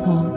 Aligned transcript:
Talks. 0.00 0.33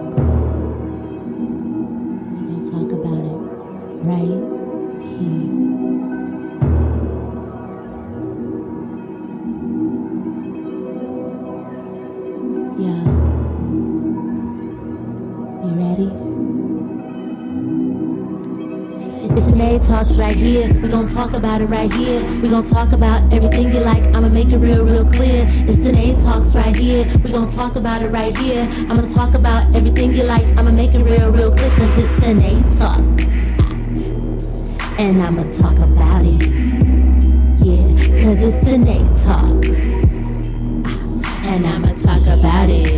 We 20.87 20.93
gon' 20.93 21.09
talk 21.09 21.33
about 21.33 21.59
it 21.59 21.65
right 21.65 21.91
here. 21.91 22.23
We 22.41 22.47
gon' 22.47 22.65
talk 22.65 22.93
about 22.93 23.33
everything 23.33 23.73
you 23.73 23.81
like. 23.81 24.01
I'ma 24.15 24.29
make 24.29 24.47
it 24.47 24.57
real, 24.57 24.85
real 24.85 25.03
clear. 25.11 25.45
It's 25.67 25.75
Tanae 25.75 26.15
Talks 26.23 26.55
right 26.55 26.73
here. 26.73 27.05
We 27.25 27.33
gon' 27.33 27.49
talk 27.49 27.75
about 27.75 28.01
it 28.03 28.07
right 28.07 28.33
here. 28.37 28.65
I'ma 28.89 29.01
talk 29.01 29.33
about 29.33 29.75
everything 29.75 30.13
you 30.13 30.23
like. 30.23 30.45
I'ma 30.57 30.71
make 30.71 30.93
it 30.93 31.03
real, 31.03 31.29
real 31.33 31.53
clear. 31.53 31.69
Cause 31.71 31.97
it's 31.97 32.25
Tanae 32.25 32.63
Talks. 32.79 33.25
And 34.97 35.21
I'ma 35.21 35.43
talk 35.51 35.77
about 35.77 36.23
it. 36.23 36.45
Yeah, 37.65 38.23
cause 38.23 38.41
it's 38.45 38.57
Tanae 38.65 39.03
Talks. 39.25 39.77
And 41.47 41.67
I'ma 41.67 41.95
talk 41.95 42.21
about 42.27 42.69
it, 42.69 42.96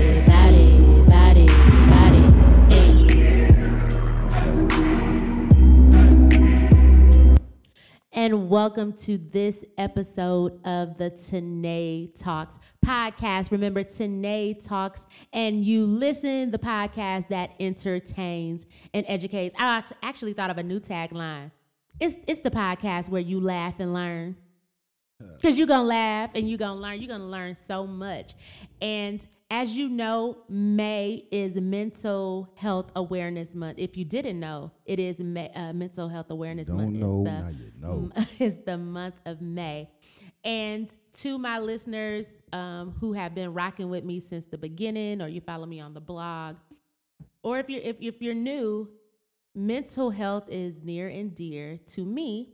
And 8.50 8.54
welcome 8.56 8.94
to 8.94 9.20
this 9.20 9.64
episode 9.78 10.60
of 10.66 10.98
the 10.98 11.12
Tanae 11.12 12.20
Talks 12.20 12.58
podcast. 12.84 13.52
Remember, 13.52 13.84
Tanae 13.84 14.66
Talks, 14.66 15.06
and 15.34 15.64
you 15.64 15.86
listen 15.86 16.50
the 16.50 16.58
podcast 16.58 17.28
that 17.28 17.52
entertains 17.60 18.66
and 18.92 19.06
educates. 19.08 19.54
I 19.60 19.84
actually 20.02 20.34
thought 20.34 20.50
of 20.50 20.58
a 20.58 20.64
new 20.64 20.80
tagline. 20.80 21.52
It's 22.00 22.16
it's 22.28 22.42
the 22.42 22.50
podcast 22.50 23.08
where 23.10 23.22
you 23.22 23.40
laugh 23.40 23.76
and 23.78 23.94
learn. 23.94 24.36
Because 25.20 25.56
you're 25.56 25.68
going 25.68 25.82
to 25.82 25.86
laugh 25.86 26.32
and 26.34 26.50
you're 26.50 26.58
going 26.58 26.78
to 26.78 26.82
learn. 26.82 27.00
You're 27.00 27.10
going 27.10 27.22
to 27.22 27.28
learn 27.28 27.56
so 27.68 27.86
much. 27.86 28.34
And 28.82 29.24
as 29.52 29.76
you 29.76 29.90
know, 29.90 30.38
May 30.48 31.26
is 31.32 31.56
Mental 31.56 32.50
Health 32.56 32.92
Awareness 32.96 33.56
Month. 33.56 33.80
If 33.80 33.98
you 33.98 34.06
didn't 34.06 34.40
know, 34.40 34.72
it 34.86 35.00
is 35.00 35.20
May, 35.20 35.50
uh, 35.56 35.74
Mental 35.74 36.08
Health 36.08 36.28
Awareness 36.30 36.68
Don't 36.68 36.78
Month. 36.78 36.96
know, 36.96 37.24
It's 37.26 37.26
the, 37.26 37.42
now 37.42 37.48
you 37.50 37.72
know. 37.76 38.12
It's 38.40 38.66
the 38.66 38.78
month 38.78 39.16
of 39.26 39.42
May. 39.42 39.90
And 40.44 40.90
to 41.20 41.38
my 41.38 41.60
listeners 41.60 42.28
um, 42.54 42.96
who 43.00 43.14
have 43.14 43.34
been 43.36 43.54
rocking 43.54 43.90
with 43.90 44.04
me 44.04 44.20
since 44.20 44.46
the 44.46 44.58
beginning, 44.58 45.22
or 45.22 45.28
you 45.28 45.42
follow 45.42 45.66
me 45.66 45.80
on 45.80 45.94
the 45.94 46.00
blog, 46.02 46.56
or 47.44 47.60
if 47.60 47.70
you're 47.70 47.82
if, 47.82 47.98
if 48.00 48.22
you're 48.22 48.34
new, 48.36 48.88
mental 49.56 50.10
health 50.12 50.46
is 50.48 50.82
near 50.84 51.10
and 51.10 51.34
dear 51.36 51.78
to 51.88 52.06
me 52.06 52.54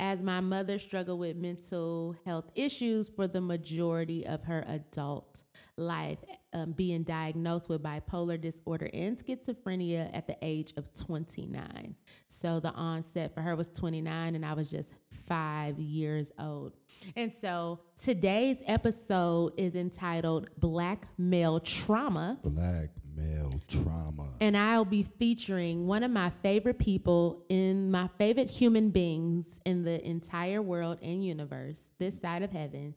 as 0.00 0.20
my 0.20 0.40
mother 0.40 0.78
struggled 0.78 1.20
with 1.20 1.36
mental 1.36 2.16
health 2.24 2.46
issues 2.56 3.08
for 3.08 3.28
the 3.28 3.40
majority 3.40 4.26
of 4.26 4.42
her 4.42 4.64
adult 4.66 5.31
life, 5.76 6.18
um, 6.52 6.72
being 6.72 7.02
diagnosed 7.02 7.68
with 7.68 7.82
bipolar 7.82 8.40
disorder 8.40 8.90
and 8.92 9.16
schizophrenia 9.18 10.10
at 10.14 10.26
the 10.26 10.36
age 10.42 10.72
of 10.76 10.92
29. 10.92 11.94
So 12.28 12.60
the 12.60 12.72
onset 12.72 13.34
for 13.34 13.40
her 13.40 13.56
was 13.56 13.68
29, 13.68 14.34
and 14.34 14.44
I 14.44 14.52
was 14.54 14.68
just 14.68 14.94
five 15.28 15.78
years 15.78 16.32
old. 16.38 16.72
And 17.16 17.32
so 17.40 17.80
today's 18.02 18.58
episode 18.66 19.52
is 19.56 19.74
entitled 19.74 20.48
Black 20.58 21.06
Male 21.18 21.60
Trauma. 21.60 22.38
Black 22.42 22.90
male 23.14 23.60
trauma. 23.68 24.28
And 24.40 24.56
I'll 24.56 24.84
be 24.84 25.06
featuring 25.18 25.86
one 25.86 26.02
of 26.02 26.10
my 26.10 26.30
favorite 26.42 26.78
people 26.78 27.44
in 27.48 27.90
my 27.90 28.08
favorite 28.18 28.50
human 28.50 28.90
beings 28.90 29.46
in 29.64 29.84
the 29.84 30.04
entire 30.06 30.62
world 30.62 30.98
and 31.02 31.24
universe, 31.24 31.78
this 31.98 32.18
side 32.20 32.42
of 32.42 32.50
heaven. 32.50 32.94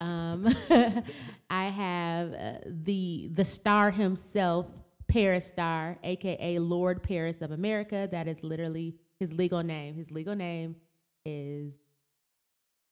Um, 0.00 0.46
I 1.50 1.64
have 1.68 2.32
uh, 2.32 2.52
the 2.66 3.30
the 3.34 3.44
star 3.44 3.90
himself, 3.90 4.66
Paris 5.08 5.46
Star, 5.46 5.98
aka 6.04 6.58
Lord 6.58 7.02
Paris 7.02 7.36
of 7.40 7.50
America. 7.50 8.08
That 8.10 8.28
is 8.28 8.36
literally 8.42 8.94
his 9.18 9.32
legal 9.32 9.62
name. 9.62 9.96
His 9.96 10.10
legal 10.10 10.34
name 10.36 10.76
is 11.24 11.72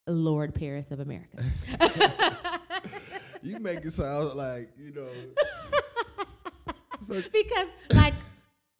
Lord 0.09 0.55
Paris 0.55 0.91
of 0.91 1.01
America. 1.01 1.45
you 3.43 3.59
make 3.61 3.85
it 3.85 3.93
sound 3.93 4.35
like 4.35 4.71
you 4.79 4.93
know. 4.93 5.09
So- 7.09 7.23
because 7.33 7.69
like 7.91 8.15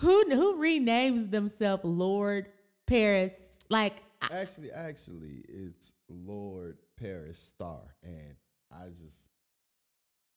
who 0.01 0.25
who 0.31 0.57
renames 0.57 1.31
themselves 1.31 1.85
Lord 1.85 2.49
Paris? 2.87 3.33
Like 3.69 3.95
actually, 4.23 4.73
actually, 4.73 5.45
it's 5.49 5.93
Lord 6.09 6.79
Paris 7.01 7.39
Star, 7.39 7.81
and 8.03 8.35
I 8.73 8.89
just 8.89 9.29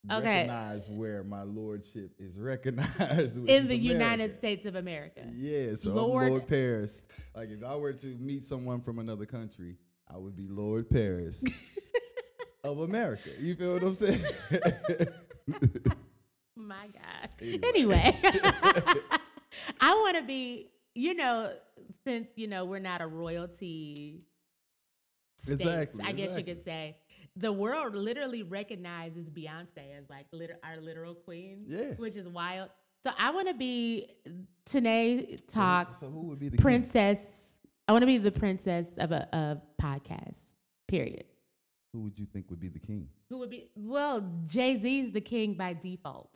Okay. 0.10 0.24
recognize 0.26 0.90
where 0.90 1.24
my 1.26 1.44
lordship 1.44 2.12
is 2.20 2.40
recognized 2.40 3.36
in 3.38 3.50
is 3.50 3.68
the 3.68 3.76
United 3.76 4.34
States 4.38 4.66
of 4.66 4.76
America. 4.76 5.22
Yeah, 5.36 5.76
so 5.78 5.90
Lord- 5.94 6.30
Lord 6.30 6.48
Paris. 6.48 7.04
Like 7.36 7.50
if 7.50 7.64
I 7.64 7.76
were 7.76 7.94
to 7.94 8.08
meet 8.18 8.44
someone 8.46 8.82
from 8.82 9.00
another 9.00 9.26
country, 9.26 9.76
I 10.08 10.18
would 10.18 10.36
be 10.38 10.48
Lord 10.48 10.90
Paris 10.90 11.44
of 12.64 12.80
America. 12.80 13.30
You 13.40 13.56
feel 13.56 13.74
what 13.74 13.84
I'm 13.84 13.96
saying? 13.96 14.22
My 16.56 16.88
God. 16.88 17.30
Anyway. 17.42 17.62
Anyway, 17.64 18.20
I 19.82 19.94
want 19.96 20.18
to 20.18 20.24
be. 20.24 20.70
You 20.96 21.14
know, 21.14 21.54
since 22.04 22.28
you 22.36 22.48
know 22.48 22.66
we're 22.66 22.80
not 22.80 23.02
a 23.02 23.08
royalty. 23.08 24.24
State, 25.42 25.54
Exactly, 25.62 26.04
I 26.06 26.12
guess 26.12 26.30
exactly. 26.30 26.38
you 26.52 26.56
could 26.56 26.66
say 26.66 26.98
the 27.36 27.52
world 27.54 27.96
literally 27.96 28.44
recognizes 28.44 29.30
Beyonce 29.30 29.98
as 29.98 30.10
like 30.10 30.26
lit- 30.34 30.60
our 30.64 30.78
literal 30.82 31.14
queen. 31.16 31.64
Yeah. 31.68 31.94
which 31.98 32.16
is 32.16 32.28
wild. 32.28 32.70
So 33.06 33.12
I 33.18 33.32
want 33.32 33.48
to 33.48 33.54
be 33.54 34.10
Tanae 34.66 35.40
talks. 35.48 36.00
So 36.02 36.36
be 36.38 36.50
the 36.50 36.58
king? 36.58 36.62
princess. 36.62 37.20
I 37.88 37.92
want 37.94 38.02
to 38.04 38.08
be 38.08 38.18
the 38.18 38.32
princess 38.32 38.88
of 38.98 39.12
a, 39.12 39.28
a 39.34 39.62
podcast. 39.82 40.36
Period. 40.88 41.24
Who 41.94 42.02
would 42.02 42.20
you 42.20 42.26
think 42.26 42.50
would 42.50 42.60
be 42.60 42.68
the 42.68 42.80
king? 42.80 43.08
Who 43.30 43.38
would 43.40 43.50
be? 43.50 43.72
Well, 43.76 44.30
Jay 44.48 44.80
Z's 44.80 45.12
the 45.14 45.22
king 45.22 45.54
by 45.56 45.74
default. 45.74 46.30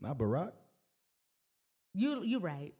Not 0.00 0.18
Barack. 0.18 0.52
You 1.94 2.22
you 2.24 2.38
right. 2.40 2.74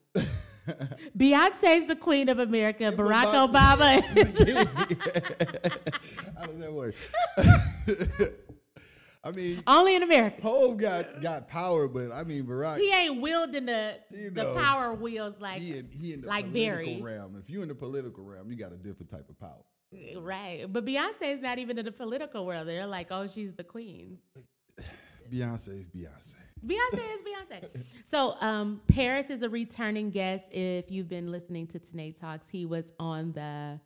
Beyonce's 1.19 1.87
the 1.89 1.97
queen 1.97 2.29
of 2.29 2.39
America. 2.39 2.85
Barack 2.97 3.33
Obama- 3.33 4.03
is. 4.17 4.39
How 6.39 6.47
does 6.47 6.59
that 6.59 6.73
work? 6.73 6.95
I 9.25 9.31
mean, 9.31 9.63
Only 9.69 9.95
in 9.95 10.03
America. 10.03 10.43
Hove 10.43 10.77
got 10.79 11.21
got 11.23 11.49
power, 11.49 11.87
but 11.87 12.11
I 12.11 12.25
mean 12.25 12.45
Barack. 12.45 12.79
He 12.79 12.93
ain't 12.93 13.21
wielding 13.21 13.67
the 13.67 13.97
You 14.11 14.31
the 14.31 14.53
power 14.55 14.95
wheels 14.95 15.35
like 15.39 15.61
he 15.61 15.79
in, 15.79 15.89
he 15.93 16.13
in 16.13 16.23
the 16.23 16.27
like 16.27 16.47
political 16.51 16.85
Barry. 16.85 17.01
realm. 17.03 17.37
If 17.41 17.49
you're 17.49 17.63
in 17.63 17.69
the 17.69 17.75
political 17.75 18.25
realm, 18.25 18.51
you 18.51 18.57
got 18.57 18.73
a 18.73 18.77
different 18.77 19.11
type 19.11 19.29
of 19.29 19.39
power. 19.39 19.63
right. 20.21 20.67
But 20.73 20.85
Beyonce 20.85 21.37
is 21.37 21.41
not 21.41 21.59
even 21.59 21.79
in 21.79 21.85
the 21.85 21.93
political 21.93 22.45
world. 22.47 22.67
They're 22.67 22.87
like, 22.87 23.09
oh, 23.13 23.29
she's 23.29 23.53
the 23.57 23.65
queen. 23.65 24.19
Beyonce 25.33 25.69
is 25.69 25.87
Beyonce. 25.87 26.35
Beyonce 26.67 26.95
is 26.95 27.21
Beyonce. 27.27 27.69
So 28.11 28.35
um, 28.41 28.81
Paris 28.89 29.31
is 29.31 29.43
a 29.43 29.49
returning 29.49 30.11
guest. 30.11 30.45
If 30.51 30.91
you've 30.91 31.09
been 31.09 31.31
listening 31.33 31.67
to 31.69 31.79
Tanae 31.79 32.19
Talks, 32.19 32.49
he 32.49 32.67
was 32.67 32.93
on 33.01 33.33
the 33.33 33.81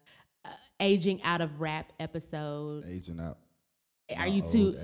uh, 0.44 0.48
aging 0.80 1.22
out 1.22 1.40
of 1.40 1.60
rap 1.60 1.92
episode. 2.00 2.84
Aging 2.86 3.20
out. 3.20 3.38
Are 4.10 4.18
my 4.18 4.26
you 4.26 4.42
too? 4.42 4.76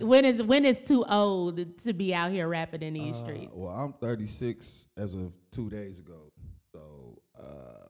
when 0.00 0.24
is 0.24 0.42
when 0.42 0.64
is 0.64 0.78
too 0.86 1.04
old 1.04 1.78
to 1.82 1.92
be 1.92 2.14
out 2.14 2.30
here 2.30 2.48
rapping 2.48 2.82
in 2.82 2.94
these 2.94 3.14
Uh, 3.14 3.24
streets? 3.24 3.52
well, 3.54 3.70
I'm 3.74 3.92
36 3.94 4.86
as 4.96 5.14
of 5.14 5.32
two 5.52 5.68
days 5.68 5.98
ago. 5.98 6.32
So 6.72 7.18
uh, 7.38 7.85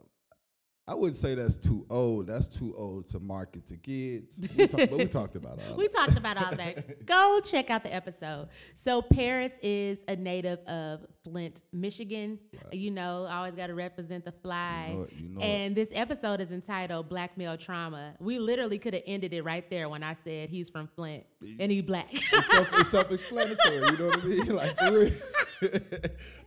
I 0.88 0.94
wouldn't 0.94 1.17
say 1.17 1.35
that's 1.35 1.56
too 1.56 1.85
old. 1.91 2.29
That's 2.29 2.47
too 2.47 2.73
old 2.79 3.09
to 3.09 3.19
market 3.19 3.67
to 3.67 3.77
kids. 3.77 4.41
We 4.56 4.69
talk, 4.69 4.77
but 4.88 4.93
we 4.93 5.06
talked 5.06 5.35
about 5.35 5.59
all 5.69 5.77
We 5.77 5.88
that. 5.88 5.93
talked 5.93 6.17
about 6.17 6.37
all 6.37 6.55
that. 6.55 7.05
Go 7.06 7.41
check 7.41 7.71
out 7.71 7.83
the 7.83 7.93
episode. 7.93 8.50
So 8.77 9.03
Paris 9.03 9.53
is 9.65 9.99
a 10.06 10.15
native 10.15 10.61
of 10.61 11.00
Flint, 11.25 11.62
Michigan. 11.73 12.38
You 12.71 12.93
know, 12.93 13.27
I 13.29 13.38
always 13.38 13.55
got 13.56 13.67
to 13.67 13.75
represent 13.75 14.25
the 14.25 14.31
fly. 14.31 14.91
You 14.91 14.97
know 14.97 15.03
it, 15.03 15.12
you 15.15 15.29
know 15.31 15.41
it. 15.41 15.44
and 15.44 15.77
this 15.77 15.88
episode 15.91 16.41
is 16.41 16.53
entitled 16.53 17.09
Black 17.09 17.37
Male 17.37 17.56
Trauma. 17.56 18.15
We 18.21 18.38
literally 18.38 18.79
could 18.79 18.94
have 18.94 19.03
ended 19.09 19.33
it 19.35 19.43
right 19.43 19.69
there 19.69 19.88
when 19.88 20.05
I 20.05 20.15
said 20.23 20.50
he's 20.50 20.71
from 20.71 20.88
Flint 20.94 21.25
and 21.59 21.73
he 21.73 21.81
black. 21.81 22.06
It's, 22.33 22.47
self, 22.49 22.69
it's 22.75 22.91
self-explanatory. 22.91 23.77
You 23.77 23.97
know 23.99 24.06
what 24.06 24.21
I 24.23 24.25
mean? 24.25 24.56
Like 24.56 25.12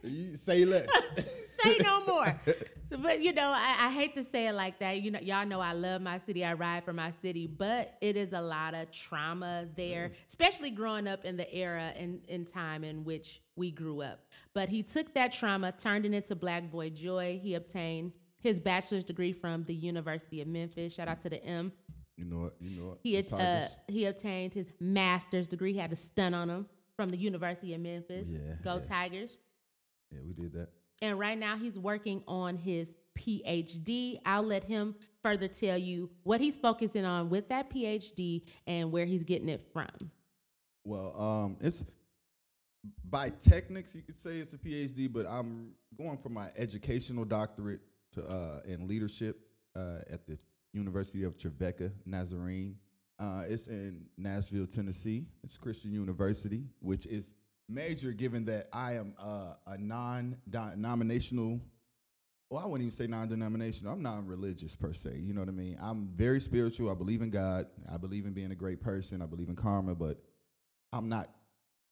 you 0.04 0.38
say 0.38 0.64
less. 0.64 0.88
Say 1.62 1.76
no 1.82 2.06
more. 2.06 2.40
But 2.90 3.22
you 3.22 3.34
know, 3.34 3.50
I, 3.50 3.88
I 3.88 3.92
hate 3.92 4.16
to 4.16 4.24
say 4.24 4.48
it 4.48 4.54
like 4.54 4.80
that. 4.80 5.02
You 5.02 5.12
know, 5.12 5.20
y'all 5.20 5.46
know 5.46 5.60
I 5.60 5.74
love 5.74 6.02
my 6.02 6.20
city. 6.26 6.44
I 6.44 6.54
ride 6.54 6.84
for 6.84 6.94
my 6.94 7.12
city, 7.22 7.48
but 7.48 7.96
it 8.02 8.18
is 8.18 8.34
a 8.34 8.42
lot 8.42 8.74
of 8.74 8.92
trauma 8.92 9.68
there, 9.76 10.12
especially 10.28 10.72
growing 10.72 11.08
up 11.08 11.26
in 11.26 11.38
the 11.38 11.54
era 11.54 11.94
and 11.96 12.22
in 12.28 12.46
time 12.46 12.84
in 12.84 13.04
which 13.04 13.42
we 13.56 13.72
grew 13.72 14.02
up. 14.02 14.22
But 14.54 14.70
he 14.70 14.82
took 14.84 15.14
that 15.14 15.34
trauma, 15.34 15.72
turned 15.72 16.06
it 16.06 16.14
into 16.14 16.36
Black 16.36 16.72
Boy 16.72 16.90
Joy. 16.90 17.40
He 17.42 17.56
obtained 17.56 18.14
his 18.40 18.60
bachelor's 18.60 19.04
degree 19.04 19.34
from 19.34 19.64
the 19.66 19.74
University 19.74 20.42
of 20.42 20.48
Memphis. 20.48 20.94
Shout 20.94 21.08
out 21.08 21.22
to 21.24 21.30
the 21.30 21.44
M. 21.44 21.72
You 22.18 22.26
know 22.26 22.38
what? 22.42 22.56
You 22.60 22.80
know 22.80 22.88
what? 22.90 23.00
He 23.02 23.18
uh, 23.18 23.68
he 23.88 24.06
obtained 24.06 24.54
his 24.54 24.68
master's 24.80 25.48
degree. 25.48 25.74
He 25.74 25.80
had 25.80 25.94
a 25.94 25.96
stun 25.96 26.34
on 26.34 26.50
him 26.50 26.66
from 26.96 27.08
the 27.08 27.18
University 27.18 27.74
of 27.74 27.82
Memphis. 27.82 28.28
Yeah, 28.28 28.56
Go 28.64 28.76
yeah. 28.76 28.90
Tigers! 28.90 29.38
yeah, 30.12 30.20
we 30.26 30.34
did 30.34 30.54
that. 30.54 30.70
And 31.02 31.18
right 31.18 31.38
now 31.38 31.58
he's 31.58 31.78
working 31.78 32.24
on 32.28 32.58
his 32.58 32.90
PhD. 33.18 34.20
I'll 34.26 34.44
let 34.44 34.64
him 34.64 34.96
further 35.22 35.48
tell 35.48 35.78
you 35.78 36.10
what 36.24 36.42
he's 36.42 36.58
focusing 36.58 37.06
on 37.06 37.30
with 37.30 37.48
that 37.50 37.70
PhD 37.70 38.44
and 38.68 38.92
where 38.92 39.06
he's 39.06 39.24
getting 39.24 39.50
it 39.50 39.68
from. 39.74 40.12
Well, 40.84 41.14
um, 41.20 41.58
it's 41.62 41.84
by 43.10 43.30
techniques 43.30 43.94
you 43.94 44.02
could 44.02 44.20
say 44.20 44.38
it's 44.38 44.54
a 44.54 44.58
PhD, 44.58 45.12
but 45.12 45.26
I'm 45.28 45.72
going 45.98 46.18
for 46.18 46.30
my 46.30 46.50
educational 46.58 47.26
doctorate 47.26 47.82
to 48.14 48.26
uh, 48.26 48.62
in 48.66 48.88
leadership 48.88 49.40
uh, 49.76 50.00
at 50.10 50.26
the 50.26 50.38
University 50.74 51.24
of 51.24 51.38
Trevecca 51.38 51.92
Nazarene. 52.06 52.76
Uh, 53.20 53.44
it's 53.48 53.68
in 53.68 54.06
Nashville, 54.18 54.66
Tennessee. 54.66 55.26
It's 55.44 55.58
Christian 55.58 55.92
University, 55.92 56.64
which 56.80 57.06
is 57.08 57.34
major 57.70 58.12
given 58.12 58.46
that 58.46 58.68
I 58.74 58.94
am 58.94 59.14
uh, 59.20 59.54
a 59.68 59.78
non-denominational. 59.78 61.60
Well, 62.50 62.62
I 62.62 62.66
wouldn't 62.66 62.88
even 62.88 62.98
say 62.98 63.08
non-denominational. 63.08 63.94
I'm 63.94 64.02
non-religious 64.02 64.76
per 64.76 64.92
se. 64.92 65.18
You 65.22 65.34
know 65.34 65.42
what 65.42 65.50
I 65.50 65.54
mean? 65.54 65.78
I'm 65.80 66.10
very 66.16 66.42
spiritual. 66.42 66.90
I 66.90 66.96
believe 66.96 67.22
in 67.22 67.30
God. 67.30 67.68
I 67.92 67.98
believe 67.98 68.26
in 68.26 68.34
being 68.34 68.52
a 68.52 68.56
great 68.56 68.82
person. 68.82 69.22
I 69.22 69.28
believe 69.28 69.50
in 69.50 69.56
karma, 69.56 69.94
but 69.94 70.18
I'm 70.92 71.08
not 71.08 71.30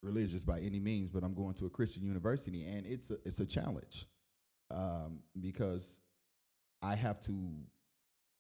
religious 0.02 0.44
by 0.44 0.60
any 0.60 0.80
means, 0.80 1.12
but 1.12 1.24
I'm 1.24 1.34
going 1.34 1.54
to 1.56 1.66
a 1.68 1.70
Christian 1.70 2.04
university, 2.04 2.66
and 2.66 2.86
it's 2.86 3.12
a 3.12 3.18
it's 3.26 3.40
a 3.40 3.46
challenge 3.46 4.08
um, 4.72 5.20
because 5.40 6.00
I 6.82 6.96
have 6.96 7.22
to 7.22 7.34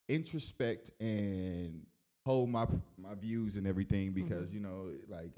introspect 0.09 0.89
and 0.99 1.85
hold 2.25 2.49
my 2.49 2.65
my 2.97 3.13
views 3.15 3.55
and 3.55 3.67
everything 3.67 4.11
because 4.11 4.51
you 4.51 4.59
know 4.59 4.91
like 5.07 5.31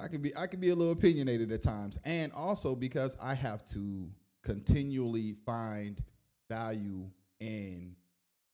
I 0.00 0.08
can 0.08 0.22
be 0.22 0.34
I 0.36 0.46
can 0.46 0.60
be 0.60 0.70
a 0.70 0.74
little 0.74 0.92
opinionated 0.92 1.52
at 1.52 1.62
times, 1.62 1.98
and 2.04 2.32
also 2.32 2.74
because 2.74 3.16
I 3.20 3.34
have 3.34 3.66
to 3.66 4.08
continually 4.42 5.36
find 5.44 6.02
value 6.48 7.08
in 7.40 7.94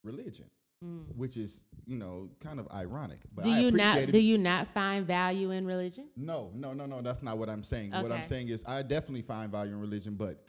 religion, 0.02 0.46
mm. 0.84 1.04
which 1.16 1.36
is 1.36 1.60
you 1.86 1.96
know 1.96 2.28
kind 2.42 2.58
of 2.58 2.66
ironic. 2.72 3.20
But 3.34 3.44
Do 3.44 3.50
I 3.50 3.60
you 3.60 3.70
not 3.70 3.98
it 3.98 4.12
do 4.12 4.18
you 4.18 4.38
not 4.38 4.68
find 4.74 5.06
value 5.06 5.52
in 5.52 5.66
religion? 5.66 6.08
no, 6.16 6.50
no, 6.54 6.72
no, 6.72 6.86
no. 6.86 7.00
That's 7.00 7.22
not 7.22 7.38
what 7.38 7.48
I'm 7.48 7.62
saying. 7.62 7.92
What 7.92 8.10
I'm 8.10 8.24
saying 8.24 8.48
is 8.48 8.64
I 8.66 8.82
definitely 8.82 9.22
find 9.22 9.50
value 9.52 9.72
in 9.72 9.80
religion, 9.80 10.14
but 10.14 10.44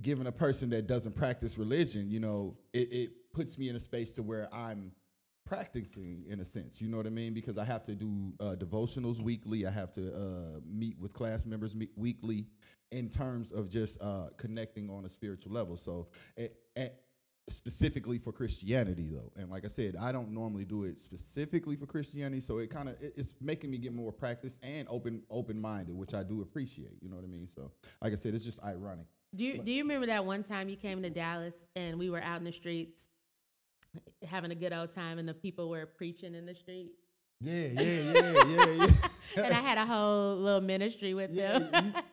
given 0.00 0.26
a 0.26 0.32
person 0.32 0.70
that 0.70 0.86
doesn't 0.86 1.14
practice 1.14 1.58
religion, 1.58 2.10
you 2.10 2.20
know, 2.20 2.56
it, 2.72 2.92
it 2.92 3.32
puts 3.32 3.58
me 3.58 3.68
in 3.68 3.76
a 3.76 3.80
space 3.80 4.12
to 4.12 4.22
where 4.22 4.52
I'm 4.54 4.92
practicing 5.50 6.24
in 6.28 6.38
a 6.38 6.44
sense. 6.44 6.80
You 6.80 6.88
know 6.88 6.96
what 6.96 7.06
I 7.06 7.10
mean? 7.10 7.34
Because 7.34 7.58
I 7.58 7.64
have 7.64 7.82
to 7.84 7.94
do 7.96 8.32
uh, 8.38 8.54
devotionals 8.56 9.20
weekly. 9.20 9.66
I 9.66 9.70
have 9.72 9.90
to 9.94 10.14
uh, 10.14 10.60
meet 10.64 10.96
with 11.00 11.12
class 11.12 11.44
members 11.44 11.74
me- 11.74 11.88
weekly 11.96 12.46
in 12.92 13.08
terms 13.08 13.50
of 13.50 13.68
just 13.68 14.00
uh, 14.00 14.28
connecting 14.36 14.88
on 14.88 15.06
a 15.06 15.08
spiritual 15.08 15.52
level. 15.52 15.76
So, 15.76 16.06
it, 16.36 16.54
it, 16.76 17.02
specifically 17.48 18.16
for 18.16 18.30
Christianity, 18.30 19.10
though, 19.12 19.32
and 19.34 19.50
like 19.50 19.64
I 19.64 19.68
said, 19.68 19.96
I 19.96 20.12
don't 20.12 20.30
normally 20.30 20.64
do 20.64 20.84
it 20.84 21.00
specifically 21.00 21.74
for 21.74 21.86
Christianity. 21.86 22.40
So 22.40 22.58
it 22.58 22.70
kind 22.70 22.88
of 22.88 22.94
it, 23.02 23.14
it's 23.16 23.34
making 23.40 23.72
me 23.72 23.78
get 23.78 23.92
more 23.92 24.12
practice 24.12 24.56
and 24.62 24.86
open 24.88 25.22
open 25.30 25.60
minded, 25.60 25.96
which 25.96 26.14
I 26.14 26.22
do 26.22 26.42
appreciate. 26.42 26.98
You 27.02 27.08
know 27.08 27.16
what 27.16 27.24
I 27.24 27.28
mean? 27.28 27.48
So, 27.52 27.72
like 28.00 28.12
I 28.12 28.16
said, 28.16 28.34
it's 28.34 28.44
just 28.44 28.62
ironic. 28.62 29.06
Do 29.34 29.42
you 29.42 29.58
do 29.58 29.72
you 29.72 29.82
remember 29.82 30.06
that 30.06 30.24
one 30.24 30.44
time 30.44 30.68
you 30.68 30.76
came 30.76 31.02
to 31.02 31.10
Dallas 31.10 31.54
and 31.74 31.98
we 31.98 32.08
were 32.08 32.22
out 32.22 32.38
in 32.38 32.44
the 32.44 32.52
streets 32.52 33.09
having 34.26 34.50
a 34.50 34.54
good 34.54 34.72
old 34.72 34.94
time 34.94 35.18
and 35.18 35.28
the 35.28 35.34
people 35.34 35.68
were 35.68 35.86
preaching 35.86 36.34
in 36.34 36.46
the 36.46 36.54
street? 36.54 36.92
Yeah, 37.42 37.52
yeah, 37.72 37.82
yeah, 37.82 38.44
yeah, 38.44 38.66
yeah. 39.34 39.44
and 39.44 39.54
I 39.54 39.60
had 39.62 39.78
a 39.78 39.86
whole 39.86 40.36
little 40.36 40.60
ministry 40.60 41.14
with 41.14 41.34
them. 41.34 41.70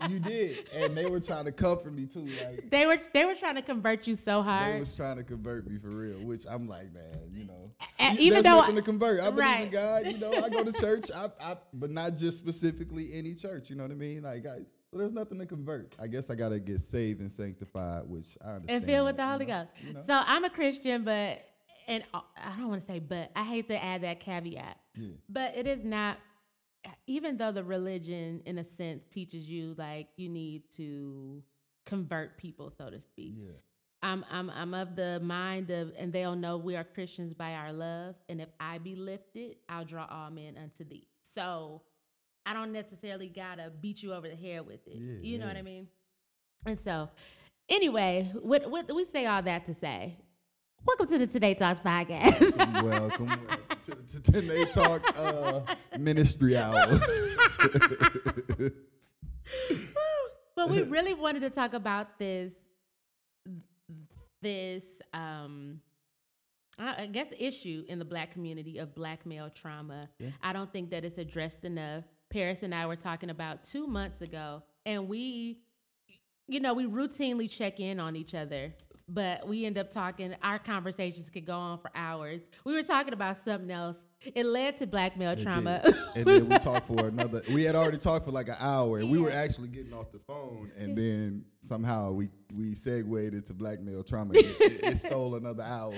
you, 0.07 0.13
you 0.13 0.19
did, 0.21 0.69
and 0.73 0.95
they 0.95 1.05
were 1.05 1.19
trying 1.19 1.43
to 1.43 1.51
comfort 1.51 1.93
me 1.93 2.05
too. 2.05 2.29
Like 2.45 2.69
they 2.69 2.85
were 2.85 2.97
they 3.13 3.25
were 3.25 3.35
trying 3.35 3.55
to 3.55 3.61
convert 3.61 4.07
you 4.07 4.15
so 4.15 4.41
hard. 4.41 4.75
they 4.75 4.79
was 4.79 4.95
trying 4.95 5.17
to 5.17 5.25
convert 5.25 5.69
me 5.69 5.77
for 5.79 5.89
real, 5.89 6.19
which 6.19 6.45
I'm 6.49 6.69
like, 6.69 6.93
man, 6.93 7.11
you 7.33 7.43
know, 7.43 7.71
And 7.99 8.17
you- 8.17 8.27
even 8.27 8.35
there's 8.41 8.45
though 8.45 8.61
nothing 8.61 8.75
to 8.77 8.81
convert. 8.81 9.19
I 9.19 9.29
believe 9.29 9.59
in. 9.63 9.69
God. 9.69 10.05
You 10.05 10.17
know, 10.17 10.31
I 10.31 10.47
go 10.47 10.63
to 10.63 10.71
church, 10.79 11.11
I, 11.13 11.29
I, 11.41 11.57
but 11.73 11.91
not 11.91 12.15
just 12.15 12.37
specifically 12.37 13.09
any 13.13 13.33
church. 13.35 13.69
You 13.69 13.75
know 13.75 13.83
what 13.83 13.91
I 13.91 13.95
mean? 13.95 14.23
Like, 14.23 14.45
I, 14.45 14.59
so 14.89 14.97
there's 14.97 15.11
nothing 15.11 15.39
to 15.39 15.45
convert. 15.45 15.93
I 15.99 16.07
guess 16.07 16.29
I 16.29 16.35
gotta 16.35 16.59
get 16.61 16.81
saved 16.81 17.19
and 17.19 17.29
sanctified, 17.29 18.03
which 18.07 18.37
I 18.41 18.51
understand. 18.51 18.69
and 18.69 18.85
filled 18.85 19.07
with 19.07 19.17
the 19.17 19.27
Holy 19.27 19.43
you 19.45 19.51
know? 19.51 19.63
Ghost. 19.75 19.85
You 19.87 19.93
know? 19.93 20.03
So 20.07 20.13
I'm 20.13 20.45
a 20.45 20.49
Christian, 20.49 21.03
but 21.03 21.41
and 21.87 22.03
uh, 22.13 22.21
I 22.37 22.57
don't 22.57 22.69
want 22.69 22.81
to 22.81 22.87
say 22.87 22.99
but. 22.99 23.31
I 23.35 23.43
hate 23.43 23.67
to 23.69 23.83
add 23.83 24.03
that 24.03 24.19
caveat. 24.19 24.77
yeah, 24.95 25.07
But 25.29 25.55
it 25.55 25.67
is 25.67 25.83
not 25.83 26.17
even 27.07 27.37
though 27.37 27.51
the 27.51 27.63
religion 27.63 28.41
in 28.45 28.57
a 28.59 28.63
sense 28.77 29.03
teaches 29.13 29.47
you 29.47 29.75
like 29.77 30.07
you 30.15 30.29
need 30.29 30.63
to 30.77 31.41
convert 31.85 32.37
people 32.37 32.71
so 32.77 32.89
to 32.89 32.99
speak. 33.01 33.33
yeah. 33.37 33.51
I'm 34.03 34.23
I'm 34.31 34.49
I'm 34.51 34.73
of 34.73 34.95
the 34.95 35.19
mind 35.23 35.69
of 35.71 35.91
and 35.97 36.13
they'll 36.13 36.35
know 36.35 36.57
we 36.57 36.75
are 36.75 36.83
Christians 36.83 37.33
by 37.33 37.53
our 37.53 37.73
love 37.73 38.15
and 38.29 38.39
if 38.39 38.49
I 38.59 38.77
be 38.77 38.95
lifted, 38.95 39.55
I'll 39.67 39.85
draw 39.85 40.05
all 40.09 40.29
men 40.29 40.55
unto 40.57 40.87
thee. 40.87 41.07
So 41.33 41.81
I 42.45 42.53
don't 42.53 42.71
necessarily 42.71 43.27
gotta 43.27 43.71
beat 43.81 44.01
you 44.03 44.13
over 44.13 44.29
the 44.29 44.35
head 44.35 44.65
with 44.65 44.85
it. 44.87 44.95
Yeah, 44.97 45.15
you 45.21 45.37
know 45.39 45.47
what. 45.47 45.57
I 45.57 45.61
mean? 45.63 45.87
And 46.65 46.79
so 46.83 47.09
anyway, 47.69 48.31
what 48.41 48.69
what 48.69 48.93
we 48.95 49.05
say 49.05 49.25
all 49.25 49.41
that 49.43 49.65
to 49.65 49.73
say. 49.73 50.15
Welcome 50.85 51.07
to 51.07 51.17
the 51.25 51.27
Tanae 51.27 51.57
Talks 51.57 51.81
podcast. 51.81 52.57
welcome, 52.83 53.27
welcome 53.27 53.39
to 53.85 53.91
the 53.91 54.19
to 54.21 54.31
Tanae 54.31 54.71
Talk 54.71 55.01
uh, 55.17 55.61
Ministry 55.97 56.57
Hour. 56.57 56.85
but 60.55 60.69
we 60.69 60.83
really 60.83 61.13
wanted 61.13 61.41
to 61.41 61.49
talk 61.49 61.73
about 61.73 62.17
this 62.19 62.53
this 64.41 64.83
um 65.13 65.81
I 66.79 67.07
guess 67.07 67.27
issue 67.37 67.83
in 67.87 67.97
the 67.97 68.05
black 68.05 68.31
community 68.31 68.77
of 68.77 68.93
black 68.93 69.25
male 69.25 69.49
trauma. 69.49 70.03
Yeah. 70.19 70.29
I 70.43 70.53
don't 70.53 70.71
think 70.71 70.91
that 70.91 71.03
it's 71.03 71.17
addressed 71.17 71.65
enough. 71.65 72.03
Paris 72.29 72.61
and 72.61 72.75
I 72.75 72.85
were 72.85 72.95
talking 72.95 73.31
about 73.31 73.63
2 73.63 73.87
months 73.87 74.21
ago 74.21 74.61
and 74.85 75.09
we 75.09 75.59
you 76.47 76.59
know, 76.61 76.73
we 76.73 76.85
routinely 76.85 77.49
check 77.49 77.79
in 77.79 77.99
on 77.99 78.15
each 78.15 78.33
other, 78.33 78.73
but 79.09 79.47
we 79.47 79.65
end 79.65 79.77
up 79.77 79.89
talking 79.91 80.35
our 80.43 80.59
conversations 80.59 81.29
could 81.29 81.45
go 81.45 81.55
on 81.57 81.79
for 81.79 81.89
hours. 81.95 82.41
We 82.65 82.73
were 82.73 82.83
talking 82.83 83.13
about 83.13 83.37
something 83.45 83.71
else. 83.71 83.97
It 84.35 84.45
led 84.45 84.77
to 84.79 84.87
black 84.87 85.15
male 85.15 85.31
It 85.31 85.43
trauma. 85.43 85.81
and 86.15 86.25
then 86.25 86.49
we 86.49 86.57
talked 86.57 86.87
for 86.87 87.07
another. 87.07 87.41
We 87.51 87.63
had 87.63 87.75
already 87.75 87.97
talked 87.97 88.25
for 88.25 88.31
like 88.31 88.47
an 88.49 88.55
hour, 88.59 88.97
and 88.99 89.09
we 89.09 89.19
were 89.19 89.31
actually 89.31 89.67
getting 89.69 89.93
off 89.93 90.11
the 90.11 90.19
phone, 90.27 90.71
and 90.77 90.97
then 90.97 91.45
somehow 91.61 92.11
we 92.11 92.29
we 92.53 92.73
segued 92.75 93.33
into 93.33 93.53
black 93.53 93.79
male 93.81 94.03
trauma. 94.03 94.33
It, 94.33 94.45
it- 94.59 94.83
it 94.83 94.99
stole 95.07 95.35
another 95.35 95.63
hour, 95.63 95.93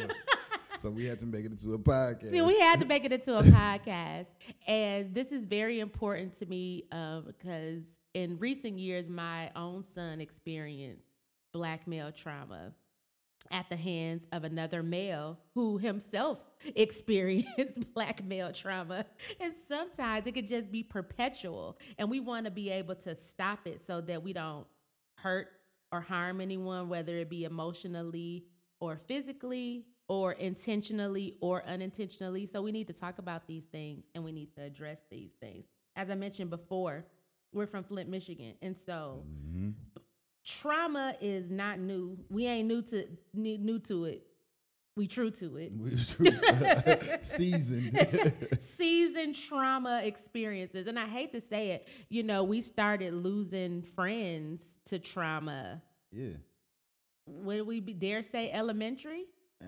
so 0.82 0.90
we 0.90 1.06
had 1.06 1.20
to 1.20 1.26
make 1.26 1.46
it 1.46 1.52
into 1.52 1.74
a 1.74 1.80
podcast. 1.80 2.30
See, 2.32 2.42
we 2.42 2.60
had 2.60 2.80
to 2.82 2.86
make 2.86 3.06
it 3.06 3.14
into 3.14 3.36
a 3.38 3.42
podcast. 3.44 4.28
And 4.68 5.14
this 5.16 5.32
is 5.32 5.46
very 5.46 5.80
important 5.80 6.38
to 6.40 6.46
me 6.46 6.84
uh, 6.92 7.22
because 7.22 7.84
in 8.14 8.38
recent 8.38 8.78
years, 8.80 9.08
my 9.10 9.50
own 9.56 9.86
son 9.96 10.20
experienced 10.20 11.06
black 11.54 11.88
male 11.88 12.12
trauma 12.12 12.74
at 13.52 13.68
the 13.70 13.76
hands 13.76 14.28
of 14.32 14.44
another 14.44 14.84
male 14.84 15.40
who 15.56 15.78
himself 15.78 16.40
experienced 16.76 17.94
black 17.94 18.24
male 18.24 18.52
trauma. 18.52 19.06
And 19.40 19.54
sometimes 19.68 20.28
it 20.28 20.34
could 20.34 20.48
just 20.48 20.72
be 20.72 20.84
perpetual. 20.84 21.78
And 21.98 22.10
we 22.10 22.20
want 22.20 22.46
to 22.46 22.52
be 22.52 22.70
able 22.70 22.96
to 22.96 23.16
stop 23.16 23.66
it 23.66 23.82
so 23.86 24.02
that 24.02 24.24
we 24.24 24.34
don't 24.34 24.68
hurt 25.18 25.48
or 25.92 26.02
harm 26.02 26.42
anyone, 26.42 26.90
whether 26.90 27.18
it 27.18 27.30
be 27.30 27.46
emotionally 27.46 28.46
or 28.80 28.98
physically 28.98 29.86
or 30.08 30.34
intentionally 30.34 31.36
or 31.42 31.64
unintentionally. 31.66 32.46
So 32.46 32.62
we 32.62 32.72
need 32.72 32.88
to 32.88 32.94
talk 32.94 33.18
about 33.20 33.48
these 33.48 33.66
things 33.72 34.06
and 34.16 34.24
we 34.24 34.32
need 34.32 34.54
to 34.56 34.62
address 34.64 35.00
these 35.10 35.32
things. 35.40 35.66
As 35.96 36.10
I 36.10 36.16
mentioned 36.16 36.50
before, 36.50 37.06
we're 37.52 37.68
from 37.68 37.84
Flint, 37.84 38.10
Michigan. 38.10 38.54
And 38.62 38.76
so 38.86 39.24
Mhm. 39.28 39.74
Trauma 40.46 41.16
is 41.22 41.50
not 41.50 41.80
new. 41.80 42.18
We 42.30 42.48
ain't 42.48 42.68
new 42.68 42.82
to 42.84 43.06
new 43.34 43.80
to 43.80 44.06
it. 44.06 44.24
We 44.96 45.08
true 45.08 45.32
to 45.32 45.58
it. 45.58 45.72
We 45.78 45.96
seasoned. 47.22 48.58
seasoned 48.78 49.36
trauma 49.36 50.02
experiences. 50.04 50.88
And 50.88 51.00
I 51.00 51.08
hate 51.08 51.32
to 51.32 51.40
say 51.42 51.70
it, 51.72 51.88
you 52.10 52.24
know, 52.24 52.44
we 52.44 52.60
started 52.60 53.14
losing 53.14 53.82
friends 53.82 54.62
to 54.90 55.00
trauma 55.00 55.82
yeah, 56.12 56.38
would 57.28 57.68
we 57.68 57.80
be, 57.80 57.94
dare 57.94 58.24
say 58.24 58.52
elementary? 58.52 59.26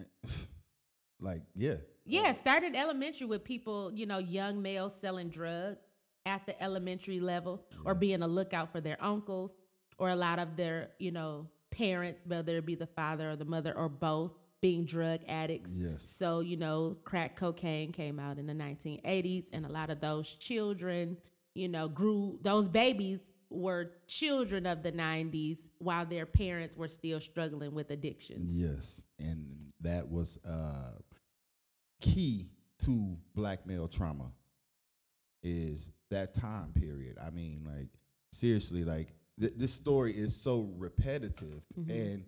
Like, 1.24 1.44
yeah. 1.56 1.76
Yeah, 2.04 2.32
started 2.32 2.76
elementary 2.76 3.28
with 3.28 3.44
people, 3.44 3.92
you 3.94 4.08
know, 4.08 4.18
young 4.18 4.60
males 4.60 4.94
selling 5.00 5.30
drugs 5.30 5.78
at 6.26 6.44
the 6.48 6.60
elementary 6.60 7.20
level 7.20 7.64
or 7.86 7.94
being 7.94 8.24
a 8.24 8.28
lookout 8.28 8.72
for 8.72 8.82
their 8.82 8.98
uncles 9.00 9.52
or 10.02 10.10
a 10.10 10.16
lot 10.16 10.40
of 10.40 10.58
their, 10.58 10.90
you 10.98 11.12
know, 11.12 11.48
parents, 11.70 12.22
whether 12.26 12.58
it 12.58 12.66
be 12.66 12.74
the 12.74 12.88
father 12.88 13.30
or 13.30 13.36
the 13.36 13.46
mother 13.46 13.72
or 13.78 13.88
both, 13.88 14.32
being 14.60 14.84
drug 14.84 15.20
addicts. 15.28 15.70
Yes. 15.76 16.02
So, 16.18 16.40
you 16.40 16.58
know, 16.58 16.98
crack 17.04 17.36
cocaine 17.36 17.92
came 17.92 18.20
out 18.20 18.40
in 18.40 18.48
the 18.48 18.54
1980s, 18.54 19.46
and 19.54 19.64
a 19.64 19.70
lot 19.70 19.92
of 19.92 20.02
those 20.02 20.28
children, 20.28 21.18
you 21.54 21.68
know, 21.68 21.88
grew, 21.88 22.40
those 22.42 22.68
babies 22.68 23.20
were 23.52 23.92
children 24.08 24.66
of 24.66 24.82
the 24.82 24.92
90s 24.92 25.60
while 25.78 26.06
their 26.08 26.26
parents 26.26 26.76
were 26.76 26.88
still 26.88 27.22
struggling 27.22 27.76
with 27.76 27.92
addictions. 27.92 28.58
Yes, 28.58 29.02
and 29.20 29.72
that 29.82 30.10
was 30.10 30.40
uh, 30.50 30.94
key 32.02 32.48
to 32.86 33.16
black 33.36 33.68
male 33.68 33.88
trauma. 33.88 34.32
Is 35.44 35.92
that 36.10 36.34
time 36.34 36.72
period? 36.74 37.20
I 37.24 37.30
mean, 37.30 37.62
like 37.66 37.90
seriously, 38.34 38.84
like 38.84 39.14
th- 39.40 39.54
this 39.56 39.74
story 39.74 40.16
is 40.18 40.36
so 40.36 40.62
repetitive, 40.78 41.62
Mhm. 41.78 41.90
and 41.90 42.26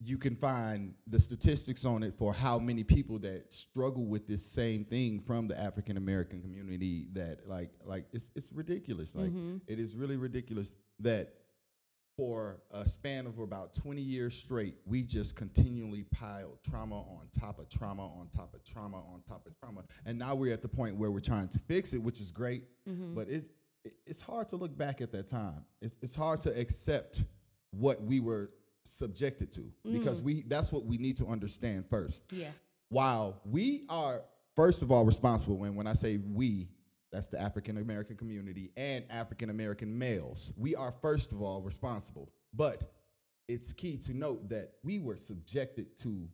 you 0.00 0.18
can 0.18 0.36
find 0.36 0.94
the 1.06 1.18
statistics 1.20 1.84
on 1.84 2.02
it 2.02 2.14
for 2.18 2.34
how 2.34 2.58
many 2.58 2.84
people 2.84 3.18
that 3.20 3.50
struggle 3.52 4.04
with 4.04 4.26
this 4.26 4.44
same 4.44 4.84
thing 4.84 5.20
from 5.20 5.48
the 5.48 5.58
African 5.58 5.96
American 5.96 6.42
community. 6.42 7.06
That 7.12 7.48
like, 7.48 7.70
like 7.84 8.06
it's 8.12 8.30
it's 8.34 8.52
ridiculous. 8.52 9.14
Like 9.14 9.30
Mhm. 9.30 9.60
it 9.66 9.78
is 9.78 9.94
really 9.96 10.16
ridiculous 10.16 10.74
that 11.00 11.32
for 12.16 12.62
a 12.70 12.88
span 12.88 13.26
of 13.26 13.38
about 13.40 13.72
20 13.74 14.00
years 14.02 14.34
straight, 14.36 14.76
we 14.86 15.02
just 15.02 15.34
continually 15.34 16.04
piled 16.04 16.62
trauma 16.62 17.00
on 17.00 17.28
top 17.32 17.58
of 17.58 17.68
trauma 17.68 18.06
on 18.06 18.28
top 18.28 18.54
of 18.54 18.62
trauma 18.62 18.98
on 18.98 19.22
top 19.22 19.46
of 19.46 19.54
trauma. 19.58 19.84
And 20.04 20.18
now 20.18 20.34
we're 20.36 20.52
at 20.52 20.62
the 20.62 20.68
point 20.68 20.96
where 20.96 21.10
we're 21.10 21.18
trying 21.20 21.48
to 21.48 21.58
fix 21.58 21.92
it, 21.92 21.98
which 21.98 22.20
is 22.20 22.30
great, 22.30 22.64
Mhm. 22.86 23.14
but 23.16 23.28
it 23.28 23.50
it's 24.06 24.20
hard 24.20 24.48
to 24.50 24.56
look 24.56 24.76
back 24.76 25.00
at 25.00 25.12
that 25.12 25.28
time. 25.28 25.64
It's 25.80 25.96
it's 26.02 26.14
hard 26.14 26.40
to 26.42 26.58
accept 26.58 27.24
what 27.70 28.02
we 28.02 28.20
were 28.20 28.50
subjected 28.84 29.52
to 29.52 29.72
because 29.90 30.20
Mm. 30.20 30.24
we 30.24 30.42
that's 30.42 30.70
what 30.70 30.84
we 30.84 30.98
need 30.98 31.16
to 31.16 31.26
understand 31.26 31.86
first 31.88 32.24
yeah. 32.30 32.50
while 32.90 33.40
we 33.46 33.84
are 33.88 34.22
first 34.54 34.82
of 34.82 34.90
all 34.92 35.04
responsible 35.06 35.56
when 35.56 35.74
when 35.74 35.86
I 35.86 35.94
say 35.94 36.18
we 36.18 36.68
that's 37.10 37.28
the 37.28 37.40
African 37.40 37.78
American 37.78 38.16
community 38.16 38.70
and 38.76 39.04
African 39.10 39.48
American 39.48 39.96
males 39.98 40.52
we 40.56 40.76
are 40.76 40.92
first 41.00 41.32
of 41.32 41.40
all 41.40 41.62
responsible 41.62 42.30
but 42.52 42.92
it's 43.48 43.72
key 43.72 43.96
to 43.98 44.14
note 44.14 44.48
that 44.50 44.72
we 44.82 44.98
were 44.98 45.16
subjected 45.16 45.96
to 45.98 46.28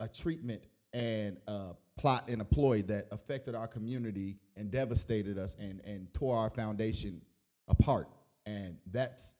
a 0.00 0.08
treatment 0.08 0.62
and 0.92 1.38
a 1.46 1.70
plot 1.96 2.28
and 2.28 2.40
a 2.42 2.44
ploy 2.44 2.82
that 2.82 3.06
affected 3.12 3.54
our 3.54 3.66
community 3.66 4.36
and 4.58 4.70
devastated 4.70 5.38
us 5.38 5.54
and 5.58 5.80
and 5.84 6.12
tore 6.12 6.36
our 6.36 6.50
foundation 6.50 7.20
apart 7.68 8.08
and 8.46 8.76
that's 8.90 9.34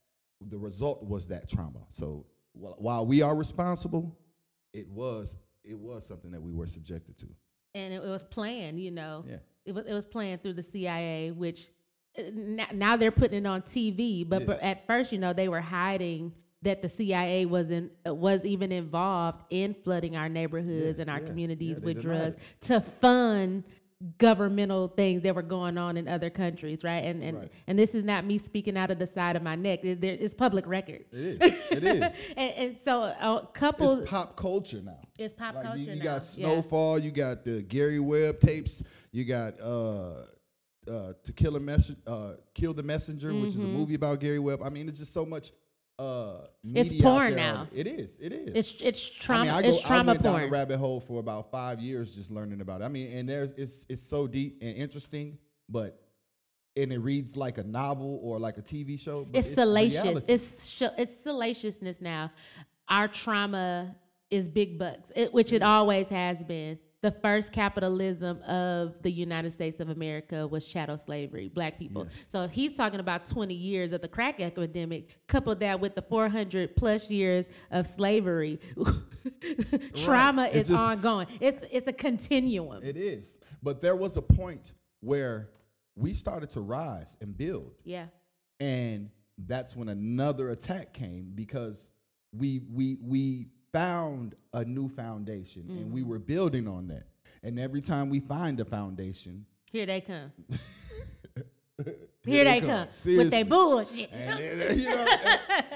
the 0.48 0.56
result 0.58 1.02
was 1.04 1.26
that 1.28 1.48
trauma 1.48 1.80
so 1.88 2.24
while 2.52 3.04
we 3.06 3.20
are 3.22 3.34
responsible 3.36 4.16
it 4.72 4.88
was 4.88 5.36
it 5.64 5.78
was 5.78 6.06
something 6.06 6.30
that 6.30 6.40
we 6.40 6.52
were 6.52 6.66
subjected 6.66 7.16
to. 7.18 7.26
and 7.74 7.92
it, 7.92 7.96
it 7.96 8.08
was 8.08 8.22
planned. 8.24 8.80
You 8.80 8.90
know, 8.90 9.24
Yeah. 9.28 9.36
it 9.66 9.72
was 9.74 9.84
it 9.86 9.92
was 9.92 10.06
planned 10.06 10.42
through 10.42 10.54
the 10.54 10.62
CIA, 10.62 11.30
which 11.32 11.68
uh, 12.18 12.22
now, 12.32 12.66
now 12.72 12.96
they're 12.96 13.10
putting 13.10 13.44
it 13.44 13.46
on 13.46 13.62
TV. 13.62 14.26
But, 14.28 14.40
Yeah. 14.42 14.46
but 14.46 14.60
at 14.60 14.86
first, 14.86 15.12
you 15.12 15.18
know, 15.18 15.32
they 15.34 15.48
were 15.48 15.60
hiding 15.60 16.32
that 16.62 16.80
the 16.80 16.88
CIA 16.88 17.44
wasn't 17.44 17.92
uh, 18.06 18.14
was 18.14 18.44
even 18.44 18.72
involved 18.72 19.42
in 19.50 19.74
flooding 19.84 20.16
our 20.16 20.28
neighborhoods 20.28 20.98
Yeah, 20.98 21.02
and 21.02 21.10
our 21.10 21.20
yeah, 21.20 21.26
communities 21.26 21.80
with 21.80 22.00
drugs 22.00 22.36
to 22.62 22.80
fund 23.00 23.64
governmental 24.18 24.88
things 24.88 25.22
that 25.22 25.34
were 25.34 25.42
going 25.42 25.76
on 25.76 25.96
in 25.96 26.06
other 26.06 26.30
countries, 26.30 26.84
right? 26.84 27.04
And 27.04 27.22
and 27.22 27.38
Right. 27.38 27.52
and 27.66 27.78
this 27.78 27.94
is 27.94 28.04
not 28.04 28.24
me 28.24 28.38
speaking 28.38 28.76
out 28.76 28.90
of 28.90 28.98
the 28.98 29.06
side 29.06 29.34
of 29.36 29.42
my 29.42 29.56
neck. 29.56 29.84
It, 29.84 30.00
there, 30.00 30.12
it's 30.18 30.34
public 30.34 30.66
record. 30.66 31.04
It 31.12 31.42
is. 31.42 31.52
It 31.70 31.84
is. 31.84 32.12
and, 32.36 32.50
and 32.54 32.76
so 32.84 33.02
a 33.02 33.48
couple, 33.52 34.00
it's 34.00 34.10
pop 34.10 34.36
culture 34.36 34.80
now. 34.82 35.00
it's 35.18 35.34
pop 35.34 35.54
like 35.56 35.64
culture 35.64 35.80
you, 35.80 35.92
you 35.94 36.00
got 36.02 36.22
yeah. 36.36 36.48
Snowfall, 36.48 36.98
you 37.00 37.10
got 37.10 37.44
the 37.44 37.62
Gary 37.62 37.98
Webb 38.00 38.38
tapes, 38.40 38.82
you 39.10 39.24
got 39.24 39.60
uh 39.60 40.22
uh 40.88 41.12
To 41.24 41.32
Kill 41.34 41.56
a 41.56 41.60
Mess 41.60 41.90
uh 42.06 42.34
Kill 42.54 42.74
the 42.74 42.82
Messenger, 42.84 43.34
which 43.34 43.50
is 43.50 43.56
a 43.56 43.66
Mhm. 43.66 43.72
movie 43.72 43.94
about 43.94 44.20
Gary 44.20 44.38
Webb. 44.38 44.60
I 44.62 44.68
mean, 44.70 44.88
it's 44.88 45.00
just 45.00 45.12
so 45.12 45.26
much 45.26 45.50
uh 45.98 46.46
It's 46.64 47.00
porn 47.02 47.34
now. 47.34 47.66
it. 47.74 47.86
Is. 47.86 48.18
It 48.20 48.32
is. 48.32 48.54
It's 48.54 48.74
it's 48.80 49.10
I 49.18 49.22
trauma. 49.22 49.44
mean, 49.44 49.54
I 49.54 49.62
go, 49.62 49.68
it's 49.68 49.80
trauma 49.80 50.02
I 50.02 50.06
went 50.14 50.22
down 50.22 50.32
porn. 50.34 50.44
the 50.44 50.50
rabbit 50.50 50.78
hole 50.78 51.00
for 51.00 51.18
about 51.20 51.50
five 51.50 51.80
years 51.80 52.14
just 52.14 52.30
learning 52.30 52.60
about 52.60 52.82
it. 52.82 52.84
I 52.84 52.88
mean, 52.88 53.10
and 53.16 53.28
there's 53.28 53.52
it's 53.52 53.84
it's 53.88 54.02
so 54.02 54.26
deep 54.26 54.58
and 54.62 54.76
interesting, 54.76 55.38
but 55.68 56.00
and 56.76 56.92
it 56.92 56.98
reads 56.98 57.36
like 57.36 57.58
a 57.58 57.64
novel 57.64 58.20
or 58.22 58.38
like 58.38 58.58
a 58.58 58.62
TV 58.62 58.98
show. 59.00 59.24
But 59.24 59.40
it's, 59.40 59.54
salacious. 59.54 60.02
reality. 60.04 60.32
It's 60.32 60.66
sh- 60.68 60.82
it's 60.96 61.12
salaciousness 61.24 62.00
now. 62.00 62.30
Our 62.88 63.08
trauma 63.08 63.96
is 64.30 64.48
big 64.48 64.78
bucks, 64.78 65.10
it, 65.16 65.32
which 65.34 65.48
Mm-hmm. 65.48 65.56
it 65.56 65.62
always 65.62 66.06
has 66.08 66.38
been. 66.44 66.78
The 67.00 67.12
first 67.12 67.52
capitalism 67.52 68.42
of 68.42 69.00
the 69.02 69.10
United 69.10 69.52
States 69.52 69.78
of 69.78 69.88
America 69.88 70.46
was 70.48 70.64
chattel 70.66 70.98
slavery, 70.98 71.48
black 71.48 71.78
people. 71.78 72.04
Yes. 72.06 72.14
So 72.32 72.48
he's 72.48 72.72
talking 72.72 72.98
about 72.98 73.24
20 73.26 73.54
years 73.54 73.92
of 73.92 74.00
the 74.00 74.08
crack 74.08 74.40
epidemic, 74.40 75.08
coupled 75.28 75.60
that 75.60 75.78
with 75.78 75.94
the 75.94 76.02
400 76.02 76.74
plus 76.74 77.08
years 77.08 77.48
of 77.70 77.86
slavery. 77.86 78.58
trauma 79.96 80.46
It's 80.46 80.56
is 80.56 80.68
just- 80.68 80.80
ongoing. 80.80 81.26
It's 81.40 81.58
it's 81.70 81.86
a 81.88 81.92
continuum. 81.92 82.82
It 82.82 82.96
is. 82.96 83.38
But 83.62 83.80
there 83.80 83.96
was 83.96 84.16
a 84.16 84.22
point 84.22 84.72
where 85.00 85.50
we 85.96 86.12
started 86.14 86.50
to 86.50 86.60
rise 86.60 87.16
and 87.20 87.36
build. 87.36 87.74
yeah. 87.84 88.06
And 88.60 89.10
that's 89.46 89.76
when 89.76 89.88
another 89.88 90.50
attack 90.50 90.92
came 90.92 91.30
because 91.32 91.90
we 92.36 92.60
we 92.72 92.96
we 93.00 93.46
found 93.72 94.34
a 94.52 94.64
new 94.64 94.88
foundation 94.88 95.66
and 95.68 95.92
we 95.92 96.02
Mhm. 96.02 96.06
were 96.06 96.18
building 96.18 96.66
on 96.68 96.88
that. 96.88 97.06
And 97.42 97.58
every 97.58 97.80
time 97.80 98.08
we 98.10 98.20
find 98.20 98.58
a 98.60 98.64
foundation, 98.64 99.46
Here 99.70 99.86
they 99.86 100.00
come. 100.00 100.32
here, 100.48 100.58
Here, 102.24 102.44
they, 102.44 102.60
come, 102.60 102.88
with 102.88 102.96
Seriously. 102.96 103.28
their 103.30 103.44
bullshit. 103.44 104.10
And 104.12 104.38
then, 104.40 104.78
you 104.78 104.88
know, 104.88 105.06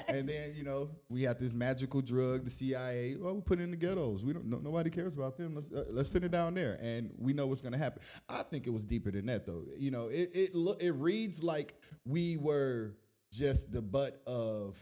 and, 0.09 0.17
and 0.19 0.29
then 0.29 0.55
you 0.57 0.65
know 0.65 0.91
we 1.09 1.23
have 1.23 1.39
this 1.39 1.55
magical 1.55 2.01
drug, 2.03 2.45
the 2.45 2.51
CIA. 2.51 3.17
Well, 3.17 3.35
we 3.35 3.41
put 3.41 3.61
it 3.61 3.63
in 3.63 3.71
the 3.71 3.77
ghettos. 3.77 4.25
We 4.25 4.33
don't. 4.33 4.47
No, 4.47 4.59
nobody 4.59 4.91
cares 4.91 5.15
about 5.15 5.37
them. 5.37 5.55
Let's 5.55 5.73
uh, 5.73 5.85
let's 5.91 6.11
send 6.11 6.25
it 6.25 6.31
down 6.33 6.55
there, 6.55 6.79
and 6.83 7.11
we 7.19 7.33
know 7.33 7.47
what's 7.47 7.61
going 7.63 7.73
to 7.73 7.79
happen. 7.79 8.03
I 8.29 8.43
think 8.43 8.67
it 8.67 8.71
was 8.71 8.85
deeper 8.85 9.11
than 9.13 9.27
that, 9.27 9.47
though. 9.47 9.65
You 9.79 9.91
know, 9.93 10.09
it 10.09 10.31
it 10.35 10.55
lo- 10.55 10.77
it 10.81 10.91
reads 10.95 11.43
like 11.43 11.81
we 12.07 12.37
were 12.37 12.97
just 13.33 13.71
the 13.73 13.81
butt 13.81 14.21
of 14.27 14.77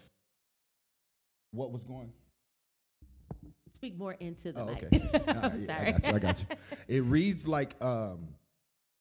what 1.53 1.71
was 1.73 1.85
going. 1.85 2.13
Speak 3.81 3.97
more 3.99 4.13
into 4.21 4.53
the 4.53 4.61
Oh, 4.61 4.67
mic. 4.67 4.85
okay. 4.85 5.11
Yeah, 5.27 5.51
sorry. 5.67 5.87
I 5.87 5.91
got 5.93 6.07
you. 6.07 6.15
I 6.15 6.19
got 6.19 6.41
you. 6.51 6.57
It 6.97 7.01
reads 7.05 7.47
like 7.47 7.83
um, 7.83 8.29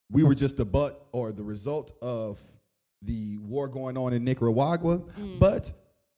we 0.09 0.23
were 0.23 0.33
just 0.33 0.55
the 0.55 0.63
butt 0.63 1.05
or 1.11 1.33
the 1.33 1.43
result 1.43 1.91
of 2.01 2.39
the 3.01 3.37
war 3.39 3.67
going 3.67 3.97
on 3.97 4.13
in 4.13 4.23
Nicaragua, 4.23 4.99
Mm. 4.99 5.37
but 5.37 5.71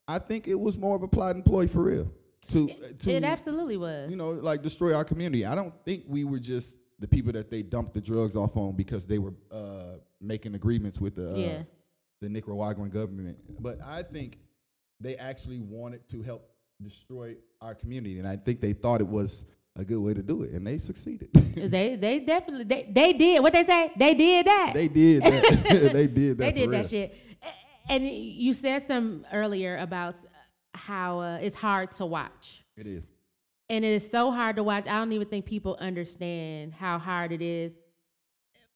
I 0.07 0.19
think 0.19 0.47
it 0.47 0.59
was 0.59 0.77
more 0.77 0.95
of 0.95 1.01
a 1.01 1.07
plot 1.07 1.35
and 1.35 1.43
ploy 1.43 1.67
for 1.67 1.81
real 1.83 2.11
to 2.49 2.67
to 2.99 3.11
it 3.11 3.23
absolutely 3.23 3.77
was. 3.77 4.09
you 4.11 4.15
know 4.15 4.29
like 4.31 4.61
destroy 4.61 4.93
our 4.93 5.05
community. 5.05 5.43
I 5.45 5.55
don't 5.55 5.73
think 5.85 6.03
we 6.07 6.23
were 6.23 6.39
just 6.39 6.77
the 6.99 7.07
people 7.07 7.31
that 7.33 7.49
they 7.49 7.63
dumped 7.63 7.93
the 7.95 8.01
drugs 8.01 8.35
off 8.35 8.55
on 8.57 8.75
because 8.75 9.07
they 9.07 9.17
were 9.17 9.33
uh, 9.51 9.95
making 10.19 10.53
agreements 10.53 10.99
with 11.01 11.15
the 11.15 11.33
uh, 11.33 11.35
Yeah. 11.35 11.63
the 12.21 12.29
Nicaraguan 12.29 12.89
government, 12.91 13.37
but 13.59 13.79
I 13.83 14.03
think 14.03 14.37
they 14.99 15.15
actually 15.17 15.59
wanted 15.61 16.07
to 16.09 16.21
help 16.21 16.47
destroy 16.83 17.35
our 17.61 17.75
community, 17.75 18.19
and 18.19 18.27
I 18.27 18.37
think 18.37 18.61
they 18.61 18.73
thought 18.73 19.01
it 19.01 19.07
was 19.07 19.45
a 19.77 19.85
good 19.85 19.99
way 19.99 20.13
to 20.13 20.21
do 20.21 20.43
it, 20.43 20.51
and 20.51 20.65
they 20.65 20.77
succeeded. 20.77 21.29
they 21.55 21.95
they 21.95 22.19
definitely 22.19 22.65
they, 22.65 22.89
they 22.91 23.13
did 23.13 23.41
what 23.41 23.53
they 23.53 23.65
say. 23.65 23.91
They 23.97 24.13
did 24.13 24.45
that. 24.47 24.71
they 24.73 24.87
did 24.87 25.23
that. 25.23 25.43
they 25.93 26.07
did 26.07 26.37
that. 26.37 26.43
they 26.43 26.51
did 26.51 26.65
for 26.65 26.71
that 26.71 26.89
shit. 26.89 27.15
And 27.89 28.07
you 28.07 28.53
said 28.53 28.85
some 28.87 29.25
earlier 29.33 29.77
about 29.77 30.15
how 30.73 31.19
uh, 31.19 31.39
it's 31.41 31.55
hard 31.55 31.91
to 31.97 32.05
watch. 32.05 32.63
It 32.77 32.87
is. 32.87 33.03
and 33.69 33.83
it 33.83 33.91
is 33.91 34.09
so 34.09 34.31
hard 34.31 34.55
to 34.55 34.63
watch. 34.63 34.87
I 34.87 34.97
don't 34.99 35.11
even 35.11 35.27
think 35.27 35.45
people 35.45 35.77
understand 35.79 36.73
how 36.73 36.97
hard 36.97 37.31
it 37.31 37.41
is. 37.41 37.73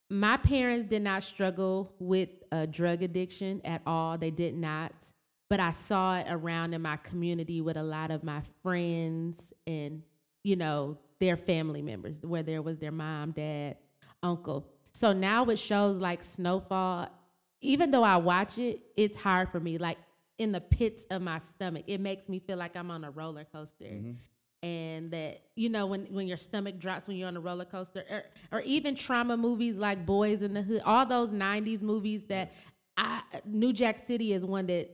My 0.09 0.37
parents 0.37 0.87
did 0.87 1.01
not 1.01 1.23
struggle 1.23 1.93
with 1.99 2.29
uh, 2.51 2.67
drug 2.67 3.01
addiction 3.03 3.61
at 3.65 3.81
all. 3.85 4.17
They 4.17 4.31
did 4.31 4.55
not. 4.55 4.93
But 5.49 5.59
I 5.59 5.71
saw 5.71 6.17
it 6.17 6.25
around 6.29 6.73
in 6.73 6.81
my 6.81 6.97
community 6.97 7.61
with 7.61 7.77
a 7.77 7.83
lot 7.83 8.09
of 8.11 8.23
my 8.23 8.41
friends 8.63 9.53
and, 9.67 10.01
you 10.43 10.55
know, 10.55 10.97
their 11.19 11.37
family 11.37 11.81
members, 11.81 12.17
where 12.23 12.43
there 12.43 12.61
was 12.61 12.77
their 12.79 12.91
mom, 12.91 13.31
dad, 13.31 13.77
uncle. 14.23 14.67
So 14.93 15.13
now 15.13 15.43
with 15.43 15.59
shows 15.59 15.97
like 15.97 16.23
Snowfall, 16.23 17.09
even 17.61 17.91
though 17.91 18.03
I 18.03 18.17
watch 18.17 18.57
it, 18.57 18.81
it's 18.97 19.17
hard 19.17 19.51
for 19.51 19.59
me. 19.59 19.77
Like 19.77 19.97
in 20.37 20.51
the 20.51 20.61
pits 20.61 21.05
of 21.11 21.21
my 21.21 21.39
stomach. 21.39 21.83
It 21.87 21.99
makes 21.99 22.27
me 22.27 22.39
feel 22.39 22.57
like 22.57 22.75
I'm 22.75 22.91
on 22.91 23.03
a 23.03 23.11
roller 23.11 23.45
coaster. 23.45 23.85
Mhm. 23.85 24.15
And 24.63 25.11
that 25.11 25.41
you 25.55 25.69
know 25.69 25.85
when 25.85 26.05
when 26.07 26.27
your 26.27 26.37
stomach 26.37 26.79
drops 26.79 27.07
when 27.07 27.17
you're 27.17 27.27
on 27.27 27.37
a 27.37 27.41
roller 27.41 27.65
coaster, 27.65 28.03
or, 28.09 28.23
or 28.51 28.61
even 28.61 28.95
trauma 28.95 29.37
movies 29.37 29.75
like 29.75 30.05
Boys 30.05 30.41
in 30.41 30.53
the 30.53 30.61
Hood, 30.61 30.81
all 30.85 31.05
those 31.05 31.29
'90s 31.29 31.81
movies 31.81 32.23
that 32.25 32.51
I 32.97 33.21
New 33.45 33.73
Jack 33.73 33.99
City 33.99 34.33
is 34.33 34.43
one 34.43 34.65
that 34.67 34.89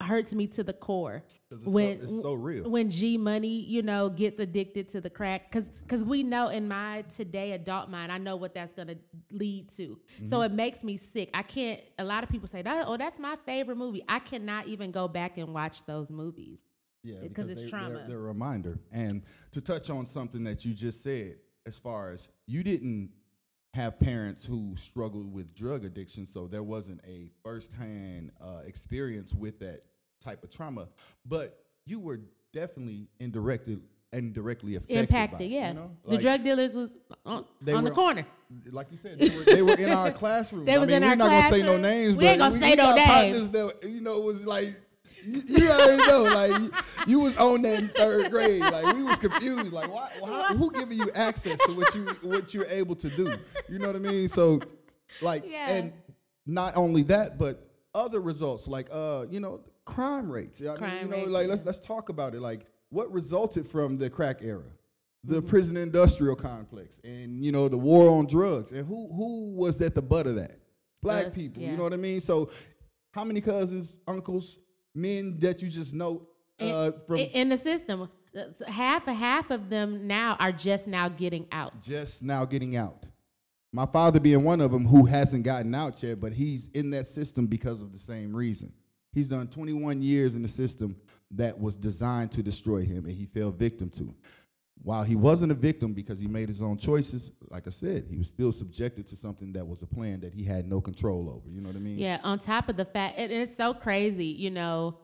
hurts 0.00 0.34
me 0.34 0.46
to 0.48 0.62
the 0.64 0.72
core. 0.72 1.22
it's, 1.50 1.64
when 1.64 1.98
so, 1.98 2.04
it's 2.04 2.22
so 2.22 2.32
real. 2.34 2.68
when 2.70 2.90
G 2.90 3.18
Money, 3.18 3.60
you 3.60 3.82
know, 3.82 4.08
gets 4.08 4.38
addicted 4.38 4.88
to 4.90 5.00
the 5.00 5.10
crack, 5.10 5.50
because 5.50 5.68
because 5.82 6.04
we 6.04 6.22
know 6.22 6.48
in 6.48 6.66
my 6.68 7.02
today 7.14 7.52
adult 7.52 7.90
mind, 7.90 8.10
I 8.10 8.18
know 8.18 8.36
what 8.36 8.54
that's 8.54 8.72
gonna 8.72 8.96
lead 9.30 9.70
to. 9.76 9.98
So 10.28 10.36
Mm-hmm. 10.38 10.42
it 10.42 10.52
makes 10.52 10.82
me 10.82 10.96
sick. 10.96 11.30
I 11.34 11.42
can't. 11.42 11.80
A 11.98 12.04
lot 12.04 12.24
of 12.24 12.30
people 12.30 12.48
say, 12.48 12.62
that, 12.62 12.84
"Oh, 12.86 12.96
that's 12.96 13.18
my 13.18 13.36
favorite 13.44 13.76
movie." 13.76 14.04
I 14.08 14.18
cannot 14.20 14.66
even 14.68 14.90
go 14.90 15.08
back 15.08 15.38
and 15.38 15.52
watch 15.52 15.84
those 15.86 16.10
movies. 16.10 16.58
Yeah, 17.02 17.20
because 17.22 17.48
it's 17.48 17.62
they, 17.62 17.68
trauma. 17.68 18.00
They're, 18.00 18.08
they're 18.08 18.18
a 18.18 18.20
reminder. 18.20 18.78
And 18.92 19.22
to 19.52 19.60
touch 19.60 19.88
on 19.90 20.06
something 20.06 20.44
that 20.44 20.64
you 20.64 20.74
just 20.74 21.02
said, 21.02 21.36
as 21.66 21.78
far 21.78 22.12
as 22.12 22.28
you 22.46 22.62
didn't 22.62 23.10
have 23.72 23.98
parents 24.00 24.44
who 24.44 24.74
struggled 24.76 25.32
with 25.32 25.54
drug 25.54 25.84
addiction, 25.84 26.26
so 26.26 26.46
there 26.46 26.62
wasn't 26.62 27.00
a 27.06 27.30
firsthand 27.42 28.32
uh, 28.40 28.60
experience 28.66 29.32
with 29.32 29.60
that 29.60 29.80
type 30.22 30.42
of 30.44 30.50
trauma, 30.50 30.88
but 31.26 31.64
you 31.86 31.98
were 32.00 32.20
definitely 32.52 33.08
indirectly 33.18 33.78
indirectly 34.12 34.74
affected. 34.74 34.98
Impacted, 34.98 35.40
it, 35.42 35.50
yeah. 35.54 35.68
You 35.68 35.74
know? 35.74 35.90
the 36.04 36.10
Like, 36.14 36.20
drug 36.20 36.42
dealers 36.42 36.74
was 36.74 36.90
on, 37.24 37.44
They 37.60 37.72
on 37.72 37.84
the 37.84 37.92
corner. 37.92 38.26
like 38.72 38.88
you 38.90 38.96
said, 38.98 39.20
they 39.20 39.28
were, 39.30 39.44
they 39.44 39.62
were 39.62 39.74
in 39.76 39.92
our 39.92 40.10
classroom. 40.22 40.64
They 40.64 40.74
I 40.74 40.78
was 40.78 40.88
mean, 40.88 40.96
in 40.96 41.02
we're 41.04 41.10
our 41.10 41.16
not 41.16 41.28
gonna 41.30 41.48
say 41.48 41.62
no 41.62 41.76
names, 41.78 42.16
We 42.16 42.24
but 42.24 42.30
ain't 42.30 42.38
gonna 42.40 42.54
we, 42.54 42.58
say 42.60 42.70
we 42.70 42.74
no 42.76 42.82
got 42.82 42.96
names. 42.96 43.08
partners 43.08 43.48
that 43.50 43.88
you 43.90 44.00
know 44.00 44.20
was 44.20 44.44
like. 44.44 44.74
You, 45.22 45.42
you 45.46 45.68
already 45.68 46.06
know, 46.08 46.22
like 46.22 46.60
you, 46.62 46.70
you 47.06 47.20
was 47.20 47.36
on 47.36 47.60
that 47.60 47.78
in 47.78 47.88
third 47.90 48.30
grade. 48.30 48.62
Like 48.62 48.96
we 48.96 49.02
was 49.02 49.18
confused. 49.18 49.70
Like, 49.70 49.92
why, 49.92 50.10
why, 50.18 50.44
who 50.54 50.72
giving 50.72 50.96
you 50.96 51.10
access 51.14 51.58
to 51.66 51.74
what 51.74 51.94
you 51.94 52.04
what 52.22 52.54
you're 52.54 52.64
able 52.64 52.96
to 52.96 53.10
do? 53.10 53.34
You 53.68 53.78
know 53.78 53.88
what 53.88 53.96
I 53.96 53.98
mean? 53.98 54.30
So, 54.30 54.60
like, 55.20 55.44
Yeah. 55.46 55.68
and 55.72 55.92
not 56.46 56.74
only 56.74 57.02
that, 57.02 57.36
but 57.36 57.68
other 57.94 58.18
results, 58.18 58.66
like, 58.66 58.88
uh, 58.90 59.26
you 59.28 59.40
know, 59.40 59.60
crime 59.94 60.30
rates. 60.30 60.60
I 60.60 60.64
mean, 60.78 60.98
you 61.02 61.08
know, 61.08 61.16
rates, 61.16 61.28
like 61.30 61.48
let's 61.48 61.64
let's 61.64 61.80
talk 61.80 62.08
about 62.08 62.34
it. 62.34 62.40
Like, 62.40 62.66
what 62.90 63.12
resulted 63.12 63.68
from 63.68 63.98
the 63.98 64.08
crack 64.10 64.38
era? 64.42 64.62
the 65.24 65.36
Mm-hmm. 65.36 65.48
prison 65.48 65.76
industrial 65.76 66.34
complex 66.34 66.98
and 67.04 67.44
you 67.44 67.52
know 67.52 67.68
the 67.68 67.76
war 67.76 68.08
on 68.08 68.24
drugs 68.26 68.72
and 68.72 68.86
who 68.88 69.06
who 69.12 69.52
was 69.54 69.78
at 69.82 69.94
the 69.94 70.00
butt 70.00 70.26
of 70.26 70.36
that 70.36 70.58
black 71.02 71.26
Us, 71.26 71.32
people 71.34 71.62
yeah. 71.62 71.72
you 71.72 71.76
know 71.76 71.82
what 71.82 71.92
i 71.92 71.98
mean 71.98 72.22
so 72.22 72.50
how 73.12 73.22
many 73.22 73.42
cousins 73.42 73.92
uncles 74.08 74.56
men 74.94 75.36
that 75.40 75.60
you 75.60 75.68
just 75.68 75.92
know 75.92 76.26
uh, 76.58 76.90
from 77.06 77.18
in 77.18 77.50
the 77.50 77.58
system. 77.58 78.08
Half 78.66 79.04
half 79.04 79.50
of 79.50 79.68
them 79.68 80.06
now 80.06 80.36
are 80.40 80.52
just 80.52 80.86
now 80.86 81.10
getting 81.10 81.46
out. 81.52 81.82
just 81.82 82.22
now 82.22 82.46
getting 82.46 82.76
out 82.76 83.04
my 83.74 83.84
father 83.84 84.20
being 84.20 84.42
one 84.42 84.62
of 84.62 84.72
them 84.72 84.86
who 84.86 85.04
hasn't 85.04 85.42
gotten 85.44 85.74
out 85.74 86.02
yet 86.02 86.18
but 86.18 86.32
he's 86.32 86.66
in 86.72 86.88
that 86.92 87.06
system 87.06 87.46
because 87.46 87.82
of 87.82 87.92
the 87.92 87.98
same 87.98 88.34
reason 88.34 88.72
he's 89.12 89.28
done 89.28 89.48
21 89.48 90.02
years 90.02 90.34
in 90.34 90.42
the 90.42 90.48
system 90.48 90.96
that 91.32 91.58
was 91.58 91.76
designed 91.76 92.32
to 92.32 92.42
destroy 92.42 92.84
him 92.84 93.04
and 93.06 93.14
he 93.14 93.26
fell 93.26 93.50
victim 93.50 93.90
to 93.90 94.14
while 94.82 95.02
he 95.02 95.14
wasn't 95.14 95.52
a 95.52 95.54
victim 95.54 95.92
because 95.92 96.18
he 96.18 96.26
made 96.26 96.48
his 96.48 96.62
own 96.62 96.78
choices, 96.78 97.30
like 97.50 97.66
I 97.66 97.70
said, 97.70 98.06
he 98.08 98.16
was 98.16 98.28
still 98.28 98.52
subjected 98.52 99.06
to 99.08 99.16
something 99.16 99.52
that 99.52 99.66
was 99.66 99.82
a 99.82 99.86
plan 99.86 100.20
that 100.20 100.32
he 100.32 100.44
had 100.44 100.68
no 100.68 100.80
control 100.80 101.28
over. 101.28 101.50
You 101.50 101.60
know 101.60 101.68
what 101.68 101.76
I 101.76 101.80
mean? 101.80 101.98
Yeah, 101.98 102.18
on 102.22 102.38
top 102.38 102.68
of 102.68 102.76
the 102.76 102.84
fact, 102.84 103.18
it's 103.18 103.56
so 103.56 103.74
crazy, 103.74 104.26
you 104.26 104.50
know. 104.50 104.96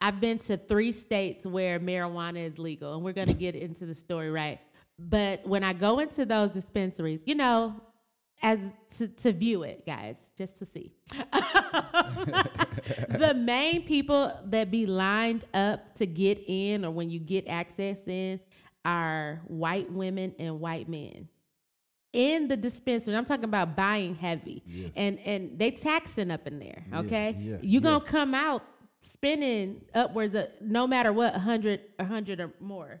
I've 0.00 0.20
been 0.20 0.38
to 0.40 0.56
three 0.56 0.92
states 0.92 1.46
where 1.46 1.78
marijuana 1.78 2.46
is 2.46 2.58
legal, 2.58 2.94
and 2.94 3.04
we're 3.04 3.12
going 3.12 3.28
to 3.28 3.34
get 3.34 3.54
into 3.54 3.86
the 3.86 3.94
story, 3.94 4.30
right? 4.30 4.60
But 4.98 5.46
when 5.46 5.62
I 5.62 5.72
go 5.72 6.00
into 6.00 6.26
those 6.26 6.50
dispensaries, 6.50 7.22
you 7.24 7.36
know, 7.36 7.80
as 8.42 8.58
to, 8.98 9.08
to 9.08 9.32
view 9.32 9.62
it, 9.62 9.84
guys, 9.86 10.16
just 10.36 10.58
to 10.58 10.66
see. 10.66 10.92
the 13.08 13.34
main 13.36 13.82
people 13.82 14.32
that 14.46 14.70
be 14.70 14.86
lined 14.86 15.44
up 15.54 15.94
to 15.96 16.06
get 16.06 16.42
in 16.46 16.84
or 16.84 16.90
when 16.90 17.10
you 17.10 17.18
get 17.18 17.46
access 17.48 17.98
in 18.06 18.38
are 18.84 19.40
white 19.46 19.90
women 19.90 20.34
and 20.38 20.60
white 20.60 20.88
men 20.88 21.28
in 22.12 22.48
the 22.48 22.56
dispensary. 22.56 23.14
I'm 23.16 23.24
talking 23.24 23.44
about 23.44 23.76
buying 23.76 24.14
heavy, 24.14 24.62
Yes. 24.66 24.90
and 24.96 25.18
and 25.20 25.58
they 25.58 25.70
taxing 25.72 26.30
up 26.30 26.46
in 26.46 26.58
there. 26.58 26.84
Okay, 26.94 27.34
yeah, 27.38 27.56
you 27.62 27.80
yeah. 27.80 27.80
gonna 27.80 28.04
come 28.04 28.34
out 28.34 28.62
spending 29.02 29.82
upwards 29.94 30.34
of 30.34 30.46
no 30.60 30.86
matter 30.86 31.12
what, 31.12 31.34
a 31.34 31.38
hundred, 31.38 31.80
a 31.98 32.04
hundred 32.04 32.40
or 32.40 32.52
more 32.60 33.00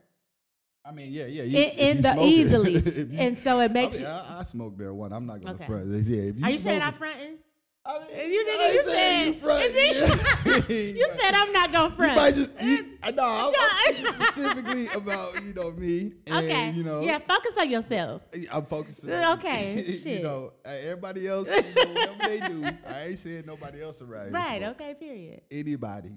I 0.86 0.92
mean, 0.92 1.12
yeah, 1.12 1.26
yeah. 1.26 1.42
You, 1.42 1.58
in, 1.58 1.70
in 1.70 1.96
you 1.96 2.02
the 2.02 2.12
smoke 2.12 2.24
it- 2.26 2.28
easily, 2.28 2.72
you- 2.72 3.08
and 3.18 3.36
so 3.36 3.58
it 3.60 3.64
I, 3.64 3.68
makes 3.68 3.94
mean, 3.96 4.04
you. 4.04 4.08
I, 4.08 4.36
I 4.38 4.42
smoke 4.44 4.76
marijuana. 4.78 5.12
I'm 5.14 5.26
not 5.26 5.40
gonna 5.42 5.54
Okay. 5.54 5.66
front. 5.66 5.88
Yeah, 5.90 6.20
if 6.22 6.36
you 6.38 6.44
Are 6.44 6.50
you 6.50 6.58
saying 6.60 6.82
I'm 6.82 6.94
fronting? 6.94 7.38
I 7.88 7.98
mean, 8.00 8.32
You 8.32 8.44
I 8.48 8.64
ain't 8.64 8.74
You 8.74 8.82
said. 8.82 9.26
you 9.26 9.34
front. 9.34 9.74
yeah. 9.74 10.68
you 10.96 11.08
said 11.20 11.34
I'm 11.34 11.52
not 11.52 11.72
gonna 11.72 11.88
You 11.90 11.94
front. 11.96 12.16
might 12.16 12.34
just, 12.34 12.50
you, 12.60 12.98
I 13.02 13.10
know. 13.12 13.24
I'm, 13.24 13.96
I'm 13.96 14.14
specifically 14.22 14.86
about 14.88 15.42
you 15.44 15.54
know 15.54 15.70
me. 15.72 16.12
And, 16.26 16.36
okay. 16.36 16.70
You 16.70 16.82
know. 16.82 17.00
yeah, 17.02 17.18
focus 17.20 17.52
on 17.58 17.70
yourself. 17.70 18.22
I'm 18.50 18.66
focusing. 18.66 19.10
Okay, 19.12 19.76
shit. 19.76 19.86
you 19.86 19.98
shit. 20.00 20.22
know, 20.24 20.52
uh, 20.64 20.68
everybody 20.68 21.28
else, 21.28 21.48
you 21.48 21.54
know, 21.54 21.92
whatever 21.92 22.18
they 22.28 22.40
do. 22.40 22.64
I 22.88 23.02
ain't 23.08 23.18
saying 23.18 23.44
nobody 23.46 23.82
else 23.82 24.02
around. 24.02 24.32
Right. 24.32 24.62
Okay. 24.64 24.94
Period. 24.94 25.42
Anybody. 25.50 26.16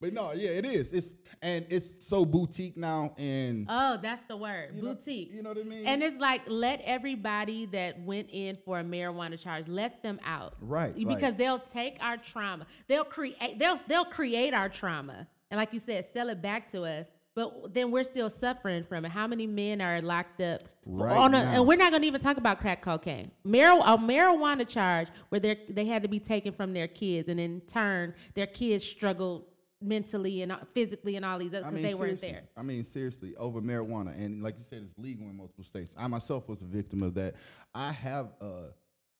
But 0.00 0.12
no, 0.12 0.32
yeah, 0.32 0.50
it 0.50 0.64
is. 0.66 0.92
It's 0.92 1.10
and 1.42 1.66
it's 1.70 2.06
so 2.06 2.24
boutique 2.24 2.76
now, 2.76 3.14
and 3.18 3.66
Oh, 3.68 3.98
that's 4.00 4.22
the 4.28 4.36
word. 4.36 4.70
you 4.74 4.82
know- 4.82 4.94
Boutique. 4.94 5.32
you 5.32 5.42
know 5.42 5.50
what 5.50 5.58
I 5.58 5.62
mean? 5.64 5.86
And 5.86 6.02
it's 6.02 6.18
like 6.18 6.42
let 6.46 6.80
everybody 6.82 7.66
that 7.66 8.00
went 8.02 8.28
in 8.30 8.58
for 8.64 8.80
a 8.80 8.84
marijuana 8.84 9.38
charge 9.38 9.68
let 9.68 10.02
them 10.02 10.20
out, 10.24 10.54
Right, 10.60 10.94
Because 10.94 11.22
like- 11.22 11.38
they'll 11.38 11.58
take 11.58 11.96
our 12.00 12.16
trauma, 12.18 12.66
they'll 12.88 13.04
create, 13.04 13.58
they'll 13.58 13.78
they'll 13.88 14.04
create 14.04 14.52
our 14.54 14.68
trauma, 14.68 15.26
and 15.50 15.58
like 15.58 15.72
you 15.72 15.80
said, 15.80 16.06
sell 16.12 16.28
it 16.28 16.42
back 16.42 16.70
to 16.72 16.82
us. 16.82 17.06
But 17.34 17.74
then 17.74 17.90
we're 17.90 18.02
still 18.04 18.30
suffering 18.30 18.82
from 18.84 19.04
it. 19.04 19.10
How 19.10 19.26
many 19.26 19.46
men 19.46 19.82
are 19.82 20.00
locked 20.00 20.40
up 20.40 20.62
Right 20.86 21.14
on 21.14 21.34
a, 21.34 21.44
now. 21.44 21.50
and 21.56 21.66
we're 21.68 21.76
not 21.76 21.90
going 21.90 22.00
to 22.00 22.08
even 22.08 22.22
talk 22.22 22.38
about 22.38 22.60
crack 22.60 22.80
cocaine, 22.80 23.30
Mar- 23.44 23.78
a 23.80 23.98
marijuana 23.98 24.66
charge 24.66 25.08
where 25.28 25.38
they 25.40 25.60
they 25.68 25.84
had 25.84 26.02
to 26.02 26.08
be 26.08 26.18
taken 26.18 26.54
from 26.54 26.72
their 26.72 26.88
kids, 26.88 27.28
and 27.28 27.38
in 27.38 27.60
turn, 27.62 28.14
their 28.34 28.46
kids 28.46 28.84
struggled 28.86 29.44
mentally 29.82 30.42
and 30.42 30.52
uh, 30.52 30.58
physically 30.74 31.16
and 31.16 31.24
all 31.24 31.38
these 31.38 31.54
other 31.54 31.66
I 31.66 31.70
because 31.70 31.74
mean, 31.74 31.82
they 31.84 31.94
weren't 31.94 32.20
there. 32.20 32.42
I 32.56 32.62
mean, 32.62 32.84
seriously, 32.84 33.34
over 33.36 33.60
marijuana, 33.60 34.16
and 34.16 34.42
like 34.42 34.56
you 34.58 34.64
said, 34.64 34.82
it's 34.82 34.98
legal 34.98 35.26
in 35.26 35.36
multiple 35.36 35.64
states. 35.64 35.94
I 35.98 36.06
myself 36.06 36.48
was 36.48 36.62
a 36.62 36.66
victim 36.66 37.02
of 37.02 37.14
that. 37.14 37.34
I 37.74 37.92
have 37.92 38.28
uh, 38.40 38.70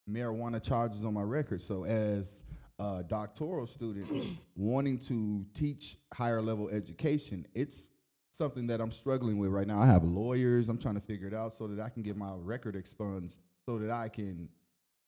marijuana 0.09 0.63
charges 0.63 1.05
on 1.05 1.15
my 1.15 1.23
record, 1.23 1.63
so 1.63 1.85
as 1.85 2.43
a 2.79 3.05
doctoral 3.07 3.67
student 3.67 4.39
wanting 4.57 4.99
to 4.99 5.45
teach 5.55 5.99
higher 6.13 6.43
level 6.43 6.69
education, 6.69 7.47
it's 7.55 7.89
something 8.33 8.67
that 8.67 8.81
I'm 8.81 8.93
struggling 8.93 9.39
with 9.39 9.51
right 9.51 9.67
now. 9.67 9.81
I 9.81 9.87
have 9.87 10.05
lawyers. 10.05 10.69
I'm 10.69 10.79
trying 10.79 10.95
to 10.97 11.01
figure 11.01 11.27
it 11.27 11.35
out 11.35 11.55
so 11.55 11.67
that 11.67 11.83
I 11.83 11.89
can 11.89 12.03
get 12.03 12.17
my 12.17 12.33
record 12.35 12.77
expunged, 12.77 13.39
so 13.67 13.79
that 13.79 13.91
I 13.91 14.09
can 14.09 14.49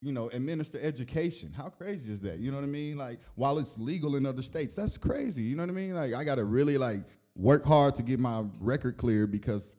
you 0.01 0.13
know, 0.13 0.29
administer 0.29 0.79
education. 0.81 1.53
How 1.53 1.69
crazy 1.69 2.13
is 2.13 2.21
that? 2.21 2.39
You 2.39 2.51
know 2.51 2.59
what 2.59 2.65
I 2.65 2.69
mean? 2.69 2.97
Like, 2.97 3.19
while 3.35 3.59
it's 3.59 3.77
legal 3.79 4.17
in 4.17 4.27
other 4.27 4.43
states, 4.43 4.75
that's 4.75 4.97
crazy. 4.97 5.43
You 5.43 5.57
know 5.57 5.63
what 5.65 5.71
I 5.71 5.75
mean? 5.75 5.95
Like, 5.95 6.15
I 6.15 6.25
gotta 6.25 6.45
really 6.45 6.79
like 6.79 7.03
work 7.37 7.65
hard 7.65 7.95
to 7.97 8.03
get 8.03 8.19
my 8.21 8.45
record 8.61 8.97
clear 8.97 9.27
because 9.27 9.73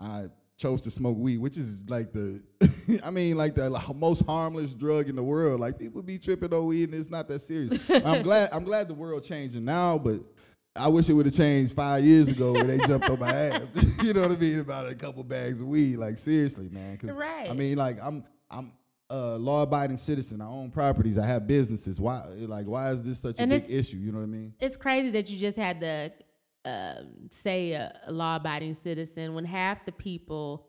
I 0.00 0.26
chose 0.58 0.80
to 0.82 0.90
smoke 0.90 1.18
weed, 1.18 1.38
which 1.38 1.58
is 1.58 1.76
like 1.88 2.12
the, 2.12 2.42
I 3.04 3.10
mean, 3.10 3.36
like 3.36 3.54
the 3.54 3.68
most 3.94 4.24
harmless 4.24 4.72
drug 4.72 5.08
in 5.10 5.16
the 5.16 5.22
world. 5.22 5.60
Like, 5.60 5.78
people 5.78 6.00
be 6.02 6.18
tripping 6.18 6.52
on 6.54 6.64
weed, 6.66 6.90
and 6.90 6.94
it's 7.00 7.10
not 7.10 7.28
that 7.28 7.40
serious. 7.40 7.78
I'm 7.90 8.22
glad, 8.22 8.48
I'm 8.52 8.64
glad 8.64 8.88
the 8.88 8.94
world 8.94 9.24
changing 9.24 9.64
now, 9.64 9.98
but. 9.98 10.20
I 10.78 10.88
wish 10.88 11.08
it 11.08 11.14
would 11.14 11.24
have 11.24 11.34
changed 11.34 11.74
five 11.74 12.04
years 12.04 12.28
ago 12.28 12.52
when 12.52 12.66
they 12.66 12.76
jumped 12.86 13.08
on 13.08 13.18
my 13.18 13.32
ass. 13.32 13.62
you 14.02 14.12
know 14.12 14.20
what 14.20 14.32
I 14.32 14.36
mean? 14.36 14.58
About 14.58 14.86
a 14.86 14.94
couple 14.94 15.24
bags 15.24 15.58
of 15.62 15.66
weed. 15.68 15.96
Like 15.96 16.18
seriously, 16.18 16.68
man. 16.68 16.98
'Cause, 16.98 17.08
I 17.08 17.12
Right. 17.14 17.56
mean, 17.56 17.78
like 17.78 17.96
I'm 18.02 18.22
I'm 18.50 18.72
a 19.10 19.38
law-abiding 19.38 19.98
citizen. 19.98 20.40
I 20.40 20.46
own 20.46 20.70
properties. 20.70 21.18
I 21.18 21.26
have 21.26 21.46
businesses. 21.46 22.00
Why 22.00 22.24
like 22.26 22.66
why 22.66 22.90
is 22.90 23.02
this 23.02 23.20
such 23.20 23.36
And 23.38 23.52
a 23.52 23.60
big 23.60 23.70
issue? 23.70 23.96
You 23.96 24.12
know 24.12 24.18
what 24.18 24.24
I 24.24 24.28
mean? 24.28 24.54
it's 24.60 24.76
crazy 24.76 25.10
that 25.10 25.28
you 25.28 25.38
just 25.38 25.56
had 25.56 25.80
to 25.80 26.12
um, 26.64 27.28
say 27.30 27.72
a, 27.72 27.96
a 28.06 28.12
law-abiding 28.12 28.74
citizen 28.74 29.34
when 29.34 29.44
half 29.44 29.84
the 29.86 29.92
people, 29.92 30.66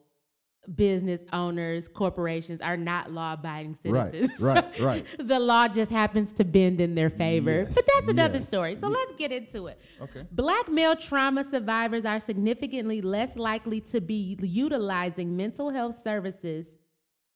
business 0.75 1.21
owners, 1.33 1.87
corporations 1.87 2.61
are 2.61 2.77
not 2.77 3.11
law-abiding 3.11 3.75
citizens. 3.81 4.39
right, 4.39 4.63
right. 4.63 4.79
right. 4.79 5.05
the 5.17 5.39
law 5.39 5.67
just 5.67 5.89
happens 5.89 6.31
to 6.33 6.43
bend 6.43 6.79
in 6.79 6.93
their 6.93 7.09
favor. 7.09 7.63
Yes, 7.65 7.73
but 7.73 7.83
that's 7.95 8.07
another 8.09 8.37
yes. 8.37 8.47
story. 8.47 8.75
So 8.75 8.87
let's 8.87 9.13
get 9.13 9.31
into 9.31 9.67
it. 9.67 9.81
Okay. 9.99 10.23
Black 10.31 10.69
male 10.69 10.95
trauma 10.95 11.43
survivors 11.43 12.05
are 12.05 12.19
significantly 12.19 13.01
less 13.01 13.35
likely 13.35 13.81
to 13.81 13.99
be 13.99 14.37
utilizing 14.43 15.35
mental 15.35 15.71
health 15.71 16.03
services 16.03 16.67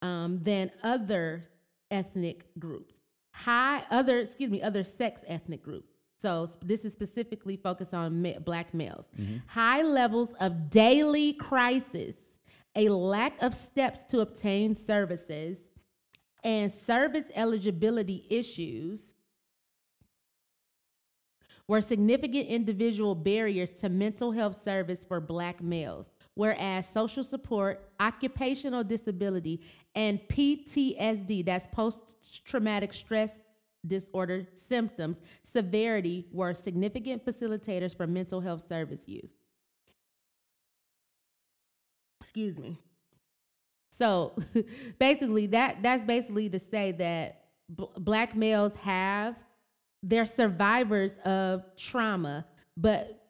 um, 0.01 0.39
than 0.43 0.71
other 0.83 1.47
ethnic 1.89 2.45
groups. 2.59 2.95
high 3.33 3.83
other 3.91 4.19
excuse 4.19 4.49
me 4.49 4.61
other 4.61 4.83
sex 4.83 5.21
ethnic 5.27 5.61
groups. 5.63 5.93
So 6.21 6.49
this 6.63 6.85
is 6.85 6.93
specifically 6.93 7.57
focused 7.57 7.93
on 7.93 8.21
ma- 8.21 8.39
black 8.45 8.73
males. 8.73 9.05
High 9.47 9.81
levels 9.81 10.29
of 10.39 10.69
daily 10.69 11.33
crisis, 11.33 12.15
a 12.75 12.89
lack 12.89 13.41
of 13.41 13.55
steps 13.55 13.99
to 14.11 14.19
obtain 14.19 14.75
services, 14.75 15.57
and 16.43 16.71
service 16.71 17.25
eligibility 17.35 18.25
issues 18.29 18.99
were 21.67 21.81
significant 21.81 22.47
individual 22.47 23.15
barriers 23.15 23.71
to 23.81 23.89
mental 23.89 24.31
health 24.31 24.63
service 24.63 25.03
for 25.07 25.19
black 25.19 25.61
males, 25.61 26.07
whereas 26.36 26.88
social 26.88 27.24
support, 27.24 27.89
occupational 28.00 28.84
disability, 28.84 29.62
and 29.96 30.20
PTSD, 30.30 31.46
that's 31.46 31.67
post 31.72 32.00
traumatic 32.46 32.94
stress 32.94 33.32
disorder 33.86 34.48
symptoms, 34.70 35.17
severity 35.52 36.28
were 36.32 36.54
significant 36.54 37.26
facilitators 37.26 37.96
for 37.96 38.08
mental 38.08 38.39
health 38.39 38.67
service 38.67 39.08
use. 39.08 39.32
Excuse 42.22 42.58
me. 42.58 42.78
So 43.98 44.34
basically, 45.00 45.48
that 45.48 45.84
that's 45.84 46.04
basically 46.04 46.50
to 46.50 46.60
say 46.60 46.91
that 46.94 47.46
bl- 47.70 47.86
black 47.98 48.36
males 48.36 48.74
have 48.76 49.36
they're 50.04 50.26
survivors 50.26 51.12
of 51.26 51.63
trauma, 51.78 52.46
but 52.76 53.28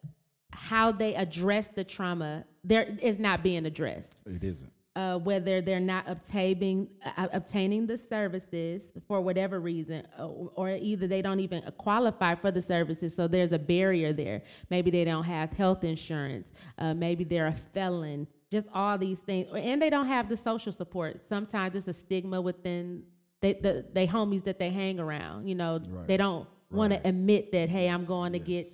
how 0.52 0.92
they 0.92 1.14
address 1.14 1.68
the 1.68 1.84
trauma 1.84 2.44
there 2.64 2.96
is 3.00 3.18
not 3.18 3.42
being 3.42 3.66
addressed. 3.66 4.12
It 4.26 4.44
isn't. 4.44 4.70
Uh, 4.94 5.18
whether 5.18 5.62
they're 5.62 5.80
not 5.80 6.04
obtaining 6.06 6.86
uh, 7.16 7.26
obtaining 7.32 7.86
the 7.86 7.96
services 7.96 8.82
for 9.08 9.22
whatever 9.22 9.58
reason, 9.58 10.06
uh, 10.18 10.26
or 10.26 10.68
either 10.70 11.06
they 11.06 11.22
don't 11.22 11.40
even 11.40 11.62
qualify 11.78 12.34
for 12.34 12.50
the 12.50 12.60
services, 12.60 13.16
so 13.16 13.26
there's 13.26 13.52
a 13.52 13.58
barrier 13.58 14.12
there. 14.12 14.42
Maybe 14.68 14.90
they 14.90 15.04
don't 15.04 15.24
have 15.24 15.50
health 15.50 15.82
insurance. 15.82 16.46
Uh, 16.78 16.92
maybe 16.92 17.24
they're 17.24 17.46
a 17.46 17.56
felon. 17.72 18.26
Just 18.50 18.68
all 18.74 18.98
these 18.98 19.18
things, 19.20 19.48
and 19.56 19.80
they 19.80 19.88
don't 19.88 20.08
have 20.08 20.28
the 20.28 20.36
social 20.36 20.72
support. 20.72 21.22
Sometimes 21.26 21.74
it's 21.74 21.88
a 21.88 21.94
stigma 21.94 22.38
within 22.40 23.02
they 23.40 23.54
the 23.54 23.86
they 23.94 24.06
homies 24.06 24.44
that 24.44 24.58
they 24.58 24.68
hang 24.68 25.00
around. 25.00 25.48
You 25.48 25.54
know, 25.54 25.80
Right. 25.88 26.06
they 26.06 26.18
don't 26.18 26.46
want 26.70 26.92
Right. 26.92 27.02
to 27.02 27.08
admit 27.08 27.50
that 27.52 27.70
hey, 27.70 27.88
I'm 27.88 28.04
going 28.04 28.32
to 28.34 28.38
get 28.38 28.66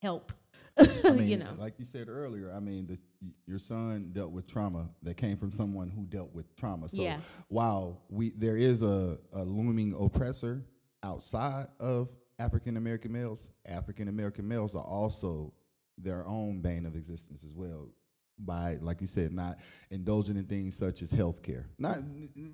help. 0.00 0.32
I 0.78 1.10
mean, 1.10 1.28
you 1.28 1.36
know, 1.38 1.54
like 1.58 1.78
you 1.78 1.84
said 1.84 2.08
earlier, 2.08 2.52
I 2.54 2.60
mean, 2.60 2.86
the, 2.86 2.98
your 3.46 3.58
son 3.58 4.10
dealt 4.12 4.30
with 4.32 4.46
trauma 4.46 4.88
that 5.02 5.16
came 5.16 5.36
from 5.36 5.52
someone 5.52 5.90
who 5.90 6.04
dealt 6.04 6.34
with 6.34 6.54
trauma. 6.56 6.88
So 6.88 7.02
Yeah. 7.02 7.20
while 7.48 8.02
we 8.08 8.30
there 8.36 8.56
is 8.56 8.82
a, 8.82 9.18
a 9.32 9.42
looming 9.42 9.94
oppressor 9.98 10.62
outside 11.02 11.68
of 11.80 12.08
African 12.38 12.76
American 12.76 13.12
males, 13.12 13.50
African 13.64 14.08
American 14.08 14.46
males 14.46 14.74
are 14.74 14.84
also 14.84 15.52
their 15.98 16.26
own 16.26 16.60
bane 16.60 16.84
of 16.84 16.94
existence 16.94 17.42
as 17.44 17.54
well. 17.54 17.88
By 18.38 18.76
like 18.82 19.00
you 19.00 19.06
said, 19.06 19.32
not 19.32 19.58
indulging 19.90 20.36
in 20.36 20.44
things 20.44 20.76
such 20.76 21.00
as 21.00 21.10
healthcare. 21.10 21.64
Not 21.78 21.98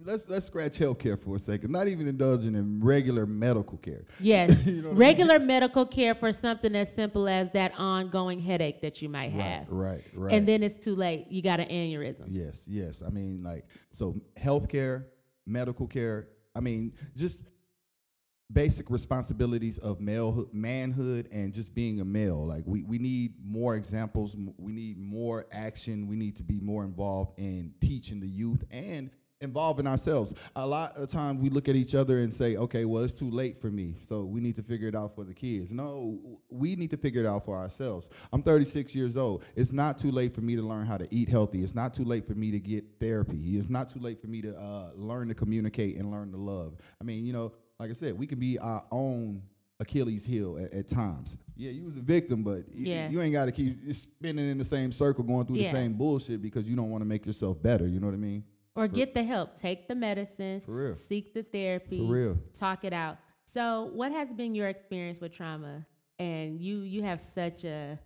let's 0.05 0.29
let's 0.29 0.47
scratch 0.47 0.79
healthcare 0.79 1.21
for 1.21 1.37
a 1.37 1.39
second. 1.41 1.73
Not 1.73 1.89
even 1.89 2.07
indulging 2.07 2.55
in 2.55 2.81
regular 2.83 3.27
medical 3.27 3.79
care. 3.79 4.05
Yes. 4.21 4.51
You 4.65 4.83
know 4.83 4.89
what 4.89 4.91
I 4.91 4.91
mean? 4.91 4.99
Regular 4.99 5.39
medical 5.41 5.85
care 5.85 6.15
for 6.15 6.33
something 6.33 6.77
as 6.77 6.89
simple 6.95 7.29
as 7.29 7.51
that 7.53 7.73
ongoing 7.77 8.39
headache 8.39 8.81
that 8.83 9.03
you 9.03 9.09
might 9.09 9.33
have. 9.33 9.67
Right, 9.69 9.95
right, 9.95 10.05
right. 10.15 10.35
And 10.35 10.47
then 10.47 10.63
it's 10.63 10.85
too 10.85 10.95
late. 10.95 11.27
You 11.29 11.43
got 11.43 11.59
an 11.59 11.69
aneurysm. 11.69 12.27
Yes, 12.29 12.59
yes. 12.67 13.03
I 13.05 13.11
mean, 13.11 13.43
like, 13.43 13.67
so 13.93 14.21
healthcare, 14.39 15.05
medical 15.47 15.89
care. 15.89 16.29
I 16.55 16.61
mean, 16.61 16.93
just 17.17 17.43
basic 18.53 18.91
responsibilities 18.91 19.79
of 19.79 20.01
male 20.01 20.47
manhood 20.53 21.29
and 21.33 21.53
just 21.53 21.75
being 21.75 22.01
a 22.01 22.05
male. 22.05 22.47
Like, 22.47 22.65
we, 22.67 22.83
we 22.83 22.99
need 22.99 23.35
more 23.45 23.77
examples. 23.77 24.37
We 24.59 24.73
need 24.73 24.99
more 24.99 25.47
action. 25.53 26.07
We 26.07 26.17
need 26.17 26.37
to 26.37 26.43
be 26.43 26.61
more 26.61 26.85
involved 26.85 27.39
in 27.39 27.75
teaching 27.81 28.21
the 28.21 28.29
youth 28.29 28.63
and 28.71 29.11
involving 29.43 29.87
ourselves. 29.87 30.33
A 30.57 30.67
lot 30.67 30.97
of 30.97 31.09
times 31.09 31.41
we 31.41 31.51
look 31.51 31.69
at 31.69 31.75
each 31.75 31.95
other 31.95 32.21
and 32.21 32.33
say, 32.33 32.57
okay, 32.57 32.85
well, 32.85 33.03
it's 33.03 33.13
too 33.13 33.31
late 33.31 33.61
for 33.61 33.71
me. 33.71 33.97
So 34.09 34.23
we 34.23 34.41
need 34.41 34.57
to 34.57 34.63
figure 34.63 34.89
it 34.89 34.95
out 34.95 35.15
for 35.15 35.25
the 35.25 35.35
kids. 35.35 35.73
No, 35.73 36.19
we 36.49 36.77
need 36.77 36.91
to 36.93 36.97
figure 36.97 37.23
it 37.23 37.27
out 37.27 37.45
for 37.45 37.57
ourselves. 37.57 38.09
I'm 38.33 38.43
36 38.43 38.95
years 38.95 39.17
old. 39.17 39.45
It's 39.57 39.73
not 39.73 39.99
too 39.99 40.11
late 40.11 40.35
for 40.35 40.41
me 40.41 40.57
to 40.57 40.63
learn 40.63 40.87
how 40.87 40.97
to 40.97 41.09
eat 41.11 41.29
healthy. 41.29 41.63
It's 41.63 41.75
not 41.75 41.93
too 41.93 42.05
late 42.05 42.27
for 42.27 42.35
me 42.35 42.53
to 42.53 42.61
get 42.61 42.85
therapy. 43.01 43.59
It's 43.59 43.69
not 43.69 43.89
too 43.89 44.01
late 44.01 44.21
for 44.21 44.29
me 44.29 44.43
to 44.43 44.57
uh, 44.57 44.91
learn 44.95 45.29
to 45.29 45.35
communicate 45.35 45.97
and 45.97 46.11
learn 46.11 46.31
to 46.31 46.39
love. 46.39 46.77
I 47.01 47.05
mean, 47.05 47.27
you 47.27 47.33
know, 47.33 47.53
like 47.83 47.91
I 47.91 47.95
said, 47.95 48.17
we 48.17 48.29
can 48.29 48.39
be 48.39 48.59
our 48.61 48.85
own 48.93 49.43
Achilles 49.81 50.25
heel 50.25 50.57
at, 50.63 50.73
at 50.73 50.89
times. 50.89 51.37
Yeah, 51.57 51.71
you 51.73 51.85
was 51.85 51.97
a 51.97 52.01
victim, 52.01 52.45
but 52.45 52.63
Yeah. 52.73 53.09
you 53.11 53.21
ain't 53.21 53.33
got 53.33 53.47
to 53.47 53.53
keep 53.53 53.77
spinning 53.97 54.49
in 54.49 54.57
the 54.57 54.65
same 54.65 54.93
circle, 54.93 55.25
going 55.25 55.47
through 55.47 55.57
Yeah. 55.57 55.73
the 55.73 55.79
same 55.79 55.95
bullshit 55.95 56.41
because 56.41 56.65
you 56.69 56.77
don't 56.77 56.91
want 56.91 57.03
to 57.03 57.07
make 57.07 57.27
yourself 57.27 57.61
better. 57.61 57.89
You 57.89 57.99
know 57.99 58.07
what 58.07 58.15
I 58.15 58.19
mean? 58.19 58.45
Or 58.77 58.87
get 58.87 59.15
the 59.15 59.25
help. 59.25 59.59
Take 59.59 59.89
the 59.89 59.97
medicine. 59.97 60.61
For 60.65 60.73
real. 60.73 60.95
Seek 60.95 61.35
the 61.35 61.43
therapy. 61.43 61.99
For 62.07 62.13
real. 62.13 62.39
Talk 62.57 62.85
it 62.85 62.93
out. 62.93 63.19
So, 63.53 63.91
what 63.93 64.13
has 64.13 64.33
been 64.33 64.55
your 64.55 64.69
experience 64.69 65.21
with 65.21 65.33
trauma? 65.35 65.85
And 66.21 66.61
you 66.61 66.83
you 66.83 67.03
have 67.03 67.21
such 67.35 67.65
a 67.65 67.99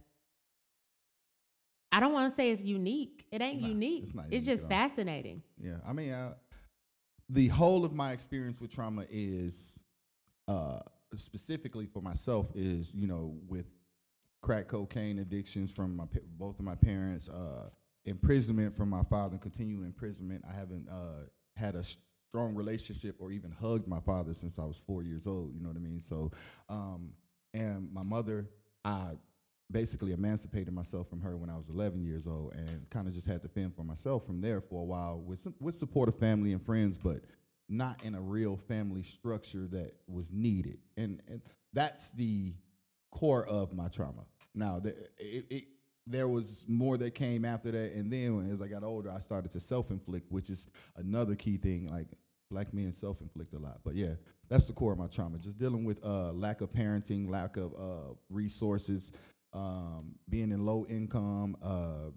I 1.92 2.00
don't 2.00 2.12
want 2.14 2.32
to 2.32 2.36
say 2.36 2.50
it's 2.50 2.62
unique. 2.62 3.26
It 3.30 3.40
ain't 3.42 3.60
Nah, 3.60 3.68
unique. 3.68 4.02
it's 4.04 4.14
not 4.14 4.24
it's 4.30 4.44
unique 4.46 4.46
just 4.58 4.68
fascinating. 4.68 5.42
Yeah, 5.62 5.76
I 5.86 5.92
mean, 5.92 6.10
uh, 6.12 6.34
the 7.28 7.48
whole 7.48 7.84
of 7.84 7.92
my 7.92 8.12
experience 8.12 8.60
with 8.60 8.72
trauma 8.72 9.04
is, 9.10 9.78
uh, 10.48 10.80
specifically 11.16 11.86
for 11.86 12.00
myself, 12.00 12.46
is 12.54 12.92
you 12.94 13.06
know 13.06 13.34
with 13.48 13.66
crack 14.42 14.68
cocaine 14.68 15.18
addictions 15.18 15.72
from 15.72 15.96
my 15.96 16.04
both 16.38 16.58
of 16.58 16.64
my 16.64 16.74
parents, 16.74 17.28
uh, 17.28 17.68
imprisonment 18.04 18.76
from 18.76 18.88
my 18.88 19.02
father, 19.04 19.32
and 19.32 19.40
continuing 19.40 19.84
imprisonment. 19.84 20.44
I 20.48 20.54
haven't 20.54 20.88
uh, 20.88 21.26
had 21.56 21.74
a 21.74 21.84
strong 22.28 22.54
relationship 22.54 23.16
or 23.18 23.32
even 23.32 23.50
hugged 23.50 23.88
my 23.88 24.00
father 24.00 24.34
since 24.34 24.58
I 24.58 24.64
was 24.64 24.80
four 24.86 25.02
years 25.02 25.26
old. 25.26 25.54
You 25.54 25.60
know 25.60 25.68
what 25.68 25.76
I 25.76 25.80
mean? 25.80 26.00
So, 26.00 26.30
um, 26.68 27.10
and 27.54 27.92
my 27.92 28.02
mother, 28.02 28.46
I 28.84 29.12
basically 29.70 30.12
emancipated 30.12 30.72
myself 30.72 31.08
from 31.08 31.20
her 31.20 31.36
when 31.36 31.50
I 31.50 31.56
was 31.56 31.68
11 31.68 32.04
years 32.04 32.26
old, 32.26 32.54
and 32.54 32.88
kind 32.90 33.08
of 33.08 33.14
just 33.14 33.26
had 33.26 33.42
to 33.42 33.48
fend 33.48 33.74
for 33.74 33.84
myself 33.84 34.24
from 34.26 34.40
there 34.40 34.60
for 34.60 34.82
a 34.82 34.84
while 34.84 35.18
with 35.18 35.40
some, 35.40 35.54
with 35.60 35.78
support 35.78 36.08
of 36.08 36.18
family 36.18 36.52
and 36.52 36.64
friends, 36.64 36.98
but 36.98 37.22
not 37.68 38.02
in 38.04 38.14
a 38.14 38.20
real 38.20 38.56
family 38.68 39.02
structure 39.02 39.66
that 39.68 39.94
was 40.06 40.30
needed. 40.32 40.78
And, 40.96 41.20
and 41.28 41.42
that's 41.72 42.12
the 42.12 42.54
core 43.10 43.44
of 43.44 43.72
my 43.72 43.88
trauma. 43.88 44.24
Now, 44.54 44.78
the, 44.78 44.90
it, 45.18 45.46
it, 45.50 45.64
there 46.06 46.28
was 46.28 46.64
more 46.68 46.96
that 46.98 47.14
came 47.14 47.44
after 47.44 47.72
that, 47.72 47.92
and 47.92 48.12
then 48.12 48.48
as 48.52 48.62
I 48.62 48.68
got 48.68 48.84
older, 48.84 49.10
I 49.10 49.18
started 49.18 49.50
to 49.52 49.60
self-inflict, 49.60 50.30
which 50.30 50.50
is 50.50 50.68
another 50.96 51.34
key 51.34 51.56
thing. 51.56 51.88
Like 51.88 52.06
black 52.50 52.72
men 52.72 52.92
self-inflict 52.92 53.52
a 53.54 53.58
lot, 53.58 53.80
but 53.84 53.96
yeah, 53.96 54.14
that's 54.48 54.66
the 54.66 54.72
core 54.72 54.92
of 54.92 54.98
my 54.98 55.08
trauma. 55.08 55.38
Just 55.38 55.58
dealing 55.58 55.84
with 55.84 56.04
uh, 56.04 56.32
lack 56.32 56.60
of 56.60 56.70
parenting, 56.70 57.28
lack 57.28 57.56
of 57.56 57.74
uh, 57.74 58.14
resources, 58.30 59.10
um, 59.56 60.14
being 60.28 60.52
in 60.52 60.64
low 60.64 60.86
income, 60.88 61.56
uh, 61.62 62.10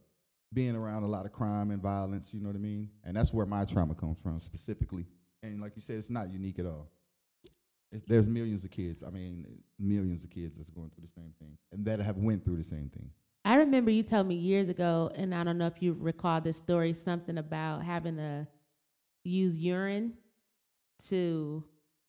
being 0.54 0.76
around 0.76 1.04
a 1.04 1.08
lot 1.08 1.26
of 1.26 1.32
crime 1.32 1.72
and 1.72 1.82
violence. 1.82 2.34
You 2.34 2.42
know 2.42 2.50
what 2.50 2.56
I 2.56 2.60
mean? 2.60 2.90
And 3.04 3.16
that's 3.16 3.34
where 3.34 3.46
my 3.46 3.66
trauma 3.66 3.96
comes 3.96 4.18
from 4.22 4.40
specifically. 4.40 5.06
And 5.42 5.62
like 5.62 5.74
you 5.76 5.82
said, 5.82 5.98
it's 5.98 6.10
not 6.10 6.32
unique 6.32 6.60
at 6.60 6.66
all. 6.66 6.90
It, 7.92 8.04
there's 8.08 8.28
millions 8.28 8.64
of 8.64 8.72
kids. 8.72 9.04
I 9.04 9.10
mean, 9.10 9.46
millions 9.80 10.24
of 10.24 10.30
kids 10.30 10.56
that's 10.58 10.70
going 10.70 10.90
through 10.90 11.06
the 11.06 11.12
same 11.22 11.34
thing, 11.40 11.58
and 11.72 11.86
that 11.86 12.00
have 12.00 12.18
went 12.18 12.44
through 12.44 12.58
the 12.58 12.64
same 12.64 12.92
thing. 12.94 13.10
I 13.46 13.56
remember 13.56 13.90
you 13.90 14.04
told 14.04 14.28
me 14.28 14.36
years 14.36 14.70
ago, 14.70 15.10
and 15.16 15.34
I 15.34 15.44
don't 15.44 15.58
know 15.58 15.66
if 15.66 15.82
you 15.82 15.96
recall 15.98 16.42
this 16.42 16.58
story, 16.58 16.94
something 16.94 17.38
about 17.38 17.84
having 17.84 18.18
to 18.18 18.48
use 19.24 19.56
urine 19.56 20.14
to. 21.08 21.64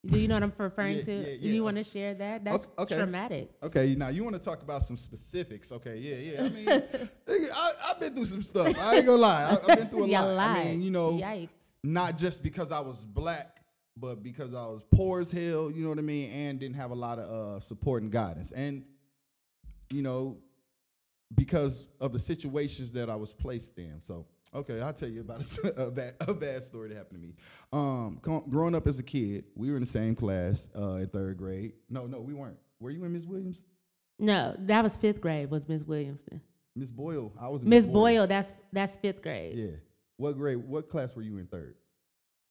Do 0.06 0.18
you 0.18 0.28
know 0.28 0.34
what 0.34 0.42
I'm 0.44 0.52
referring 0.56 0.96
Yeah, 0.98 1.02
to? 1.04 1.12
yeah, 1.14 1.24
Do 1.24 1.30
yeah. 1.42 1.52
you 1.52 1.64
want 1.64 1.76
to 1.76 1.84
share 1.84 2.14
that? 2.14 2.42
That's 2.42 2.66
okay. 2.78 2.96
traumatic. 2.96 3.50
Okay, 3.62 3.94
now 3.94 4.08
you 4.08 4.24
want 4.24 4.34
to 4.34 4.40
talk 4.42 4.62
about 4.62 4.82
some 4.82 4.96
specifics? 4.96 5.70
Okay, 5.72 5.98
yeah, 5.98 6.16
yeah. 6.16 6.44
I 6.44 6.48
mean, 6.48 6.68
I, 7.54 7.72
I've 7.84 8.00
been 8.00 8.14
through 8.14 8.26
some 8.26 8.42
stuff. 8.42 8.74
I 8.78 8.96
ain't 8.96 9.06
gonna 9.06 9.20
lie. 9.20 9.44
I, 9.44 9.52
I've 9.72 9.78
been 9.78 9.88
through 9.88 10.06
a 10.06 10.06
lot. 10.32 10.38
I 10.56 10.64
mean, 10.64 10.82
you 10.82 10.90
know, 10.90 11.12
Yikes. 11.12 11.48
not 11.84 12.16
just 12.16 12.42
because 12.42 12.72
I 12.72 12.80
was 12.80 13.04
black, 13.04 13.58
but 13.94 14.22
because 14.22 14.54
I 14.54 14.64
was 14.66 14.82
poor 14.90 15.20
as 15.20 15.30
hell, 15.30 15.70
you 15.70 15.82
know 15.82 15.90
what 15.90 15.98
I 15.98 16.02
mean, 16.02 16.30
and 16.30 16.58
didn't 16.58 16.76
have 16.76 16.92
a 16.92 16.94
lot 16.94 17.18
of 17.18 17.28
uh, 17.58 17.60
support 17.60 18.02
and 18.02 18.10
guidance. 18.10 18.52
And, 18.52 18.84
you 19.90 20.00
know, 20.00 20.38
because 21.34 21.84
of 22.00 22.12
the 22.14 22.18
situations 22.18 22.90
that 22.92 23.10
I 23.10 23.16
was 23.16 23.34
placed 23.34 23.76
in. 23.78 24.00
So, 24.00 24.24
okay, 24.54 24.80
I'll 24.80 24.92
tell 24.92 25.08
you 25.08 25.20
about 25.20 25.42
a, 25.64 25.86
a, 25.86 25.90
bad, 25.90 26.14
a 26.20 26.34
bad 26.34 26.64
story 26.64 26.88
that 26.90 26.96
happened 26.98 27.20
to 27.20 27.26
me. 27.28 27.34
Um, 27.72 28.18
com- 28.22 28.44
growing 28.48 28.74
up 28.74 28.86
as 28.86 28.98
a 28.98 29.02
kid, 29.02 29.44
we 29.54 29.70
were 29.70 29.76
in 29.76 29.82
the 29.82 29.86
same 29.90 30.14
class 30.14 30.68
uh, 30.76 30.94
in 30.94 31.06
third 31.08 31.36
grade. 31.36 31.72
No, 31.88 32.06
no, 32.06 32.20
we 32.20 32.34
weren't. 32.34 32.58
Were 32.80 32.90
you 32.90 33.04
in 33.04 33.12
Miss 33.12 33.24
Williams? 33.24 33.62
No, 34.18 34.54
that 34.60 34.82
was 34.82 34.96
fifth 34.96 35.20
grade. 35.20 35.50
Was 35.50 35.66
Miss 35.68 35.82
Williamson? 35.82 36.40
Miss 36.76 36.90
Boyle. 36.90 37.32
I 37.40 37.48
was 37.48 37.62
in 37.62 37.68
Miss 37.68 37.84
Boyle. 37.86 38.26
That's 38.26 38.52
that's 38.72 38.96
fifth 38.96 39.22
grade. 39.22 39.56
Yeah. 39.56 39.76
What 40.18 40.36
grade? 40.36 40.58
What 40.58 40.88
class 40.88 41.14
were 41.16 41.22
you 41.22 41.38
in 41.38 41.46
third? 41.46 41.74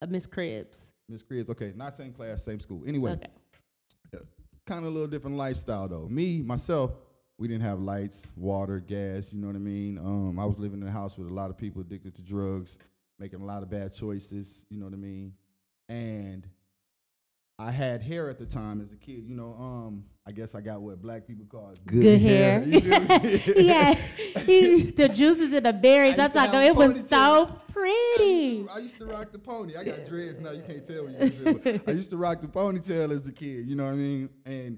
Uh, 0.02 0.08
Miss 0.08 0.26
Cribs. 0.26 0.78
Miss 1.08 1.22
Cribbs. 1.24 1.50
Okay, 1.50 1.74
not 1.76 1.96
same 1.96 2.12
class, 2.14 2.44
same 2.44 2.60
school. 2.60 2.84
Anyway, 2.88 3.12
Okay. 3.14 4.24
kind 4.66 4.80
of 4.86 4.92
a 4.92 4.94
little 4.94 5.08
different 5.08 5.38
lifestyle 5.38 5.88
though. 5.88 6.08
Me 6.10 6.42
myself, 6.42 6.92
we 7.40 7.48
didn't 7.48 7.64
have 7.64 7.80
lights, 7.80 8.28
water, 8.36 8.80
gas. 8.80 9.32
You 9.32 9.40
know 9.40 9.48
what 9.48 9.56
I 9.56 9.60
mean? 9.60 9.98
Um, 9.98 10.38
I 10.38 10.46
was 10.46 10.60
living 10.60 10.82
in 10.82 10.88
a 10.88 10.92
house 10.92 11.18
with 11.18 11.30
a 11.30 11.34
lot 11.34 11.50
of 11.50 11.58
people 11.58 11.82
addicted 11.82 12.14
to 12.16 12.22
drugs, 12.22 12.78
making 13.18 13.42
a 13.42 13.46
lot 13.46 13.64
of 13.64 13.70
bad 13.70 13.94
choices. 13.94 14.66
You 14.70 14.78
know 14.78 14.86
what 14.86 14.94
I 14.94 14.98
mean? 14.98 15.34
And 15.88 16.46
I 17.58 17.72
had 17.72 18.02
hair 18.02 18.30
at 18.30 18.40
the 18.40 18.46
time 18.46 18.82
as 18.82 18.92
a 18.92 18.98
kid. 18.98 19.24
You 19.26 19.36
know, 19.36 19.56
um, 19.58 20.04
I 20.28 20.34
guess 20.34 20.54
I 20.54 20.60
got 20.60 20.82
what 20.82 21.02
black 21.02 21.26
people 21.28 21.46
call 21.46 21.74
good, 21.86 22.02
Good 22.02 22.22
hair. 22.22 22.60
Me? 22.60 22.82
yeah, 23.56 23.94
he, 24.46 24.92
the 24.92 25.08
juices 25.08 25.54
and 25.54 25.66
the 25.66 25.74
berries. 25.74 26.20
I 26.20 26.28
to 26.28 26.34
talking. 26.34 26.60
have 26.60 26.64
It 26.64 26.76
was 26.76 27.10
so 27.10 27.16
I 27.16 27.40
used, 27.40 27.74
pretty. 27.74 28.64
to, 28.64 28.70
I 28.70 28.78
used 28.80 28.98
to 28.98 29.06
rock 29.06 29.32
the 29.32 29.40
pony. 29.40 29.78
I 29.78 29.86
got 29.86 30.06
dreads 30.06 30.42
now. 30.42 30.52
You 30.52 30.64
can't 30.68 30.86
tell 30.86 31.06
me. 31.06 31.14
you 31.14 31.82
I 31.88 31.92
used 31.92 32.10
to 32.10 32.18
rock 32.18 32.42
the 32.42 32.48
ponytail 32.48 33.12
as 33.12 33.28
a 33.28 33.32
kid. 33.32 33.66
You 33.66 33.78
know 33.78 33.86
what 33.86 33.94
I 33.94 33.96
mean? 33.96 34.30
And 34.46 34.78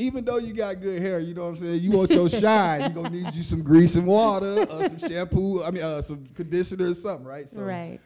even 0.00 0.24
though 0.24 0.38
you 0.38 0.52
got 0.52 0.80
good 0.80 1.00
hair, 1.00 1.20
you 1.20 1.34
know 1.34 1.42
what 1.42 1.50
I'm 1.50 1.56
saying. 1.58 1.82
You 1.82 1.90
want 1.92 2.10
your 2.10 2.28
shine. 2.28 2.82
You 2.82 2.88
gonna 2.90 3.10
need 3.10 3.34
you 3.34 3.42
some 3.42 3.62
grease 3.62 3.96
and 3.96 4.06
water, 4.06 4.66
uh, 4.70 4.88
some 4.88 4.98
shampoo. 4.98 5.62
I 5.62 5.70
mean, 5.70 5.82
uh, 5.82 6.02
some 6.02 6.26
conditioner 6.34 6.90
or 6.90 6.94
something, 6.94 7.26
right? 7.26 7.48
So, 7.48 7.60
right. 7.60 8.00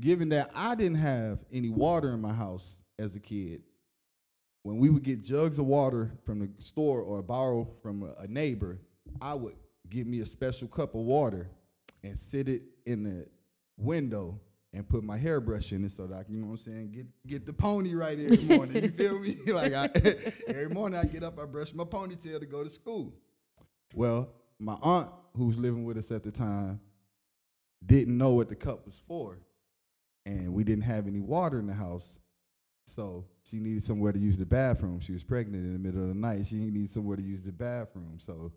given 0.00 0.28
that 0.30 0.50
I 0.54 0.74
didn't 0.74 0.98
have 0.98 1.40
any 1.52 1.68
water 1.68 2.12
in 2.12 2.20
my 2.20 2.32
house 2.32 2.82
as 2.98 3.14
a 3.14 3.20
kid, 3.20 3.62
when 4.62 4.78
we 4.78 4.88
would 4.88 5.02
get 5.02 5.22
jugs 5.22 5.58
of 5.58 5.66
water 5.66 6.12
from 6.24 6.38
the 6.38 6.48
store 6.58 7.00
or 7.02 7.22
borrow 7.22 7.68
from 7.82 8.02
a, 8.02 8.22
a 8.22 8.26
neighbor, 8.26 8.78
I 9.20 9.34
would 9.34 9.56
give 9.90 10.06
me 10.06 10.20
a 10.20 10.26
special 10.26 10.68
cup 10.68 10.94
of 10.94 11.02
water 11.02 11.48
and 12.02 12.18
sit 12.18 12.48
it 12.48 12.62
in 12.86 13.02
the 13.02 13.26
window 13.76 14.40
and 14.74 14.88
put 14.88 15.04
my 15.04 15.16
hairbrush 15.16 15.72
in 15.72 15.84
it 15.84 15.92
so 15.92 16.06
that 16.06 16.18
I 16.18 16.22
can, 16.24 16.34
you 16.34 16.40
know 16.40 16.48
what 16.48 16.52
I'm 16.54 16.58
saying, 16.58 16.90
get 16.90 17.06
get 17.26 17.46
the 17.46 17.52
pony 17.52 17.94
right 17.94 18.18
every 18.18 18.36
morning. 18.56 18.82
you 18.82 18.90
feel 18.90 19.20
me? 19.20 19.36
like 19.46 19.72
I, 19.72 19.88
every 20.48 20.68
morning 20.68 20.98
I 20.98 21.04
get 21.04 21.22
up, 21.22 21.38
I 21.38 21.44
brush 21.44 21.72
my 21.72 21.84
ponytail 21.84 22.40
to 22.40 22.46
go 22.46 22.64
to 22.64 22.70
school. 22.70 23.14
Well, 23.94 24.28
my 24.58 24.76
aunt, 24.82 25.10
who 25.36 25.46
was 25.46 25.56
living 25.56 25.84
with 25.84 25.96
us 25.96 26.10
at 26.10 26.24
the 26.24 26.32
time, 26.32 26.80
didn't 27.86 28.18
know 28.18 28.32
what 28.32 28.48
the 28.48 28.56
cup 28.56 28.84
was 28.84 29.00
for. 29.06 29.38
And 30.26 30.52
we 30.52 30.64
didn't 30.64 30.84
have 30.84 31.06
any 31.06 31.20
water 31.20 31.58
in 31.58 31.66
the 31.66 31.74
house. 31.74 32.18
So 32.86 33.26
she 33.44 33.58
needed 33.58 33.84
somewhere 33.84 34.12
to 34.12 34.18
use 34.18 34.36
the 34.36 34.46
bathroom. 34.46 35.00
She 35.00 35.12
was 35.12 35.22
pregnant 35.22 35.64
in 35.64 35.72
the 35.72 35.78
middle 35.78 36.02
of 36.02 36.08
the 36.08 36.14
night. 36.14 36.46
She 36.46 36.56
needed 36.56 36.90
somewhere 36.90 37.16
to 37.16 37.22
use 37.22 37.42
the 37.42 37.52
bathroom. 37.52 38.18
So 38.24 38.52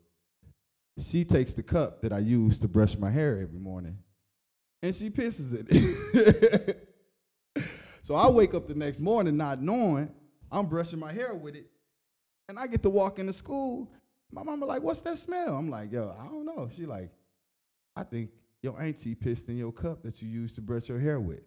she 0.99 1.25
takes 1.25 1.53
the 1.53 1.63
cup 1.63 2.01
that 2.01 2.13
I 2.13 2.19
use 2.19 2.57
to 2.59 2.67
brush 2.67 2.97
my 2.97 3.11
hair 3.11 3.39
every 3.41 3.59
morning 3.59 3.97
and 4.81 4.95
she 4.95 5.09
pisses 5.09 5.53
it. 5.53 6.87
so 8.03 8.15
I 8.15 8.29
wake 8.29 8.53
up 8.53 8.67
the 8.67 8.75
next 8.75 8.99
morning 8.99 9.37
not 9.37 9.61
knowing 9.61 10.09
I'm 10.51 10.67
brushing 10.67 10.99
my 10.99 11.11
hair 11.11 11.33
with 11.33 11.55
it. 11.55 11.67
And 12.49 12.57
I 12.57 12.67
get 12.67 12.81
to 12.83 12.89
walk 12.89 13.19
into 13.19 13.33
school. 13.33 13.91
My 14.31 14.43
mama 14.43 14.65
like, 14.65 14.81
what's 14.81 15.01
that 15.01 15.17
smell? 15.17 15.57
I'm 15.57 15.69
like, 15.69 15.91
yo, 15.91 16.15
I 16.17 16.25
don't 16.25 16.45
know. 16.45 16.69
She 16.73 16.85
like, 16.85 17.11
I 17.95 18.03
think 18.03 18.29
your 18.61 18.81
auntie 18.81 19.15
pissed 19.15 19.49
in 19.49 19.57
your 19.57 19.71
cup 19.71 20.03
that 20.03 20.21
you 20.21 20.29
used 20.29 20.55
to 20.55 20.61
brush 20.61 20.87
your 20.89 20.99
hair 20.99 21.19
with. 21.19 21.41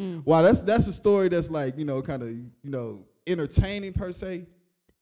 Mm. 0.00 0.24
Wow, 0.24 0.42
that's 0.42 0.60
that's 0.60 0.86
a 0.86 0.92
story 0.92 1.28
that's 1.28 1.50
like, 1.50 1.76
you 1.76 1.84
know, 1.84 2.00
kind 2.02 2.22
of, 2.22 2.28
you 2.30 2.50
know, 2.62 3.04
entertaining 3.26 3.92
per 3.92 4.12
se. 4.12 4.46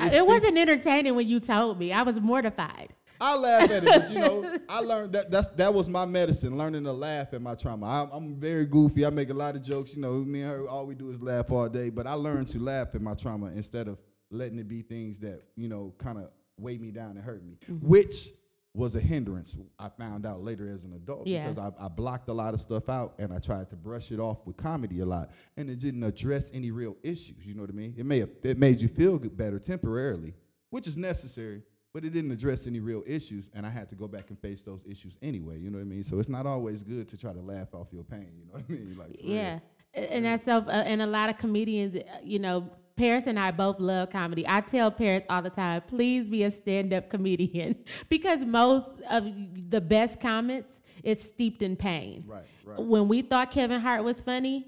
It, 0.01 0.27
wasn't 0.27 0.59
entertaining 0.59 1.15
when 1.15 1.27
you 1.27 1.41
told 1.41 1.79
me. 1.79 1.93
I 1.93 2.03
was 2.03 2.21
mortified. 2.21 2.93
I 3.21 3.37
laugh 3.37 3.71
at 3.71 3.85
it, 3.85 3.85
but 3.85 4.11
you 4.11 4.19
know, 4.19 4.59
I 4.69 4.81
learned 4.81 5.13
that 5.15 5.31
that's 5.31 5.49
that 5.49 5.73
was 5.73 5.89
my 5.89 6.05
medicine, 6.05 6.57
learning 6.59 6.85
to 6.85 6.93
laugh 6.93 7.33
at 7.35 7.43
my 7.43 7.55
trauma. 7.55 7.87
I'm, 7.87 8.11
I'm 8.13 8.35
very 8.37 8.67
goofy. 8.67 9.05
I 9.07 9.11
make 9.11 9.31
a 9.31 9.35
lot 9.35 9.57
of 9.57 9.63
jokes. 9.63 9.95
You 9.95 10.01
know, 10.03 10.13
me 10.13 10.43
and 10.43 10.51
her, 10.51 10.69
all 10.69 10.87
we 10.87 10.95
do 10.95 11.11
is 11.11 11.21
laugh 11.21 11.51
all 11.51 11.69
day. 11.69 11.91
But 11.91 12.07
I 12.07 12.13
learned 12.15 12.49
to 12.49 12.59
laugh 12.59 12.89
at 12.95 13.01
my 13.01 13.15
trauma 13.15 13.47
instead 13.47 13.89
of 13.89 13.99
letting 14.31 14.59
it 14.59 14.69
be 14.69 14.83
things 14.83 15.19
that 15.21 15.41
you 15.57 15.69
know 15.69 15.95
kind 15.99 16.19
of 16.19 16.31
weigh 16.59 16.79
me 16.79 16.91
down 16.91 17.11
and 17.11 17.21
hurt 17.21 17.45
me, 17.45 17.59
Mm-hmm. 17.71 17.87
which 17.87 18.31
was 18.75 18.95
a 18.95 19.01
hindrance. 19.01 19.57
I 19.79 19.89
found 19.89 20.27
out 20.27 20.43
later 20.43 20.69
as 20.69 20.85
an 20.85 20.93
adult 20.93 21.27
Yeah. 21.27 21.49
because 21.49 21.73
I, 21.81 21.87
I 21.87 21.89
blocked 21.89 22.29
a 22.29 22.33
lot 22.35 22.53
of 22.53 22.61
stuff 22.61 22.91
out 22.91 23.15
and 23.19 23.33
I 23.33 23.39
tried 23.39 23.71
to 23.71 23.77
brush 23.77 24.13
it 24.13 24.21
off 24.21 24.47
with 24.47 24.59
comedy 24.59 25.01
a 25.01 25.07
lot, 25.07 25.31
and 25.57 25.71
it 25.71 25.79
didn't 25.81 26.03
address 26.03 26.51
any 26.53 26.71
real 26.71 26.95
issues. 27.03 27.47
You 27.47 27.55
know 27.55 27.63
what 27.63 27.71
I 27.71 27.73
mean? 27.73 27.95
It 27.97 28.05
may 28.05 28.19
have 28.19 28.29
it 28.43 28.59
made 28.59 28.83
you 28.83 28.89
feel 28.89 29.17
good, 29.19 29.35
better 29.35 29.59
temporarily, 29.59 30.35
which 30.69 30.87
is 30.87 30.97
necessary 30.99 31.63
but 31.97 32.05
it 32.05 32.13
didn't 32.13 32.31
address 32.31 32.67
any 32.67 32.79
real 32.79 33.03
issues, 33.07 33.49
and 33.55 33.65
I 33.65 33.71
had 33.71 33.89
to 33.89 33.95
go 33.95 34.07
back 34.07 34.29
and 34.29 34.39
face 34.39 34.63
those 34.63 34.81
issues 34.85 35.15
anyway. 35.23 35.59
You 35.59 35.71
know 35.71 35.79
what 35.79 35.85
I 35.85 35.89
mean? 35.89 36.03
So 36.03 36.19
it's 36.19 36.29
not 36.29 36.45
always 36.45 36.83
good 36.83 37.09
to 37.09 37.17
try 37.17 37.33
to 37.33 37.41
laugh 37.41 37.73
off 37.73 37.87
your 37.91 38.05
pain. 38.05 38.29
You 38.39 38.45
know 38.45 38.53
what 38.53 38.65
I 38.69 38.71
mean? 38.71 38.97
Like, 38.99 39.19
for 39.19 39.27
real. 39.27 39.35
Yeah, 39.35 39.59
and 39.95 40.27
that's 40.27 40.45
so. 40.45 40.59
Uh, 40.59 40.73
and 40.73 41.01
a 41.01 41.07
lot 41.07 41.31
of 41.31 41.39
comedians, 41.39 41.97
uh, 41.97 42.01
you 42.23 42.39
know, 42.39 42.69
Paris 42.99 43.25
and 43.27 43.39
I 43.39 43.51
both 43.51 43.81
love 43.81 44.11
comedy. 44.11 44.45
I 44.47 44.61
tell 44.61 44.91
Paris 44.91 45.25
all 45.31 45.41
the 45.41 45.49
time, 45.49 45.81
please 45.89 46.27
be 46.27 46.43
a 46.43 46.51
stand-up 46.51 47.09
comedian, 47.09 47.77
because 48.11 48.41
most 48.41 49.01
of 49.09 49.25
the 49.71 49.81
best 49.81 50.21
comments 50.21 50.71
is 51.03 51.23
steeped 51.23 51.63
in 51.63 51.77
pain. 51.77 52.25
Right, 52.27 52.45
right. 52.67 52.79
When 52.79 53.09
we 53.09 53.23
thought 53.23 53.51
Kevin 53.51 53.81
Hart 53.81 54.05
was 54.05 54.21
funny, 54.21 54.67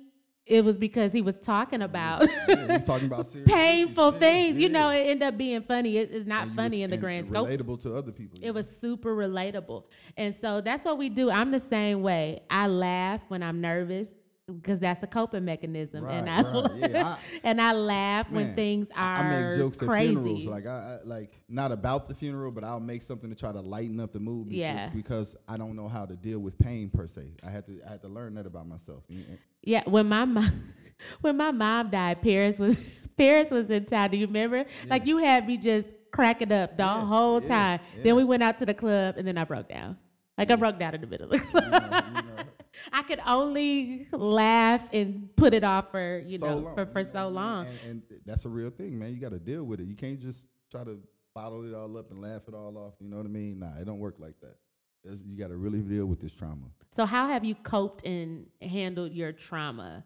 it 0.49 0.65
was 0.65 0.77
because 0.79 1.13
he 1.13 1.21
was 1.23 1.39
talking 1.39 1.83
about 1.83 2.27
yeah, 2.49 2.79
talking 2.79 3.07
about 3.07 3.27
serious 3.33 3.49
painful 3.51 4.09
issues. 4.09 4.21
Yeah, 4.23 4.29
things. 4.29 4.59
You 4.59 4.69
know, 4.71 4.89
it 4.91 5.01
ended 5.01 5.23
up 5.29 5.37
being 5.39 5.63
funny. 5.63 5.99
It- 5.99 6.11
it's 6.13 6.27
not 6.27 6.49
funny 6.57 6.83
in 6.83 6.91
the 6.91 6.95
and 6.95 7.03
grand 7.03 7.29
scope. 7.29 7.49
Relatable 7.49 7.83
to 7.83 7.95
other 7.95 8.13
people. 8.13 8.39
It 8.43 8.53
was 8.53 8.67
super 8.81 9.15
relatable. 9.15 9.85
And 10.17 10.35
so 10.41 10.61
that's 10.61 10.85
what 10.85 10.99
we 10.99 11.09
do. 11.11 11.31
I'm 11.31 11.51
the 11.51 11.61
same 11.61 12.03
way. 12.03 12.41
I 12.51 12.67
laugh 12.67 13.21
when 13.29 13.43
I'm 13.43 13.61
nervous 13.61 14.09
because 14.51 14.79
that's 14.79 15.03
a 15.03 15.07
coping 15.07 15.45
mechanism. 15.45 16.07
and 16.09 16.31
I 16.31 16.41
right. 16.41 16.71
Yeah, 16.91 17.07
I- 17.09 17.19
and 17.45 17.61
I 17.61 17.73
laugh 17.75 18.31
when 18.31 18.55
things 18.55 18.89
are 18.97 19.17
I 19.17 19.43
make 19.51 19.59
jokes 19.59 19.77
crazy. 19.77 20.17
at 20.17 20.23
funerals, 20.23 20.45
like 20.47 20.67
I, 20.67 20.99
I 21.03 21.05
like 21.05 21.39
not 21.51 21.71
about 21.71 22.09
the 22.09 22.15
funeral, 22.15 22.51
but 22.51 22.65
I'll 22.65 22.81
make 22.81 23.03
something 23.03 23.29
to 23.29 23.37
try 23.37 23.53
to 23.53 23.61
lighten 23.61 24.01
up 24.01 24.15
the 24.15 24.21
mood. 24.21 24.51
Yeah. 24.51 24.79
Just 24.87 24.95
because 24.95 25.37
I 25.47 25.59
don't 25.59 25.77
know 25.77 25.89
how 25.89 26.07
to 26.07 26.15
deal 26.17 26.39
with 26.39 26.59
pain 26.59 26.89
per 26.89 27.07
se. 27.07 27.27
I 27.47 27.51
had 27.51 27.67
to 27.67 27.79
I 27.87 27.91
had 27.91 28.01
to 28.03 28.09
learn 28.09 28.35
that 28.37 28.47
about 28.47 28.67
myself. 28.67 29.03
And- 29.11 29.19
and- 29.29 29.39
yeah, 29.69 29.83
when 29.87 30.09
my 30.09 30.25
mom 30.25 30.51
when 31.21 31.37
my 31.37 31.51
mom 31.51 31.91
died, 31.91 32.23
Paris 32.23 32.59
was 32.59 32.77
Paris 33.19 33.51
was 33.51 33.69
in 33.71 33.85
town. 33.85 34.11
Do 34.11 34.17
you 34.17 34.27
remember? 34.27 34.65
Like 34.89 35.07
you 35.07 35.19
had 35.19 35.47
me 35.47 35.59
just 35.59 35.89
cracking 36.11 36.51
up 36.53 36.77
the 36.77 36.83
Yeah, 36.85 37.05
whole 37.05 37.41
time. 37.41 37.81
yeah. 37.97 38.03
Then 38.03 38.17
we 38.17 38.25
went 38.25 38.43
out 38.43 38.59
to 38.59 38.67
the 38.67 38.75
club 38.75 39.17
and 39.19 39.29
then 39.29 39.37
I 39.37 39.45
broke 39.45 39.69
down. 39.69 39.99
Like 40.39 40.51
I 40.51 40.57
broke 40.57 40.79
down 40.79 40.95
in 40.95 41.01
the 41.03 41.07
middle 41.07 41.31
of 41.31 41.33
the 41.33 41.47
club. 41.47 41.65
you 41.65 41.71
know, 41.71 42.01
you 42.23 42.23
know, 42.29 42.43
I 42.93 43.03
could 43.03 43.21
only 43.27 44.07
laugh 44.13 44.81
and 44.93 45.29
put 45.37 45.53
it 45.53 45.65
off 45.65 45.91
for 45.91 46.23
you 46.25 46.39
so 46.39 46.47
know 46.47 46.59
long, 46.59 46.75
for, 46.75 46.81
you 46.83 46.93
for 46.93 47.03
know 47.03 47.11
so 47.13 47.29
long. 47.29 47.67
And, 47.67 47.79
and 47.91 48.03
that's 48.25 48.45
a 48.47 48.49
real 48.49 48.71
thing, 48.71 48.99
man. 48.99 49.13
You 49.13 49.21
got 49.21 49.33
to 49.33 49.39
deal 49.39 49.65
with 49.65 49.81
it. 49.81 49.87
You 49.89 49.97
can't 49.97 50.21
just 50.21 50.47
try 50.71 50.85
to 50.85 50.99
bottle 51.35 51.69
it 51.69 51.75
all 51.75 51.97
up 51.99 52.11
and 52.11 52.23
laugh 52.23 52.43
it 52.49 52.55
all 52.55 52.79
off. 52.79 52.95
You 53.01 53.09
know 53.11 53.17
what 53.19 53.27
I 53.27 53.31
mean? 53.31 53.59
Nah, 53.59 53.79
it 53.81 53.85
don't 53.85 53.99
work 53.99 54.17
like 54.19 54.41
that. 54.41 54.57
You 55.05 55.39
got 55.39 55.49
to 55.49 55.57
really 55.57 55.81
deal 55.81 56.07
with 56.07 56.21
this 56.21 56.33
trauma. 56.33 56.67
So 56.95 57.07
how 57.07 57.29
have 57.29 57.45
you 57.45 57.55
coped 57.55 58.05
and 58.05 58.47
handled 58.61 59.13
your 59.13 59.33
trauma? 59.33 60.05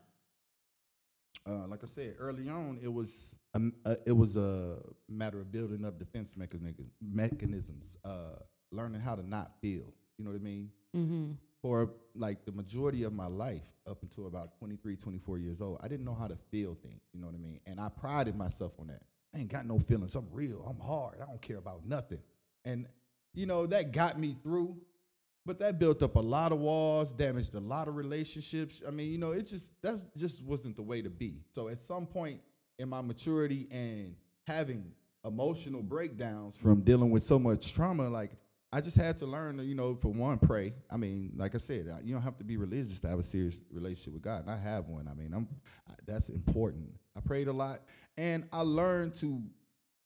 Uh, 1.49 1.67
like 1.67 1.83
I 1.83 1.87
said 1.87 2.15
early 2.19 2.49
on, 2.49 2.79
it 2.83 2.93
was 2.93 3.35
a, 3.55 3.57
m- 3.57 3.75
uh, 3.85 3.97
it 4.07 4.13
was 4.13 4.37
a 4.37 4.77
matter 5.09 5.41
of 5.41 5.51
building 5.51 5.85
up 5.85 5.99
defense 5.99 6.37
mechanism, 6.37 6.91
mechanisms, 7.01 7.97
uh, 8.05 8.37
learning 8.71 9.01
how 9.01 9.17
to 9.17 9.29
not 9.29 9.53
feel. 9.61 9.93
You 10.19 10.25
know 10.25 10.31
what 10.31 10.37
I 10.37 10.45
mean? 10.45 10.71
Mm-hmm. 10.97 11.33
For 11.61 11.91
like 12.15 12.45
the 12.45 12.53
majority 12.53 13.03
of 13.05 13.13
my 13.13 13.27
life, 13.27 13.63
up 13.89 14.03
until 14.03 14.27
about 14.27 14.57
23, 14.59 14.97
24 14.97 15.39
years 15.39 15.61
old, 15.61 15.81
I 15.83 15.89
didn't 15.89 16.05
know 16.05 16.15
how 16.15 16.29
to 16.29 16.37
feel 16.51 16.77
things. 16.83 17.03
You 17.13 17.21
know 17.21 17.27
what 17.27 17.35
I 17.35 17.39
mean? 17.39 17.61
And 17.67 17.81
I 17.81 17.89
prided 17.89 18.37
myself 18.37 18.73
on 18.79 18.89
that. 18.89 19.03
I 19.35 19.39
ain't 19.39 19.51
got 19.51 19.67
no 19.67 19.79
feelings. 19.79 20.15
I'm 20.15 20.29
real. 20.31 20.65
I'm 20.69 20.85
hard. 20.85 21.19
I 21.21 21.27
don't 21.27 21.41
care 21.41 21.57
about 21.57 21.87
nothing. 21.87 22.19
And 22.65 22.87
you 23.35 23.47
know 23.47 23.67
that 23.67 23.93
got 23.93 24.19
me 24.19 24.37
through. 24.43 24.77
But 25.45 25.59
that 25.59 25.81
built 25.81 26.03
up 26.03 26.15
a 26.15 26.21
lot 26.21 26.53
of 26.53 26.61
walls, 26.61 27.13
damaged 27.13 27.55
a 27.55 27.61
lot 27.61 27.89
of 27.89 27.97
relationships. 27.97 28.81
I 28.87 28.93
mean, 28.93 29.11
you 29.11 29.19
know, 29.19 29.33
it 29.33 29.49
just 29.49 29.73
that 29.83 29.99
just 30.17 30.43
wasn't 30.45 30.77
the 30.77 30.83
way 30.83 31.03
to 31.03 31.11
be. 31.11 31.41
So 31.53 31.69
at 31.69 31.81
some 31.81 32.07
point 32.07 32.41
in 32.79 32.89
my 32.89 33.01
maturity 33.01 33.67
and 33.73 34.15
having 34.47 34.93
emotional 35.25 35.83
breakdowns 35.83 36.57
from 36.57 36.83
dealing 36.83 37.11
with 37.11 37.25
so 37.25 37.41
much 37.41 37.75
trauma, 37.75 38.09
like 38.09 38.31
I 38.73 38.81
just 38.81 38.97
had 38.97 39.19
to 39.19 39.27
learn, 39.27 39.59
you 39.59 39.75
know, 39.75 39.95
for 39.97 40.09
one, 40.09 40.39
pray. 40.39 40.73
I 40.91 40.97
mean, 40.97 41.33
like 41.37 41.55
I 41.55 41.59
said, 41.59 41.87
you 42.05 42.15
don't 42.15 42.23
have 42.23 42.39
to 42.39 42.45
be 42.45 42.57
religious 42.57 43.01
to 43.01 43.09
have 43.09 43.19
a 43.19 43.23
serious 43.23 43.61
relationship 43.71 44.15
with 44.15 44.23
God, 44.23 44.43
and 44.43 44.51
I 44.51 44.57
have 44.57 44.89
one. 44.89 45.09
I 45.09 45.15
mean, 45.15 45.35
I'm 45.35 45.49
that's 46.07 46.29
important. 46.29 46.89
I 47.17 47.21
prayed 47.21 47.49
a 47.49 47.53
lot, 47.53 47.83
and 48.17 48.45
I 48.53 48.61
learned 48.61 49.15
to 49.17 49.43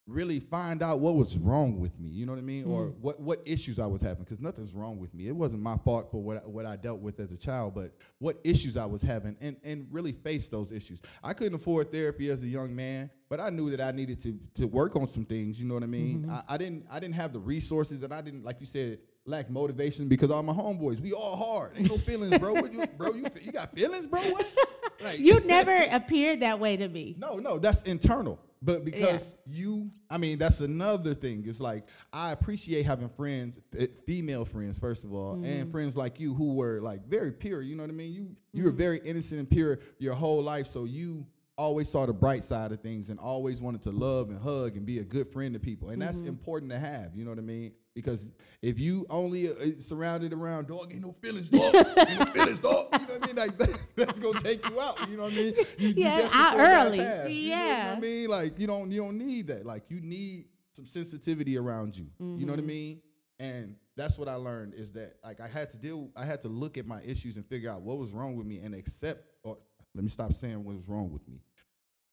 really 0.06 0.38
find 0.38 0.82
out 0.82 1.00
what 1.00 1.16
was 1.16 1.36
wrong 1.36 1.80
with 1.80 1.98
me. 1.98 2.08
You 2.08 2.26
know 2.26 2.32
what 2.32 2.38
I 2.38 2.42
mean, 2.42 2.64
or 2.66 2.86
Mm. 2.86 2.94
what 3.00 3.20
what 3.20 3.42
issues 3.44 3.78
I 3.78 3.86
was 3.86 4.00
having, 4.00 4.22
because 4.24 4.40
nothing's 4.40 4.72
wrong 4.72 4.98
with 4.98 5.12
me. 5.14 5.26
It 5.26 5.34
wasn't 5.34 5.62
my 5.62 5.76
fault 5.78 6.10
for 6.10 6.22
what 6.22 6.36
I, 6.36 6.40
what 6.46 6.64
I 6.64 6.76
dealt 6.76 7.00
with 7.00 7.18
as 7.18 7.32
a 7.32 7.36
child, 7.36 7.74
but 7.74 7.92
what 8.18 8.38
issues 8.44 8.76
I 8.76 8.84
was 8.84 9.02
having, 9.02 9.36
and 9.40 9.56
and 9.64 9.86
really 9.90 10.12
face 10.12 10.48
those 10.48 10.70
issues. 10.70 11.00
I 11.24 11.32
couldn't 11.32 11.54
afford 11.54 11.90
therapy 11.90 12.30
as 12.30 12.42
a 12.44 12.46
young 12.46 12.74
man, 12.76 13.10
but 13.28 13.40
I 13.40 13.50
knew 13.50 13.68
that 13.70 13.80
I 13.80 13.90
needed 13.90 14.20
to 14.22 14.38
to 14.54 14.66
work 14.66 14.94
on 14.94 15.08
some 15.08 15.24
things. 15.24 15.58
You 15.58 15.66
know 15.66 15.74
what 15.74 15.82
I 15.82 15.86
mean? 15.86 16.28
I, 16.30 16.42
I 16.50 16.56
didn't 16.56 16.86
I 16.90 17.00
didn't 17.00 17.16
have 17.16 17.32
the 17.32 17.40
resources, 17.40 18.02
and 18.04 18.14
I 18.14 18.20
didn't 18.20 18.44
like 18.44 18.60
you 18.60 18.66
said 18.66 18.98
lack 19.28 19.50
motivation 19.50 20.06
because 20.06 20.30
all 20.30 20.42
my 20.44 20.52
homeboys 20.52 21.00
we 21.00 21.12
all 21.12 21.34
hard. 21.36 21.72
Ain't 21.76 21.90
no 21.90 21.98
feelings, 21.98 22.38
bro. 22.38 22.52
What 22.54 22.72
you 22.72 22.86
bro? 22.96 23.12
You 23.12 23.24
you 23.42 23.50
got 23.50 23.72
feelings, 23.74 24.06
bro? 24.06 24.20
What? 24.30 24.46
Like, 24.98 25.18
You 25.18 25.40
never 25.40 25.76
appeared 25.90 26.40
that 26.40 26.58
way 26.58 26.78
to 26.78 26.88
me. 26.88 27.16
no, 27.18 27.36
no, 27.36 27.58
that's 27.58 27.82
internal. 27.82 28.38
But 28.62 28.84
because 28.84 29.34
you, 29.46 29.90
I 30.10 30.16
mean, 30.18 30.38
that's 30.38 30.60
another 30.60 31.14
thing. 31.14 31.44
It's 31.46 31.60
like 31.60 31.86
I 32.12 32.32
appreciate 32.32 32.84
having 32.86 33.08
friends, 33.10 33.58
f- 33.78 33.88
female 34.06 34.44
friends, 34.44 34.78
first 34.78 35.04
of 35.04 35.12
all, 35.12 35.34
Mm-hmm. 35.34 35.44
and 35.44 35.70
friends 35.72 35.96
like 35.96 36.18
you 36.18 36.34
who 36.34 36.54
were 36.54 36.80
like 36.80 37.06
very 37.06 37.32
pure. 37.32 37.60
You 37.62 37.76
know 37.76 37.82
what 37.82 37.90
I 37.90 37.94
mean? 37.94 38.12
You 38.12 38.34
you 38.52 38.64
were 38.64 38.70
Mm-hmm. 38.70 38.78
very 38.78 38.98
innocent 39.04 39.40
and 39.40 39.48
pure 39.50 39.80
your 39.98 40.14
whole 40.14 40.42
life, 40.42 40.66
so 40.66 40.84
you 40.84 41.26
always 41.58 41.88
saw 41.88 42.04
the 42.06 42.12
bright 42.12 42.44
side 42.44 42.70
of 42.72 42.80
things 42.80 43.08
and 43.08 43.18
always 43.18 43.60
wanted 43.60 43.82
to 43.82 43.90
love 43.90 44.28
and 44.30 44.38
hug 44.38 44.76
and 44.76 44.84
be 44.84 44.98
a 44.98 45.04
good 45.04 45.32
friend 45.32 45.54
to 45.54 45.60
people, 45.60 45.88
and 45.90 46.00
that's 46.02 46.18
Mm-hmm. 46.18 46.28
important 46.28 46.70
to 46.72 46.78
have. 46.78 47.14
You 47.14 47.24
know 47.24 47.30
what 47.30 47.38
I 47.38 47.42
mean? 47.42 47.72
Because 47.94 48.30
if 48.60 48.78
you 48.78 49.06
only 49.08 49.48
uh, 49.48 49.54
surrounded 49.78 50.34
around 50.34 50.68
dog, 50.68 50.92
ain't 50.92 51.00
no 51.02 51.12
feelings, 51.22 51.48
dog, 51.48 51.74
ain't 52.06 52.18
no 52.18 52.26
feelings, 52.26 52.58
dog. 52.58 52.88
You 53.00 53.06
know 53.06 53.14
what 53.14 53.22
I 53.22 53.26
mean? 53.26 53.36
Like 53.36 53.56
that, 53.58 53.78
that's 53.96 54.18
gonna 54.18 54.38
take 54.38 54.66
you 54.66 54.78
out. 54.80 55.06
You 55.08 55.16
know 55.16 55.22
what 55.24 55.32
I 55.32 55.36
mean? 55.36 55.54
You, 55.78 55.88
you 55.88 55.94
Yeah, 55.94 56.16
definitely 56.16 56.38
out 56.38 56.86
early. 56.86 56.98
path, 56.98 57.30
you 57.30 57.50
know 57.50 57.56
what 57.68 57.78
Yeah. 57.78 57.94
I 57.96 58.00
mean? 58.00 58.28
Like 58.28 58.58
you 58.58 58.66
don't 58.66 58.90
you 58.90 59.00
don't 59.00 59.16
need 59.18 59.46
that. 59.46 59.64
Like 59.64 59.84
you 59.88 60.00
need 60.00 60.46
some 60.72 60.86
sensitivity 60.86 61.56
around 61.56 61.96
you. 61.96 62.06
You 62.20 62.44
know 62.44 62.52
what 62.52 62.58
I 62.58 62.62
Mm-hmm. 62.62 62.66
mean? 62.66 63.00
And 63.38 63.76
that's 63.96 64.18
what 64.18 64.28
I 64.28 64.34
learned 64.34 64.74
is 64.74 64.92
that 64.92 65.16
like 65.24 65.40
I 65.40 65.48
had 65.48 65.70
to 65.70 65.78
deal 65.78 66.10
I 66.14 66.26
had 66.26 66.42
to 66.42 66.48
look 66.48 66.76
at 66.76 66.86
my 66.86 67.00
issues 67.02 67.36
and 67.36 67.46
figure 67.46 67.70
out 67.70 67.80
what 67.80 67.96
was 67.96 68.12
wrong 68.12 68.36
with 68.36 68.46
me 68.46 68.58
and 68.58 68.74
accept 68.74 69.24
or 69.42 69.56
let 69.94 70.04
me 70.04 70.10
stop 70.10 70.34
saying 70.34 70.62
what 70.62 70.76
was 70.76 70.86
wrong 70.86 71.10
with 71.10 71.26
me. 71.26 71.40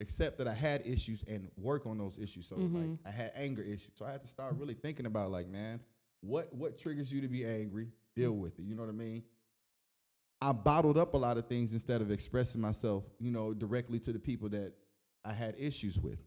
Accept 0.03 0.37
that 0.37 0.47
I 0.47 0.53
had 0.53 0.85
issues 0.85 1.23
and 1.27 1.49
work 1.57 1.85
on 1.87 1.97
those 1.97 2.17
issues. 2.21 2.45
So 2.47 2.55
Mm-hmm. 2.57 2.77
like 2.91 2.99
I 3.05 3.09
had 3.11 3.31
anger 3.35 3.63
issues. 3.63 3.91
So 3.95 4.05
I 4.05 4.11
had 4.11 4.21
to 4.21 4.27
start 4.27 4.53
really 4.57 4.73
thinking 4.75 5.05
about 5.05 5.31
like, 5.31 5.47
man, 5.47 5.79
what 6.21 6.53
what 6.53 6.77
triggers 6.77 7.11
you 7.11 7.21
to 7.21 7.27
be 7.27 7.45
angry? 7.45 7.87
Deal 8.15 8.33
with 8.33 8.59
it. 8.59 8.63
You 8.65 8.75
know 8.75 8.83
what 8.83 8.89
I 8.89 8.93
mean? 8.93 9.23
I 10.41 10.51
bottled 10.51 10.97
up 10.97 11.13
a 11.13 11.17
lot 11.17 11.37
of 11.37 11.47
things 11.47 11.71
instead 11.71 12.01
of 12.01 12.11
expressing 12.11 12.59
myself, 12.59 13.05
you 13.19 13.31
know, 13.31 13.53
directly 13.53 13.97
to 14.01 14.11
the 14.11 14.19
people 14.19 14.49
that 14.49 14.73
I 15.23 15.31
had 15.31 15.55
issues 15.57 15.97
with. 15.97 16.19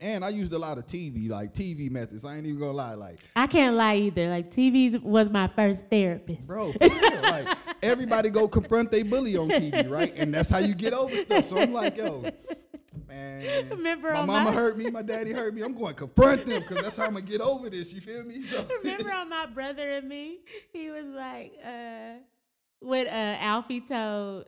And 0.00 0.24
I 0.24 0.28
used 0.28 0.52
a 0.52 0.58
lot 0.58 0.76
of 0.78 0.86
TV, 0.86 1.28
like 1.30 1.54
TV 1.54 1.90
methods. 1.90 2.24
I 2.24 2.36
ain't 2.36 2.46
even 2.46 2.60
gonna 2.60 2.72
lie, 2.72 2.94
like, 2.94 3.18
I 3.34 3.46
can't 3.46 3.74
lie 3.76 3.96
either. 3.96 4.28
Like 4.28 4.50
TV 4.52 5.02
was 5.02 5.28
my 5.30 5.48
first 5.48 5.88
therapist. 5.90 6.46
bro, 6.46 6.72
real, 6.80 7.22
like 7.22 7.48
everybody 7.82 8.28
go 8.30 8.46
confront 8.46 8.92
their 8.92 9.04
bully 9.04 9.36
on 9.36 9.48
TV, 9.48 9.88
right? 9.88 10.12
And 10.14 10.32
that's 10.34 10.50
how 10.50 10.58
you 10.58 10.74
get 10.74 10.92
over 10.92 11.16
stuff. 11.16 11.46
So 11.46 11.58
I'm 11.58 11.72
like, 11.72 11.96
yo, 11.96 12.30
man, 13.08 13.68
Remember 13.70 14.12
my 14.12 14.24
mama 14.24 14.50
my- 14.50 14.56
hurt 14.56 14.78
me, 14.78 14.90
my 14.90 15.02
daddy 15.02 15.32
hurt 15.32 15.54
me. 15.54 15.62
I'm 15.62 15.74
going 15.74 15.94
to 15.94 16.00
confront 16.06 16.46
them 16.46 16.62
because 16.62 16.82
that's 16.82 16.96
how 16.96 17.04
I'm 17.04 17.14
gonna 17.14 17.24
get 17.24 17.40
over 17.40 17.68
this. 17.70 17.92
You 17.92 18.00
feel 18.00 18.24
me? 18.24 18.42
So 18.46 18.66
Remember 18.82 19.12
on 19.12 19.28
my 19.28 19.46
brother 19.46 19.90
and 19.90 20.08
me, 20.08 20.38
he 20.72 20.90
was 20.90 21.06
like, 21.06 21.52
uh, 21.64 22.14
when 22.80 23.06
uh, 23.06 23.36
Alfie 23.40 23.80
told, 23.80 24.46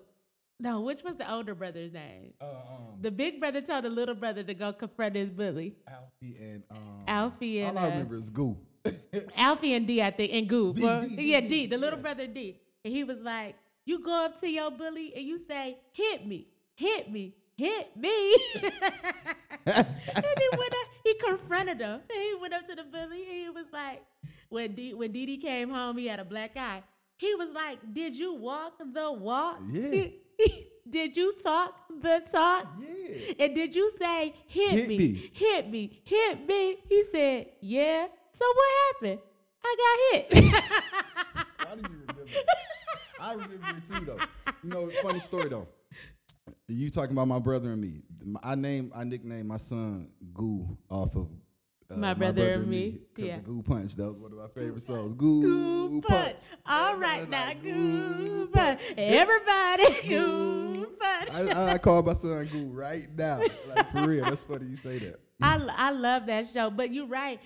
no, 0.60 0.80
which 0.80 1.02
was 1.02 1.16
the 1.16 1.30
older 1.32 1.54
brother's 1.54 1.92
name? 1.92 2.32
uh, 2.40 2.44
um, 2.44 2.98
The 3.00 3.10
big 3.10 3.38
brother 3.40 3.60
told 3.60 3.84
the 3.84 3.88
little 3.90 4.14
brother 4.14 4.42
to 4.42 4.54
go 4.54 4.72
confront 4.72 5.14
his 5.14 5.30
bully. 5.30 5.76
Alfie 5.88 6.36
and 6.40 6.62
um, 6.70 7.04
Alfie 7.06 7.60
and 7.60 7.78
all 7.78 7.84
I 7.84 7.88
uh, 7.88 7.90
remember 7.90 8.16
is 8.16 8.28
Goo. 8.30 8.56
Alfie 9.36 9.74
and 9.74 9.86
D, 9.86 10.02
I 10.02 10.10
think, 10.10 10.32
and 10.32 10.48
Goop. 10.48 10.76
D, 10.76 10.84
or- 10.88 11.02
D, 11.02 11.16
D, 11.16 11.22
yeah, 11.32 11.40
D, 11.40 11.48
D, 11.48 11.66
the 11.66 11.76
little 11.76 11.98
yeah. 11.98 12.02
brother 12.02 12.26
D. 12.26 12.60
And 12.84 12.92
he 12.94 13.04
was 13.04 13.18
like, 13.20 13.54
You 13.84 14.02
go 14.04 14.24
up 14.24 14.40
to 14.40 14.48
your 14.48 14.70
bully 14.70 15.12
and 15.16 15.24
you 15.26 15.38
say, 15.46 15.78
Hit 15.92 16.26
me, 16.26 16.48
hit 16.74 17.10
me, 17.10 17.34
hit 17.58 17.94
me. 17.96 18.36
and 19.66 19.86
he 20.06 20.48
went 20.56 20.72
up, 20.72 20.88
he 21.04 21.14
confronted 21.14 21.80
him. 21.80 22.00
And 22.08 22.22
he 22.22 22.34
went 22.40 22.54
up 22.54 22.66
to 22.68 22.74
the 22.74 22.84
bully 22.84 23.24
he 23.24 23.50
was 23.50 23.66
like, 23.72 24.02
When 24.48 24.74
D 24.74 24.94
when 24.94 25.12
Dee 25.12 25.26
Dee 25.26 25.36
came 25.38 25.68
home, 25.68 25.98
he 25.98 26.06
had 26.06 26.20
a 26.20 26.24
black 26.24 26.56
eye. 26.56 26.82
He 27.16 27.34
was 27.34 27.50
like, 27.52 27.78
Did 27.92 28.16
you 28.16 28.34
walk 28.34 28.78
the 28.78 29.12
walk? 29.12 29.58
Yeah. 29.70 30.06
Did 30.90 31.16
you 31.18 31.34
talk 31.42 31.74
the 32.00 32.22
talk? 32.32 32.66
yeah. 32.80 33.34
And 33.44 33.54
did 33.54 33.74
you 33.74 33.92
say, 33.98 34.34
hit, 34.46 34.70
Hit 34.70 34.88
me, 34.88 34.96
me. 34.96 35.30
hit 35.34 35.68
me, 35.70 36.02
hit 36.02 36.46
me? 36.48 36.78
He 36.88 37.04
said, 37.12 37.46
yeah. 37.60 38.06
So 38.32 38.44
what 38.54 38.68
happened? 38.94 39.20
I 39.62 39.76
got 39.82 40.30
hit. 40.30 40.44
Why 41.62 41.74
do 41.74 41.80
you 41.82 41.98
remember? 42.08 42.22
I 43.20 43.32
remember 43.32 43.66
it 43.76 43.98
too, 43.98 44.04
though. 44.06 44.18
You 44.62 44.70
know, 44.70 44.90
funny 45.02 45.20
story 45.20 45.50
though. 45.50 45.68
You 46.70 46.90
talking 46.90 47.12
about 47.12 47.28
my 47.28 47.38
brother 47.38 47.72
and 47.72 47.80
me? 47.80 48.02
I 48.42 48.54
name, 48.54 48.92
I 48.94 49.02
nicknamed 49.04 49.46
my 49.48 49.56
son 49.56 50.08
Goo 50.34 50.76
off 50.90 51.16
of 51.16 51.28
uh, 51.90 51.96
My 51.96 52.12
Brother 52.12 52.52
and 52.52 52.68
me. 52.68 52.98
yeah. 53.16 53.36
the 53.36 53.42
Goo 53.42 53.62
Punch. 53.62 53.96
That 53.96 54.08
was 54.08 54.18
one 54.18 54.32
of 54.32 54.38
my 54.38 54.48
favorite 54.48 54.82
songs. 54.82 55.14
Goo, 55.16 55.40
Goo 55.40 56.02
punch. 56.02 56.36
All 56.66 56.92
Everybody 56.92 57.20
right 57.20 57.30
now, 57.30 57.46
like, 57.46 57.62
goo 57.62 58.48
punch. 58.52 58.80
Everybody, 58.98 60.08
goo 60.08 60.94
punch. 61.00 61.30
I, 61.32 61.52
I, 61.52 61.72
I 61.72 61.78
call 61.78 62.02
my 62.02 62.12
son 62.12 62.46
Goo 62.52 62.66
right 62.66 63.08
now. 63.16 63.40
Like 63.66 63.90
for 63.90 64.06
real. 64.06 64.24
That's 64.26 64.42
funny 64.42 64.66
you 64.66 64.76
say 64.76 64.98
that. 64.98 65.20
I, 65.40 65.56
I 65.74 65.90
love 65.92 66.26
that 66.26 66.48
show, 66.52 66.68
but 66.68 66.92
you're 66.92 67.06
right. 67.06 67.40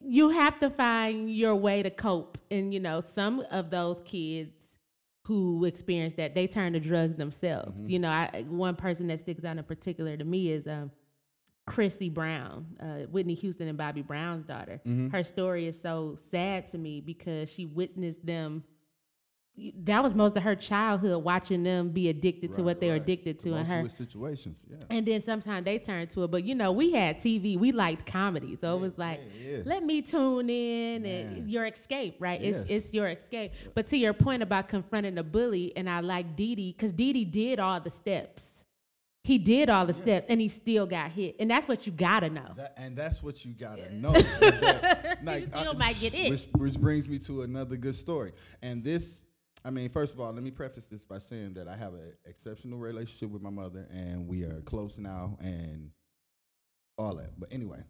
You 0.00 0.30
have 0.30 0.58
to 0.60 0.70
find 0.70 1.30
your 1.34 1.54
way 1.54 1.82
to 1.82 1.90
cope. 1.90 2.38
And, 2.50 2.72
you 2.72 2.80
know, 2.80 3.02
some 3.14 3.44
of 3.50 3.68
those 3.68 4.00
kids 4.06 4.52
who 5.26 5.64
experienced 5.64 6.16
that, 6.16 6.36
they 6.36 6.46
turn 6.46 6.72
to 6.72 6.78
drugs 6.78 7.16
themselves. 7.16 7.76
Mm-hmm. 7.76 7.88
You 7.88 7.98
know, 7.98 8.10
I, 8.10 8.44
one 8.48 8.76
person 8.76 9.08
that 9.08 9.18
sticks 9.18 9.44
out 9.44 9.58
in 9.58 9.64
particular 9.64 10.16
to 10.16 10.24
me 10.24 10.52
is 10.52 10.68
um, 10.68 10.92
Chrissy 11.66 12.08
Brown, 12.08 12.64
uh, 12.80 13.06
Whitney 13.10 13.34
Houston 13.34 13.66
and 13.66 13.76
Bobby 13.76 14.02
Brown's 14.02 14.44
daughter. 14.44 14.80
Mm-hmm. 14.86 15.08
Her 15.08 15.24
story 15.24 15.66
is 15.66 15.76
so 15.82 16.16
sad 16.30 16.70
to 16.70 16.78
me 16.78 17.00
because 17.00 17.50
she 17.50 17.66
witnessed 17.66 18.24
them. 18.24 18.62
That 19.84 20.02
was 20.02 20.14
most 20.14 20.36
of 20.36 20.42
her 20.42 20.54
childhood, 20.54 21.24
watching 21.24 21.62
them 21.62 21.88
be 21.88 22.10
addicted 22.10 22.52
to 22.54 22.62
what 22.62 22.78
they 22.78 22.88
were 22.88 22.96
addicted 22.96 23.40
to, 23.40 23.54
and 23.54 23.66
her 23.66 23.88
situations. 23.88 24.62
Yeah. 24.68 24.76
and 24.90 25.06
then 25.06 25.22
sometimes 25.22 25.64
they 25.64 25.78
turn 25.78 26.08
to 26.08 26.24
it. 26.24 26.30
But 26.30 26.44
you 26.44 26.54
know, 26.54 26.72
we 26.72 26.92
had 26.92 27.20
TV. 27.20 27.58
We 27.58 27.72
liked 27.72 28.04
comedy, 28.04 28.56
so 28.56 28.76
it 28.76 28.80
was 28.80 28.98
like, 28.98 29.20
yeah, 29.40 29.56
yeah. 29.56 29.62
let 29.64 29.82
me 29.82 30.02
tune 30.02 30.50
in 30.50 31.02
Man. 31.02 31.26
and 31.26 31.50
your 31.50 31.66
escape, 31.66 32.16
right? 32.18 32.40
Yes. 32.40 32.64
It's 32.68 32.86
it's 32.86 32.94
your 32.94 33.08
escape. 33.08 33.52
But 33.74 33.88
to 33.88 33.96
your 33.96 34.12
point 34.12 34.42
about 34.42 34.68
confronting 34.68 35.16
a 35.16 35.22
bully, 35.22 35.72
and 35.74 35.88
I 35.88 36.00
like 36.00 36.36
Dee 36.36 36.54
Dee 36.54 36.72
because 36.72 36.92
Dee 36.92 37.14
Dee 37.14 37.24
did 37.24 37.58
all 37.58 37.80
the 37.80 37.90
steps. 37.90 38.42
He 39.26 39.38
did 39.38 39.68
all 39.68 39.84
the 39.86 39.92
steps, 39.92 40.26
and 40.28 40.40
he 40.40 40.48
still 40.48 40.86
got 40.86 41.10
hit. 41.10 41.34
And 41.40 41.50
that's 41.50 41.66
what 41.66 41.84
you 41.84 41.90
gotta 41.90 42.30
know. 42.30 42.52
That, 42.56 42.74
and 42.76 42.96
that's 42.96 43.24
what 43.24 43.44
you 43.44 43.54
gotta 43.54 43.92
know. 43.92 44.12
that, 44.12 45.18
You 45.26 45.46
still 45.46 45.70
uh, 45.70 45.74
might 45.74 45.98
get. 45.98 46.12
Which, 46.30 46.46
which 46.52 46.74
brings 46.78 47.08
me 47.08 47.18
to 47.20 47.42
another 47.42 47.74
good 47.74 47.96
story. 47.96 48.34
And 48.62 48.84
this, 48.84 49.24
I 49.66 49.70
mean, 49.70 49.88
first 49.88 50.14
of 50.14 50.20
all, 50.20 50.32
let 50.32 50.44
me 50.44 50.52
preface 50.52 50.86
this 50.86 51.02
by 51.02 51.18
saying 51.18 51.54
that 51.54 51.66
I 51.66 51.74
have 51.74 51.92
an 51.94 52.12
exceptional 52.24 52.78
relationship 52.78 53.30
with 53.30 53.42
my 53.42 53.50
mother, 53.50 53.88
and 53.92 54.28
we 54.28 54.44
are 54.44 54.60
close 54.60 54.96
now, 54.96 55.36
and 55.40 55.90
all 56.96 57.16
that. 57.16 57.30
But 57.36 57.48
anyway, 57.50 57.80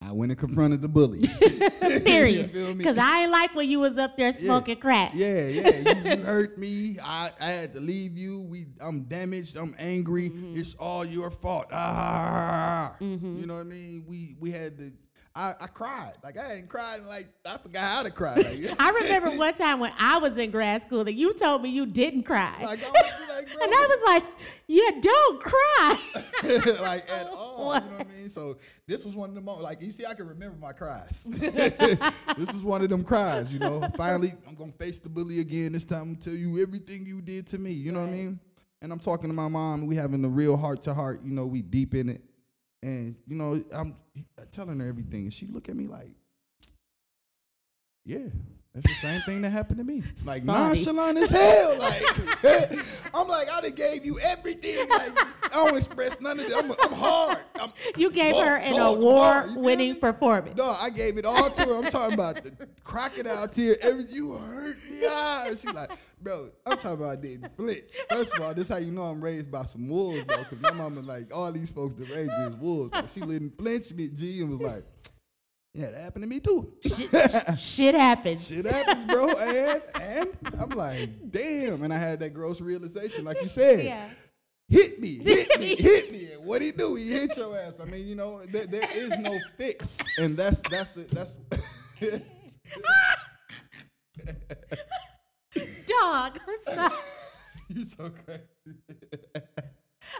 I 0.00 0.12
went 0.12 0.32
and 0.32 0.38
confronted 0.38 0.80
the 0.80 0.88
bully. 0.88 1.28
Period. 2.06 2.54
Because 2.78 2.96
I 2.96 3.24
ain't 3.24 3.30
like 3.30 3.54
when 3.54 3.68
you 3.68 3.80
was 3.80 3.98
up 3.98 4.16
there 4.16 4.32
smoking 4.32 4.78
crack. 4.78 5.12
Yeah, 5.14 5.48
yeah. 5.48 6.14
You, 6.14 6.16
hurt 6.22 6.56
me. 6.56 6.96
I, 7.04 7.30
I 7.38 7.46
had 7.46 7.74
to 7.74 7.80
leave 7.80 8.16
you. 8.16 8.40
We 8.40 8.64
I'm 8.80 9.02
damaged. 9.02 9.58
I'm 9.58 9.74
angry. 9.78 10.30
Mm-hmm. 10.30 10.58
It's 10.58 10.74
all 10.74 11.04
your 11.04 11.30
fault. 11.30 11.66
Ah, 11.70 12.94
you 13.00 13.44
know 13.44 13.56
what 13.56 13.60
I 13.60 13.64
mean? 13.64 14.04
We 14.06 14.36
we 14.40 14.52
had 14.52 14.78
to. 14.78 14.90
I, 15.34 15.54
I 15.60 15.66
cried. 15.68 16.14
Like 16.24 16.36
I 16.36 16.48
hadn't 16.48 16.68
cried 16.68 17.02
like 17.04 17.28
I 17.46 17.58
forgot 17.58 17.82
how 17.82 18.02
to 18.02 18.10
cry. 18.10 18.34
Like, 18.34 18.80
I 18.80 18.90
remember 18.90 19.30
one 19.30 19.54
time 19.54 19.80
when 19.80 19.92
I 19.98 20.18
was 20.18 20.36
in 20.36 20.50
grad 20.50 20.82
school 20.82 21.04
that 21.04 21.14
you 21.14 21.32
told 21.34 21.62
me 21.62 21.68
you 21.68 21.86
didn't 21.86 22.24
cry. 22.24 22.56
like 22.62 22.82
I 22.82 22.88
was 22.88 23.28
like, 23.28 23.48
and 23.62 23.72
I 23.72 23.86
was 23.88 24.00
like, 24.06 24.24
yeah, 24.66 24.90
don't 25.00 25.40
cry. 25.40 26.00
like 26.80 27.10
at 27.10 27.28
all. 27.28 27.74
You 27.74 27.80
know 27.80 27.96
what 27.96 28.06
I 28.06 28.10
mean? 28.18 28.30
So 28.30 28.58
this 28.86 29.04
was 29.04 29.14
one 29.14 29.28
of 29.28 29.34
the 29.34 29.40
moments. 29.40 29.64
Like 29.64 29.80
you 29.80 29.92
see, 29.92 30.06
I 30.06 30.14
can 30.14 30.26
remember 30.26 30.56
my 30.58 30.72
cries. 30.72 31.22
this 31.24 32.50
is 32.50 32.62
one 32.62 32.82
of 32.82 32.88
them 32.88 33.04
cries. 33.04 33.52
You 33.52 33.60
know, 33.60 33.88
finally 33.96 34.34
I'm 34.46 34.54
gonna 34.54 34.72
face 34.72 34.98
the 34.98 35.08
bully 35.08 35.40
again. 35.40 35.72
This 35.72 35.84
time 35.84 36.02
I'm 36.02 36.16
tell 36.16 36.34
you 36.34 36.60
everything 36.60 37.06
you 37.06 37.20
did 37.20 37.46
to 37.48 37.58
me. 37.58 37.72
You 37.72 37.92
know 37.92 38.00
what 38.00 38.08
I 38.08 38.12
mean? 38.12 38.40
And 38.80 38.92
I'm 38.92 39.00
talking 39.00 39.28
to 39.28 39.34
my 39.34 39.48
mom. 39.48 39.86
We 39.86 39.96
having 39.96 40.24
a 40.24 40.28
real 40.28 40.56
heart 40.56 40.82
to 40.84 40.94
heart. 40.94 41.20
You 41.24 41.32
know, 41.32 41.46
we 41.46 41.62
deep 41.62 41.94
in 41.94 42.08
it. 42.08 42.22
And 42.82 43.16
you 43.26 43.36
know, 43.36 43.62
I'm 43.72 43.96
telling 44.52 44.78
her 44.80 44.86
everything, 44.86 45.24
and 45.24 45.34
she 45.34 45.46
look 45.46 45.68
at 45.68 45.76
me 45.76 45.86
like, 45.86 46.12
"Yeah, 48.04 48.28
that's 48.82 49.00
the 49.00 49.06
same 49.06 49.20
thing 49.22 49.42
that 49.42 49.50
happened 49.50 49.78
to 49.78 49.84
me. 49.84 50.02
Like 50.24 50.44
Sorry. 50.44 50.74
nonchalant 50.76 51.18
as 51.18 51.30
hell. 51.30 51.78
Like 51.78 52.02
I'm 53.14 53.28
like, 53.28 53.48
I 53.52 53.60
done 53.60 53.72
gave 53.72 54.04
you 54.04 54.18
everything. 54.20 54.88
Like 54.88 55.12
I 55.44 55.48
don't 55.66 55.76
express 55.76 56.20
none 56.20 56.38
of 56.40 56.46
it. 56.46 56.52
I'm, 56.54 56.70
I'm 56.82 56.92
hard. 56.92 57.38
I'm, 57.60 57.72
You 57.96 58.10
gave 58.10 58.34
Bar- 58.34 58.46
her 58.46 58.56
an 58.56 58.72
bar 58.74 58.94
to 58.96 59.00
bar, 59.00 59.00
you 59.00 59.00
feel 59.00 59.08
award-winning 59.08 59.96
performance. 59.96 60.56
no, 60.56 60.76
I 60.80 60.90
gave 60.90 61.18
it 61.18 61.24
all 61.24 61.50
to 61.50 61.62
her. 61.62 61.74
I'm 61.76 61.90
talking 61.90 62.14
about 62.14 62.42
the 62.44 62.68
crocodile 62.84 63.48
tear. 63.48 63.76
Every 63.82 64.04
you 64.10 64.32
hurt 64.32 64.76
me. 64.90 65.00
Ah. 65.06 65.44
And 65.46 65.58
She 65.58 65.68
like, 65.70 65.90
bro, 66.20 66.50
I'm 66.66 66.76
talking 66.78 66.92
about 67.04 67.20
didn't 67.22 67.54
flinch. 67.56 67.92
First 68.10 68.34
of 68.34 68.42
all, 68.42 68.54
this 68.54 68.64
is 68.64 68.68
how 68.68 68.76
you 68.78 68.92
know 68.92 69.02
I'm 69.04 69.20
raised 69.22 69.50
by 69.50 69.64
some 69.66 69.88
wolves, 69.88 70.22
bro. 70.24 70.38
Because 70.38 70.60
my 70.60 70.70
mama 70.72 71.00
like 71.00 71.34
all 71.34 71.50
these 71.52 71.70
folks 71.70 71.94
that 71.94 72.08
raised 72.10 72.30
me 72.30 72.44
as 72.46 72.54
wolves. 72.56 72.92
She 73.14 73.20
didn't 73.20 73.56
flinch 73.58 73.90
me, 73.92 74.08
G, 74.08 74.40
and 74.40 74.50
was 74.50 74.60
like, 74.60 74.84
yeah, 75.78 75.92
that 75.92 76.00
happened 76.00 76.24
to 76.24 76.28
me 76.28 76.40
too. 76.40 76.72
Shit 77.56 77.94
happens. 77.94 78.48
Shit 78.48 78.66
happens, 78.66 79.04
bro. 79.06 79.28
And 79.28 79.80
and 79.94 80.28
I'm 80.58 80.70
like, 80.70 81.30
damn. 81.30 81.84
And 81.84 81.94
I 81.94 81.98
had 81.98 82.18
that 82.18 82.34
gross 82.34 82.60
realization, 82.60 83.24
like 83.24 83.40
you 83.40 83.46
said. 83.46 83.84
Yeah. 83.84 84.08
hit 84.68 85.00
me, 85.00 85.18
hit 85.22 85.60
me, 85.60 85.76
hit 85.76 86.10
me. 86.10 86.32
And 86.32 86.44
what 86.44 86.62
he 86.62 86.72
do? 86.72 86.96
He 86.96 87.12
hit 87.12 87.36
your 87.36 87.56
ass. 87.56 87.74
I 87.80 87.84
mean, 87.84 88.08
you 88.08 88.16
know, 88.16 88.44
there, 88.46 88.66
there 88.66 88.88
is 88.92 89.16
no 89.20 89.38
fix, 89.56 90.00
and 90.18 90.36
that's 90.36 90.60
that's 90.68 90.96
it. 90.96 91.10
That's. 91.12 91.36
Dog, 95.86 96.40
I'm 96.48 96.74
sorry. 96.74 96.92
you 97.68 97.84
so 97.84 98.10
crazy. 98.24 98.42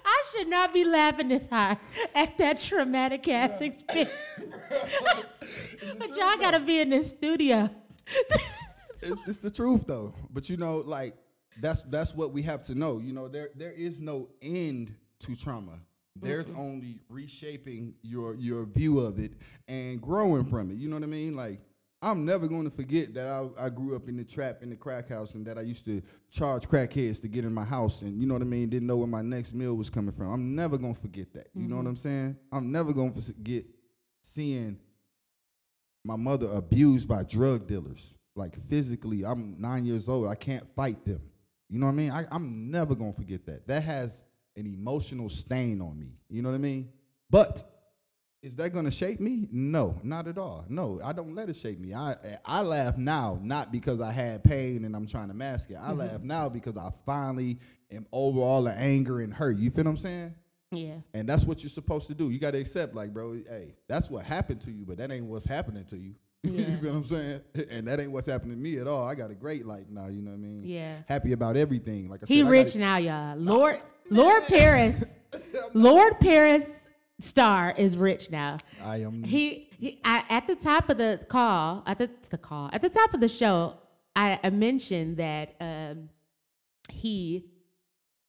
I 0.05 0.23
should 0.31 0.49
not 0.49 0.73
be 0.73 0.85
laughing 0.85 1.29
this 1.29 1.47
hard 1.47 1.79
at 2.15 2.37
that 2.39 2.61
traumatic 2.61 3.29
ass 3.29 3.61
experience. 3.61 4.13
but 5.99 6.09
y'all 6.17 6.37
gotta 6.39 6.61
be 6.61 6.81
in 6.81 6.91
the 6.91 7.03
studio. 7.03 7.71
it's, 9.03 9.29
it's 9.29 9.39
the 9.39 9.51
truth 9.51 9.87
though. 9.87 10.15
But 10.31 10.49
you 10.49 10.57
know, 10.57 10.79
like 10.79 11.15
that's 11.61 11.83
that's 11.83 12.15
what 12.15 12.33
we 12.33 12.43
have 12.43 12.65
to 12.67 12.75
know. 12.75 12.99
You 12.99 13.13
know, 13.13 13.29
there 13.29 13.51
there 13.55 13.73
is 13.73 14.01
no 14.01 14.29
end 14.43 14.95
to 15.21 15.37
trauma. 15.37 15.79
There's 16.21 16.51
only 16.51 17.01
reshaping 17.09 17.95
your 18.03 18.35
your 18.35 18.65
view 18.65 18.99
of 18.99 19.19
it 19.19 19.33
and 19.69 20.01
growing 20.01 20.45
from 20.45 20.71
it. 20.71 20.77
You 20.77 20.89
know 20.89 20.97
what 20.97 21.05
I 21.05 21.07
mean? 21.07 21.37
Like 21.37 21.61
I'm 22.01 22.25
never 22.25 22.47
going 22.47 22.65
to 22.65 22.71
forget 22.71 23.13
that 23.15 23.27
I, 23.27 23.67
I 23.67 23.69
grew 23.71 23.97
up 23.97 24.09
in 24.09 24.17
the 24.17 24.25
trap 24.25 24.63
in 24.63 24.71
the 24.71 24.77
crack 24.77 25.09
house 25.09 25.35
and 25.35 25.45
that 25.47 25.59
I 25.59 25.63
used 25.63 25.85
to 25.87 26.01
charge 26.31 26.69
crackheads 26.69 27.21
to 27.23 27.29
get 27.29 27.45
in 27.45 27.53
my 27.53 27.65
house 27.65 28.03
and 28.03 28.21
you 28.21 28.27
know 28.27 28.35
what 28.35 28.43
I 28.43 28.47
mean 28.47 28.69
didn't 28.69 28.87
know 28.87 28.99
where 28.99 29.09
my 29.09 29.23
next 29.23 29.53
meal 29.53 29.75
was 29.75 29.91
coming 29.91 30.13
from. 30.13 30.33
I'm 30.33 30.55
never 30.55 30.79
going 30.79 30.95
to 30.95 31.01
forget 31.01 31.33
that. 31.35 31.49
You 31.55 31.67
know 31.67 31.77
what 31.77 31.83
mm-hmm. 31.83 31.91
I'm 31.91 31.97
saying? 31.97 32.37
I'm 32.53 32.71
never 32.71 32.93
going 32.93 33.13
to 33.15 33.21
forget 33.21 33.65
seeing 34.23 34.79
my 36.05 36.17
mother 36.17 36.49
abused 36.53 37.09
by 37.09 37.25
drug 37.25 37.67
dealers. 37.67 38.15
Like 38.37 38.57
physically, 38.69 39.25
I'm 39.25 39.61
nine 39.61 39.85
years 39.85 40.09
old. 40.09 40.29
I 40.29 40.37
can't 40.37 40.65
fight 40.77 41.05
them. 41.05 41.21
You 41.69 41.81
know 41.81 41.87
what 41.87 41.93
I 41.93 41.97
mean? 41.97 42.11
I, 42.11 42.27
I'm 42.31 42.71
never 42.71 42.95
gonna 42.95 43.13
forget 43.13 43.45
that. 43.47 43.67
That 43.67 43.83
has 43.83 44.23
an 44.57 44.67
emotional 44.67 45.29
stain 45.29 45.81
on 45.81 45.99
me. 45.99 46.13
You 46.31 46.43
know 46.43 46.51
what 46.51 46.55
I 46.55 46.59
mean? 46.59 46.89
But 47.29 47.78
is 48.43 48.55
that 48.57 48.71
gonna 48.71 48.91
shape 48.91 49.21
me? 49.21 49.49
No, 49.51 49.99
not 50.03 50.29
at 50.29 50.39
all. 50.39 50.65
No, 50.69 51.01
I 51.05 51.13
don't 51.13 51.35
let 51.35 51.49
it 51.49 51.57
shape 51.57 51.81
me. 51.81 51.95
I 51.95 52.15
I 52.45 52.63
laugh 52.63 52.97
now, 52.97 53.39
not 53.43 53.73
because 53.73 54.01
I 54.01 54.13
had 54.13 54.45
pain 54.45 54.85
and 54.85 54.95
I'm 54.95 55.07
trying 55.07 55.29
to 55.29 55.35
mask 55.35 55.71
it. 55.71 55.77
I 55.77 55.89
mm-hmm. 55.89 55.99
laugh 55.99 56.23
now 56.23 56.49
because 56.49 56.77
I 56.77 56.91
finally 57.05 57.59
am 57.91 58.07
over 58.13 58.41
all 58.41 58.63
the 58.63 58.73
anger 58.73 59.21
and 59.21 59.33
hurt. 59.33 59.59
You 59.59 59.71
feel 59.71 59.85
what 59.85 59.91
I'm 59.91 59.97
saying? 59.97 60.35
Yeah. 60.71 60.97
And 61.15 61.29
that's 61.29 61.45
what 61.45 61.63
you're 61.63 61.71
supposed 61.71 62.09
to 62.09 62.15
do. 62.15 62.31
You 62.31 62.39
got 62.39 62.53
to 62.53 62.59
accept, 62.59 62.95
like, 62.95 63.13
bro, 63.15 63.33
hey, 63.33 63.75
that's 63.89 64.11
what 64.11 64.25
happened 64.25 64.61
to 64.63 64.71
you, 64.71 64.85
but 64.85 64.99
that 64.99 65.11
ain't 65.11 65.25
what's 65.25 65.47
happening 65.47 65.85
to 65.87 65.97
you. 65.97 66.15
Yeah. 66.45 66.69
you 66.69 66.79
feel 66.79 66.93
what 66.93 66.99
I'm 66.99 67.07
saying? 67.07 67.41
And 67.69 67.89
that 67.89 67.99
ain't 67.99 68.13
what's 68.13 68.29
happening 68.29 68.57
to 68.57 68.63
me 68.63 68.79
at 68.79 68.87
all. 68.87 69.05
I 69.05 69.17
got 69.17 69.33
a 69.33 69.35
great 69.35 69.67
life 69.67 69.87
now. 69.91 70.07
You 70.07 70.23
know 70.23 70.31
what 70.31 70.37
I 70.37 70.41
mean? 70.41 70.63
Yeah. 70.65 70.99
Happy 71.09 71.33
about 71.33 71.57
everything. 71.57 72.09
Like 72.09 72.23
I 72.23 72.27
He 72.29 72.39
said, 72.39 72.47
I 72.47 72.51
rich 72.51 72.67
gotta- 72.69 72.79
now, 72.79 72.97
y'all. 72.99 73.37
Lord 73.37 73.81
Lord 74.11 74.45
Paris. 74.45 75.03
Lord 75.75 76.21
Paris 76.21 76.71
Star 77.21 77.75
is 77.77 77.97
rich 77.97 78.31
now. 78.31 78.59
I 78.83 78.99
am. 78.99 79.23
He, 79.25 79.69
he 79.79 80.01
I, 80.05 80.25
at 80.29 80.47
the 80.47 80.55
top 80.55 80.89
of 80.89 80.99
the 80.99 81.21
call, 81.29 81.83
at 81.87 81.99
the, 81.99 82.09
the 82.31 82.39
call, 82.39 82.71
at 82.73 82.81
the 82.83 82.89
top 82.89 83.13
of 83.15 83.21
the 83.21 83.29
show, 83.29 83.75
I, 84.15 84.39
I 84.43 84.51
mentioned 84.51 85.17
that 85.17 85.55
um, 85.61 86.09
he, 86.89 87.47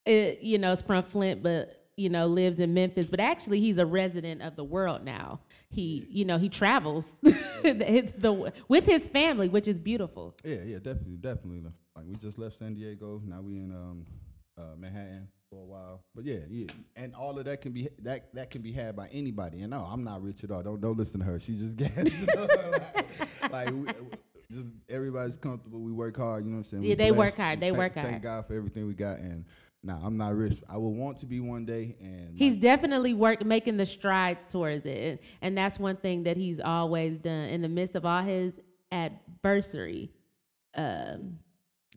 uh, 0.07 0.11
you 0.41 0.57
know, 0.57 0.71
is 0.71 0.81
from 0.81 1.03
Flint, 1.03 1.43
but 1.43 1.75
you 1.97 2.09
know, 2.09 2.25
lives 2.27 2.59
in 2.59 2.73
Memphis. 2.73 3.09
But 3.09 3.19
actually, 3.19 3.59
he's 3.59 3.77
a 3.77 3.85
resident 3.85 4.41
of 4.41 4.55
the 4.55 4.63
world 4.63 5.03
now. 5.03 5.39
He, 5.69 6.07
you 6.09 6.25
know, 6.25 6.37
he 6.39 6.49
travels 6.49 7.05
the, 7.21 8.11
the- 8.17 8.53
with 8.69 8.85
his 8.85 9.07
family, 9.07 9.49
which 9.49 9.67
is 9.67 9.77
beautiful. 9.77 10.35
yeah, 10.43 10.63
yeah, 10.65 10.77
definitely, 10.77 11.17
definitely. 11.17 11.61
Like 11.95 12.05
we 12.07 12.15
just 12.15 12.39
left 12.39 12.57
San 12.57 12.73
Diego. 12.73 13.21
Now 13.25 13.41
we 13.41 13.57
in 13.57 13.71
um, 13.71 14.05
uh, 14.57 14.75
Manhattan 14.77 15.27
for 15.49 15.59
a 15.61 15.65
while. 15.65 16.03
But 16.15 16.25
yeah, 16.25 16.39
yeah, 16.49 16.67
and 16.95 17.15
all 17.15 17.37
of 17.37 17.45
that 17.45 17.61
can 17.61 17.71
be 17.71 17.89
that 18.03 18.33
that 18.33 18.51
can 18.51 18.61
be 18.61 18.71
had 18.71 18.95
by 18.95 19.07
anybody. 19.11 19.61
And 19.61 19.71
no, 19.71 19.79
I'm 19.79 20.03
not 20.03 20.21
rich 20.21 20.43
at 20.43 20.51
all. 20.51 20.61
Don't 20.63 20.79
don't 20.81 20.97
listen 20.97 21.19
to 21.19 21.25
her. 21.25 21.39
She 21.39 21.57
just 21.57 21.75
it 21.81 23.11
like, 23.41 23.51
like 23.51 23.73
we, 23.73 23.87
just 24.51 24.67
everybody's 24.89 25.37
comfortable. 25.37 25.79
We 25.79 25.91
work 25.91 26.17
hard. 26.17 26.45
You 26.45 26.51
know 26.51 26.57
what 26.57 26.65
I'm 26.65 26.69
saying? 26.69 26.83
We 26.83 26.89
Yeah, 26.89 26.95
they 26.95 27.11
work 27.11 27.35
hard. 27.35 27.59
They 27.59 27.67
Thank- 27.69 27.77
work 27.77 27.93
hard. 27.95 28.07
Thank. 28.07 28.23
God 28.23 28.45
for 28.47 28.53
everything 28.55 28.87
we 28.87 28.93
got. 28.93 29.19
And 29.19 29.45
now 29.83 29.99
I'm 30.03 30.17
not 30.17 30.35
rich. 30.35 30.61
I 30.69 30.77
will 30.77 30.93
want 30.93 31.19
to 31.19 31.25
be 31.25 31.39
one 31.39 31.65
day. 31.65 31.95
And 31.99 32.37
He's 32.37 32.53
my- 32.53 32.59
definitely 32.59 33.13
work 33.13 33.43
making 33.45 33.77
the 33.77 33.85
strides 33.85 34.39
towards 34.49 34.85
it, 34.85 34.97
and, 34.97 35.19
and 35.41 35.57
that's 35.57 35.79
one 35.79 35.97
thing 35.97 36.23
that 36.23 36.37
he's 36.37 36.59
always 36.59 37.17
done 37.17 37.45
in 37.49 37.61
the 37.61 37.69
midst 37.69 37.95
of 37.95 38.05
all 38.05 38.21
his 38.21 38.59
adversity. 38.91 40.11
Um, 40.75 41.39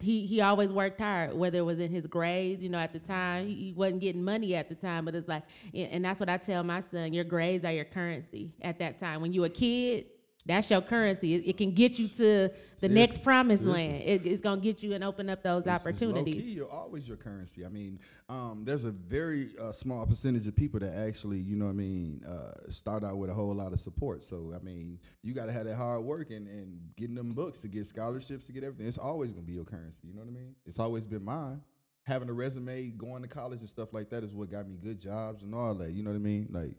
he 0.03 0.27
he 0.27 0.41
always 0.41 0.71
worked 0.71 1.01
hard, 1.01 1.35
whether 1.35 1.59
it 1.59 1.63
was 1.63 1.79
in 1.79 1.91
his 1.91 2.07
grades. 2.07 2.63
You 2.63 2.69
know, 2.69 2.79
at 2.79 2.93
the 2.93 2.99
time 2.99 3.47
he, 3.47 3.55
he 3.55 3.73
wasn't 3.73 4.01
getting 4.01 4.23
money 4.23 4.55
at 4.55 4.69
the 4.69 4.75
time, 4.75 5.05
but 5.05 5.15
it's 5.15 5.29
like, 5.29 5.45
and 5.75 5.91
and 5.91 6.05
that's 6.05 6.21
what 6.21 6.29
I 6.29 6.37
tell 6.37 6.63
my 6.63 6.83
son: 6.91 7.13
your 7.13 7.25
grades 7.25 7.65
are 7.65 7.73
your 7.73 7.85
currency 7.85 8.53
at 8.63 8.79
that 8.81 9.01
time. 9.01 9.23
When 9.23 9.33
you 9.33 9.45
a 9.45 9.51
kid, 9.51 10.07
that's 10.45 10.68
your 10.70 10.80
currency. 10.82 11.34
It, 11.36 11.49
it 11.51 11.57
can 11.57 11.72
get 11.72 11.99
you 11.99 12.09
to 12.09 12.16
the 12.16 12.53
Seriously, 12.76 12.88
next 13.01 13.22
promised 13.22 13.62
seriously. 13.62 13.88
land. 13.88 14.03
It, 14.03 14.26
it's 14.26 14.43
gonna 14.43 14.61
get 14.61 14.82
you 14.82 14.93
and 14.95 15.05
open 15.05 15.30
up 15.30 15.43
those 15.43 15.62
It's- 15.62 15.76
it's 15.76 15.86
opportunities. 15.86 16.34
low-key, 16.34 16.51
you're 16.51 16.70
always 16.70 17.07
your 17.07 17.16
currency. 17.16 17.64
I 17.64 17.68
mean, 17.68 18.01
um, 18.28 18.64
there's 18.64 18.82
a 18.84 18.90
very 18.90 19.51
uh, 19.61 19.72
small 19.72 20.05
percentage 20.05 20.47
of 20.49 20.57
people 20.57 20.80
that 20.80 20.95
actually, 20.97 21.38
you 21.38 21.55
know 21.55 21.66
what 21.66 21.70
I 21.72 21.74
mean, 21.74 22.24
uh, 22.24 22.70
start 22.70 23.05
out 23.05 23.18
with 23.18 23.30
a 23.30 23.34
whole 23.34 23.55
lot 23.55 23.72
of 23.72 23.80
support. 23.80 24.24
So, 24.24 24.53
I 24.55 24.62
mean, 24.64 24.99
you 25.22 25.32
got 25.32 25.47
to 25.47 25.53
have 25.53 25.64
that 25.66 25.76
hard 25.76 26.03
work 26.03 26.30
and, 26.30 26.49
and 26.49 26.80
getting 26.97 27.14
them 27.14 27.32
books 27.34 27.61
to 27.61 27.68
get 27.68 27.86
scholarships, 27.86 28.47
to 28.47 28.53
get 28.53 28.64
everything. 28.64 28.88
It's 28.88 28.99
always 28.99 29.32
going 29.32 29.45
to 29.45 29.47
be 29.47 29.55
your 29.55 29.64
currency. 29.64 30.09
You 30.09 30.14
know 30.14 30.22
what 30.22 30.28
I 30.28 30.32
mean? 30.32 30.55
It's 30.66 30.78
always 30.80 31.07
been 31.07 31.24
mine. 31.24 31.61
Having 32.05 32.30
a 32.30 32.32
resume, 32.32 32.88
going 32.90 33.22
to 33.22 33.28
college 33.28 33.61
and 33.61 33.68
stuff 33.68 33.93
like 33.93 34.11
that 34.11 34.24
is 34.24 34.34
what 34.34 34.51
got 34.51 34.68
me 34.68 34.76
good 34.76 34.99
jobs 34.99 35.45
and 35.45 35.55
all 35.55 35.72
that. 35.76 35.93
You 35.93 36.03
know 36.03 36.11
what 36.11 36.16
I 36.16 36.20
mean? 36.20 36.49
Like, 36.51 36.74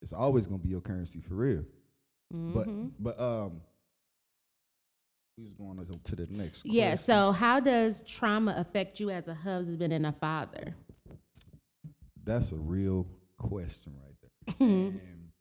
it's 0.00 0.12
always 0.12 0.46
going 0.46 0.60
to 0.60 0.64
be 0.64 0.70
your 0.70 0.80
currency 0.80 1.20
for 1.20 1.34
real. 1.34 1.64
But, 2.30 2.68
Mhm. 2.68 2.92
but, 2.98 3.20
um, 3.20 3.60
we 5.36 5.44
was 5.44 5.54
going 5.54 5.78
on 5.78 5.86
to 6.04 6.16
the 6.16 6.26
next 6.28 6.64
Yeah. 6.64 6.90
question. 6.90 7.04
So, 7.06 7.32
how 7.32 7.60
does 7.60 8.02
trauma 8.06 8.54
affect 8.58 9.00
you 9.00 9.10
as 9.10 9.26
a 9.28 9.34
husband 9.34 9.92
and 9.92 10.06
a 10.06 10.12
father? 10.12 10.76
That's 12.22 12.52
a 12.52 12.56
real 12.58 13.06
question 13.38 13.94
right 14.04 14.14
there. 14.20 14.30
Mm-hmm. 14.60 14.96
and 14.98 15.32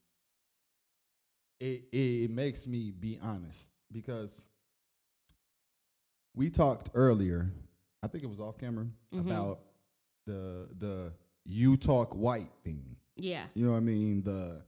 it, 1.59 1.83
it 1.91 2.31
makes 2.31 2.65
me 2.67 2.91
be 2.91 3.19
honest 3.21 3.67
because 3.91 4.31
we 6.35 6.49
talked 6.49 6.89
earlier, 6.93 7.51
I 8.01 8.07
think 8.07 8.23
it 8.23 8.27
was 8.27 8.39
off 8.39 8.57
camera, 8.57 8.87
Mhm. 9.13 9.19
about 9.19 9.59
the 10.25 10.69
the 10.77 11.13
you 11.45 11.75
talk 11.75 12.13
white 12.15 12.51
thing. 12.63 12.95
Yeah. 13.15 13.47
You 13.55 13.65
know 13.65 13.71
what 13.71 13.77
I 13.77 13.81
mean? 13.81 14.21
The 14.21 14.61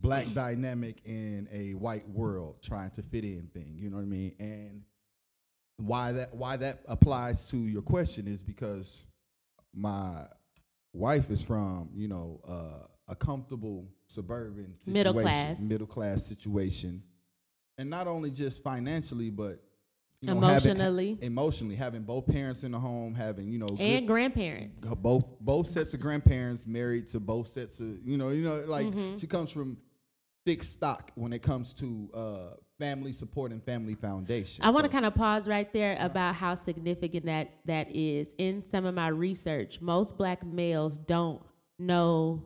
black 0.00 0.32
dynamic 0.34 1.00
in 1.04 1.48
a 1.52 1.74
white 1.74 2.08
world 2.08 2.56
trying 2.62 2.90
to 2.92 3.02
fit 3.02 3.24
in 3.24 3.48
thing. 3.52 3.74
You 3.76 3.90
know 3.90 3.96
what 3.96 4.02
I 4.02 4.06
mean? 4.06 4.34
And 4.38 4.82
why 5.76 6.12
that 6.12 6.34
why 6.34 6.56
that 6.56 6.80
applies 6.86 7.48
to 7.48 7.56
your 7.56 7.82
question 7.82 8.28
is 8.28 8.42
because 8.42 8.98
my 9.74 10.24
wife 10.92 11.30
is 11.30 11.42
from 11.42 11.90
you 11.94 12.08
know 12.08 12.40
uh, 12.46 12.86
a 13.08 13.16
comfortable 13.16 13.88
suburban 14.06 14.74
situation, 14.78 14.92
Middle 14.92 15.12
class. 15.14 15.58
middle 15.58 15.86
class 15.86 16.26
situation, 16.26 17.02
and 17.78 17.88
not 17.88 18.06
only 18.06 18.30
just 18.30 18.62
financially, 18.62 19.30
but 19.30 19.62
you 20.20 20.26
know, 20.28 20.36
Emotionally. 20.36 21.08
having, 21.14 21.22
emotionally 21.22 21.74
having 21.74 22.02
both 22.02 22.26
parents 22.26 22.62
in 22.62 22.72
the 22.72 22.78
home, 22.78 23.14
having 23.14 23.50
you 23.50 23.58
know 23.58 23.66
good- 23.68 23.80
and 23.80 24.06
grandparents. 24.06 24.84
both 24.98 25.24
both 25.40 25.66
sets 25.66 25.94
of 25.94 26.00
grandparents 26.00 26.66
married 26.66 27.08
to 27.08 27.20
both 27.20 27.48
sets 27.48 27.80
of 27.80 28.06
you 28.06 28.18
know 28.18 28.28
you 28.28 28.42
know 28.42 28.62
like 28.66 28.86
Mhm. 28.88 29.18
she 29.18 29.26
comes 29.26 29.50
from 29.50 29.78
thick 30.44 30.62
stock 30.62 31.10
when 31.14 31.32
it 31.32 31.40
comes 31.42 31.72
to 31.74 32.10
uh 32.14 32.54
family 32.78 33.12
support 33.12 33.52
and 33.52 33.62
family 33.62 33.94
foundation. 33.94 34.64
I 34.64 34.70
want 34.70 34.84
to 34.84 34.90
kind 34.90 35.04
of 35.04 35.14
pause 35.14 35.46
right 35.46 35.70
there 35.72 35.96
about 36.00 36.34
how 36.34 36.54
significant 36.54 37.26
that 37.26 37.50
that 37.66 37.94
is. 37.94 38.28
In 38.38 38.62
some 38.70 38.84
of 38.86 38.94
my 38.94 39.08
research, 39.08 39.80
most 39.82 40.16
black 40.16 40.44
males 40.46 40.96
don't 41.06 41.42
know 41.78 42.42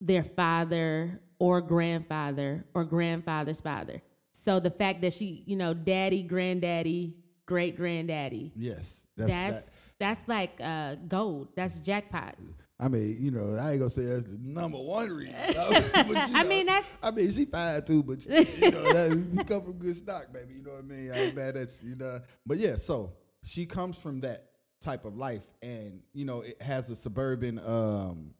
their 0.00 0.22
father 0.24 1.20
or 1.38 1.60
grandfather 1.60 2.64
or 2.74 2.84
grandfather's 2.84 3.60
father. 3.60 4.00
So 4.44 4.58
the 4.60 4.70
fact 4.70 5.02
that 5.02 5.12
she, 5.12 5.42
you 5.46 5.56
know, 5.56 5.72
daddy, 5.74 6.22
granddaddy, 6.22 7.14
great 7.46 7.76
granddaddy, 7.76 8.52
yes 8.56 9.00
that's, 9.16 9.30
that's 9.30 9.54
that, 9.54 9.68
that's 9.98 10.28
like 10.28 10.60
uh, 10.60 10.96
gold. 11.08 11.48
That's 11.56 11.76
jackpot. 11.78 12.36
I 12.80 12.88
mean 12.88 13.16
you 13.20 13.30
know 13.30 13.54
I 13.54 13.70
ain't 13.72 13.78
gonna 13.78 13.90
say 13.90 14.04
that's 14.04 14.24
the 14.26 14.38
number 14.40 14.78
one 14.78 15.08
reason 15.10 15.36
but, 15.54 16.08
you 16.08 16.16
I 16.16 16.42
know, 16.42 16.48
mean, 16.48 16.66
that's 16.66 16.86
I 17.00 17.10
mean 17.12 17.30
she 17.30 17.44
fine 17.44 17.84
too 17.84 18.02
but 18.02 18.24
you 18.26 18.70
know 18.72 18.92
that, 18.92 19.26
you 19.32 19.44
come 19.44 19.62
from 19.62 19.74
good 19.74 19.96
stock 19.96 20.32
baby 20.32 20.54
you 20.54 20.64
know 20.64 20.72
what 20.72 20.80
I 20.80 20.82
mean 20.82 21.12
I 21.12 21.26
ain't 21.26 21.36
mad 21.36 21.56
at 21.56 21.70
you 21.82 21.94
know 21.94 22.20
but 22.44 22.58
yeah 22.58 22.74
so 22.74 23.12
she 23.44 23.66
comes 23.66 23.96
from 23.96 24.20
that 24.22 24.46
type 24.80 25.04
of 25.04 25.16
life 25.16 25.44
and 25.62 26.00
you 26.12 26.24
know 26.24 26.40
it 26.40 26.60
has 26.60 26.90
a 26.90 26.96
suburban 26.96 27.60
um 27.60 28.34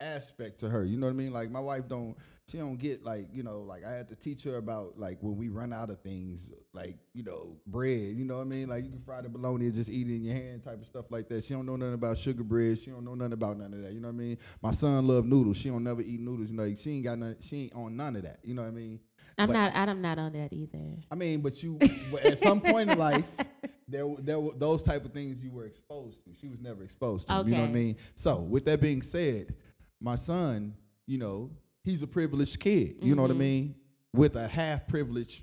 aspect 0.00 0.60
to 0.60 0.68
her. 0.68 0.84
You 0.84 0.96
know 0.98 1.06
what 1.06 1.12
I 1.12 1.16
mean? 1.16 1.32
Like 1.32 1.50
my 1.50 1.60
wife 1.60 1.88
don't 1.88 2.16
she 2.48 2.58
don't 2.58 2.76
get 2.76 3.02
like, 3.04 3.26
you 3.32 3.42
know, 3.42 3.60
like 3.62 3.84
I 3.84 3.90
had 3.92 4.08
to 4.10 4.14
teach 4.14 4.44
her 4.44 4.56
about 4.56 4.98
like 4.98 5.18
when 5.20 5.36
we 5.36 5.48
run 5.48 5.72
out 5.72 5.90
of 5.90 6.00
things, 6.00 6.52
like, 6.72 6.96
you 7.12 7.24
know, 7.24 7.56
bread, 7.66 8.14
you 8.16 8.24
know 8.24 8.36
what 8.36 8.42
I 8.42 8.44
mean? 8.44 8.68
Like 8.68 8.84
you 8.84 8.90
can 8.90 9.02
fry 9.02 9.20
the 9.20 9.28
bologna 9.28 9.66
and 9.66 9.74
just 9.74 9.90
eat 9.90 10.06
it 10.08 10.14
in 10.14 10.22
your 10.24 10.34
hand 10.34 10.62
type 10.62 10.80
of 10.80 10.86
stuff 10.86 11.06
like 11.10 11.28
that. 11.28 11.42
She 11.44 11.54
don't 11.54 11.66
know 11.66 11.74
nothing 11.76 11.94
about 11.94 12.18
sugar 12.18 12.44
bread. 12.44 12.78
She 12.78 12.90
don't 12.90 13.04
know 13.04 13.14
nothing 13.16 13.32
about 13.32 13.58
none 13.58 13.74
of 13.74 13.82
that. 13.82 13.92
You 13.92 14.00
know 14.00 14.08
what 14.08 14.14
I 14.14 14.18
mean? 14.18 14.38
My 14.62 14.70
son 14.72 15.08
love 15.08 15.26
noodles. 15.26 15.56
She 15.56 15.70
don't 15.70 15.82
never 15.82 16.00
eat 16.02 16.20
noodles. 16.20 16.48
You 16.50 16.56
know, 16.56 16.72
she 16.76 16.92
ain't 16.92 17.04
got 17.04 17.18
none 17.18 17.36
she 17.40 17.62
ain't 17.64 17.74
on 17.74 17.96
none 17.96 18.14
of 18.14 18.22
that. 18.22 18.38
You 18.44 18.54
know 18.54 18.62
what 18.62 18.68
I 18.68 18.72
mean? 18.72 19.00
I'm 19.38 19.48
But- 19.48 19.52
not. 19.54 19.74
I'm 19.74 20.00
not 20.00 20.18
on 20.18 20.32
that 20.34 20.52
either. 20.52 20.78
I 21.10 21.14
mean, 21.16 21.40
but 21.40 21.60
you 21.62 21.78
at 22.22 22.38
some 22.38 22.60
point 22.60 22.90
in 22.92 22.96
life, 22.98 23.24
there 23.88 24.06
there 24.20 24.38
were 24.38 24.52
those 24.56 24.82
type 24.84 25.04
of 25.04 25.12
things 25.12 25.42
you 25.42 25.50
were 25.50 25.66
exposed 25.66 26.22
to. 26.24 26.30
She 26.40 26.46
was 26.46 26.60
never 26.60 26.84
exposed 26.84 27.26
to. 27.26 27.42
You 27.44 27.56
know 27.56 27.60
what 27.62 27.70
I 27.70 27.72
mean? 27.72 27.96
So 28.14 28.36
with 28.38 28.64
that 28.66 28.80
being 28.80 29.02
said, 29.02 29.54
my 30.00 30.16
son, 30.16 30.74
you 31.06 31.18
know, 31.18 31.50
he's 31.86 32.02
a 32.02 32.06
privileged 32.06 32.60
kid. 32.60 32.96
You 33.00 33.14
know 33.14 33.22
what 33.22 33.30
I 33.30 33.34
Mhm. 33.34 33.38
mean? 33.38 33.74
With 34.14 34.36
a 34.36 34.46
half 34.46 34.86
privileged 34.86 35.42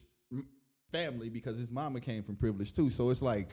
family 0.91 1.29
because 1.29 1.57
his 1.57 1.71
mama 1.71 1.99
came 1.99 2.21
from 2.23 2.35
privilege 2.35 2.73
too. 2.73 2.89
So 2.91 3.09
it's 3.09 3.21
like 3.21 3.49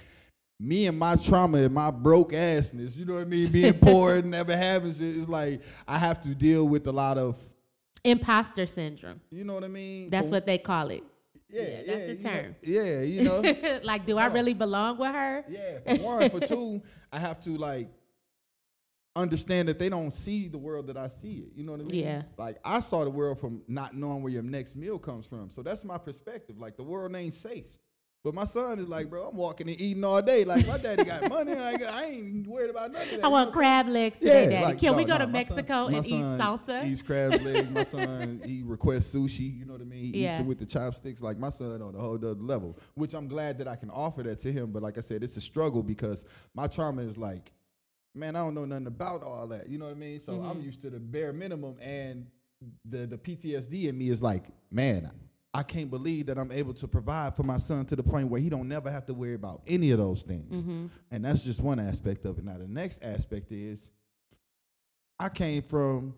me 0.58 0.86
and 0.86 0.98
my 0.98 1.16
trauma 1.16 1.58
and 1.58 1.72
my 1.72 1.90
broke 1.90 2.32
assness, 2.32 2.94
you 2.96 3.06
know 3.06 3.14
what 3.14 3.22
I 3.22 3.24
mean? 3.24 3.50
Being 3.50 3.74
poor 3.80 4.16
and 4.16 4.30
never 4.30 4.54
having 4.54 4.92
shit, 4.92 5.16
it's 5.16 5.28
like 5.28 5.62
I 5.88 5.96
have 5.98 6.20
to 6.22 6.34
deal 6.34 6.68
with 6.68 6.86
a 6.86 6.92
lot 6.92 7.16
of, 7.16 7.36
Imposter 8.04 8.66
syndrome. 8.66 9.20
you 9.30 9.44
know 9.44 9.54
what 9.54 9.64
I 9.64 9.68
mean? 9.68 10.10
That's 10.10 10.24
For- 10.26 10.30
what 10.32 10.46
they 10.46 10.58
call 10.58 10.88
it. 10.90 11.02
yeah, 11.50 11.62
yeah, 11.62 11.82
that's 11.86 12.06
the 12.06 12.14
you 12.16 12.22
know- 12.24 12.30
term. 12.30 12.56
yeah, 12.62 13.00
you 13.02 13.22
know. 13.22 13.80
like, 13.84 14.06
do 14.06 14.16
I 14.18 14.26
really 14.26 14.54
belong 14.54 14.98
with 14.98 15.12
her? 15.12 15.44
Yeah, 15.48 15.96
for 15.96 16.02
one. 16.02 16.30
For 16.30 16.40
two, 16.40 16.82
I 17.12 17.18
have 17.18 17.40
to 17.42 17.56
like 17.56 17.88
understand 19.16 19.68
that 19.68 19.78
they 19.78 19.88
don't 19.88 20.14
see 20.14 20.48
the 20.48 20.58
world 20.58 20.86
that 20.86 20.96
I 20.96 21.08
see 21.08 21.38
it. 21.38 21.52
You 21.56 21.64
know 21.64 21.72
what 21.72 21.80
I 21.80 21.84
mean? 21.84 22.04
Yeah. 22.04 22.22
Like 22.36 22.58
I 22.64 22.80
saw 22.80 23.04
the 23.04 23.10
world 23.10 23.40
from 23.40 23.62
not 23.68 23.96
knowing 23.96 24.22
where 24.22 24.32
your 24.32 24.42
next 24.42 24.76
meal 24.76 24.98
comes 24.98 25.26
from. 25.26 25.50
So 25.50 25.62
that's 25.62 25.84
my 25.84 25.98
perspective. 25.98 26.58
Like 26.58 26.76
the 26.76 26.84
world 26.84 27.14
ain't 27.16 27.34
safe. 27.34 27.66
But 28.22 28.34
my 28.34 28.44
son 28.44 28.78
is 28.78 28.86
like, 28.86 29.08
bro, 29.08 29.28
I'm 29.28 29.36
walking 29.36 29.66
and 29.70 29.80
eating 29.80 30.04
all 30.04 30.20
day. 30.20 30.44
Like 30.44 30.66
my 30.66 30.76
daddy 30.76 31.04
got 31.04 31.26
money. 31.30 31.54
Like, 31.54 31.82
I 31.82 32.04
ain't 32.04 32.46
worried 32.46 32.68
about 32.68 32.92
nothing. 32.92 33.24
I 33.24 33.28
want 33.28 33.50
crab 33.50 33.86
legs 33.88 34.18
today, 34.18 34.46
Daddy. 34.50 34.62
like, 34.62 34.78
Can 34.78 34.94
we 34.94 35.06
no, 35.06 35.14
go 35.14 35.18
to 35.18 35.18
no, 35.20 35.24
son- 35.24 35.32
Mexico 35.32 35.88
my 35.88 35.96
and 35.96 36.06
eat 36.06 36.12
salsa? 36.22 36.84
Eats 36.86 37.00
crab 37.00 37.40
legs. 37.40 37.70
My 37.70 37.82
son, 37.82 38.42
he 38.44 38.62
requests 38.62 39.14
sushi. 39.14 39.58
You 39.58 39.64
know 39.64 39.72
what 39.72 39.80
I 39.80 39.86
mean? 39.86 40.00
He 40.02 40.08
eats 40.08 40.16
Yeah. 40.18 40.40
it 40.40 40.44
with 40.44 40.58
the 40.58 40.66
chopsticks. 40.66 41.22
Like 41.22 41.38
my 41.38 41.48
son 41.48 41.80
on 41.80 41.94
a 41.94 41.98
whole 41.98 42.16
other 42.16 42.34
level, 42.34 42.78
which 42.92 43.14
I'm 43.14 43.26
glad 43.26 43.56
that 43.56 43.66
I 43.66 43.74
can 43.76 43.88
offer 43.88 44.22
that 44.24 44.38
to 44.40 44.52
him. 44.52 44.70
But 44.70 44.82
like 44.82 44.98
I 44.98 45.00
said, 45.00 45.24
it's 45.24 45.38
a 45.38 45.40
struggle 45.40 45.82
because 45.82 46.26
my 46.54 46.66
trauma 46.66 47.00
is 47.00 47.16
like, 47.16 47.50
man, 48.14 48.36
I 48.36 48.40
don't 48.40 48.54
know 48.54 48.64
nothing 48.64 48.86
about 48.86 49.22
all 49.22 49.46
that. 49.48 49.68
You 49.68 49.78
know 49.78 49.86
what 49.86 49.92
I 49.96 49.98
mean? 49.98 50.20
So 50.20 50.40
I'm 50.42 50.60
Mhm. 50.60 50.64
used 50.64 50.82
to 50.82 50.90
the 50.90 50.98
bare 51.00 51.32
minimum, 51.32 51.76
and 51.80 52.26
the 52.84 53.06
the 53.06 53.16
PTSD 53.18 53.88
in 53.88 53.96
me 53.98 54.08
is 54.08 54.22
like, 54.22 54.44
man. 54.70 55.10
I 55.52 55.64
can't 55.64 55.90
believe 55.90 56.26
that 56.26 56.38
I'm 56.38 56.52
able 56.52 56.74
to 56.74 56.86
provide 56.86 57.34
for 57.34 57.42
my 57.42 57.58
son 57.58 57.84
to 57.86 57.96
the 57.96 58.04
point 58.04 58.28
where 58.28 58.40
he 58.40 58.48
don't 58.48 58.68
never 58.68 58.88
have 58.88 59.04
to 59.06 59.14
worry 59.14 59.34
about 59.34 59.62
any 59.66 59.90
of 59.90 59.98
those 59.98 60.22
things. 60.22 60.62
hmm 60.62 60.86
And 61.10 61.24
that's 61.24 61.42
just 61.42 61.60
one 61.60 61.80
aspect 61.80 62.24
of 62.24 62.38
it. 62.38 62.44
Now 62.44 62.56
the 62.56 62.68
next 62.68 63.02
aspect 63.02 63.50
is 63.50 63.90
I 65.18 65.28
came 65.28 65.62
from 65.62 66.14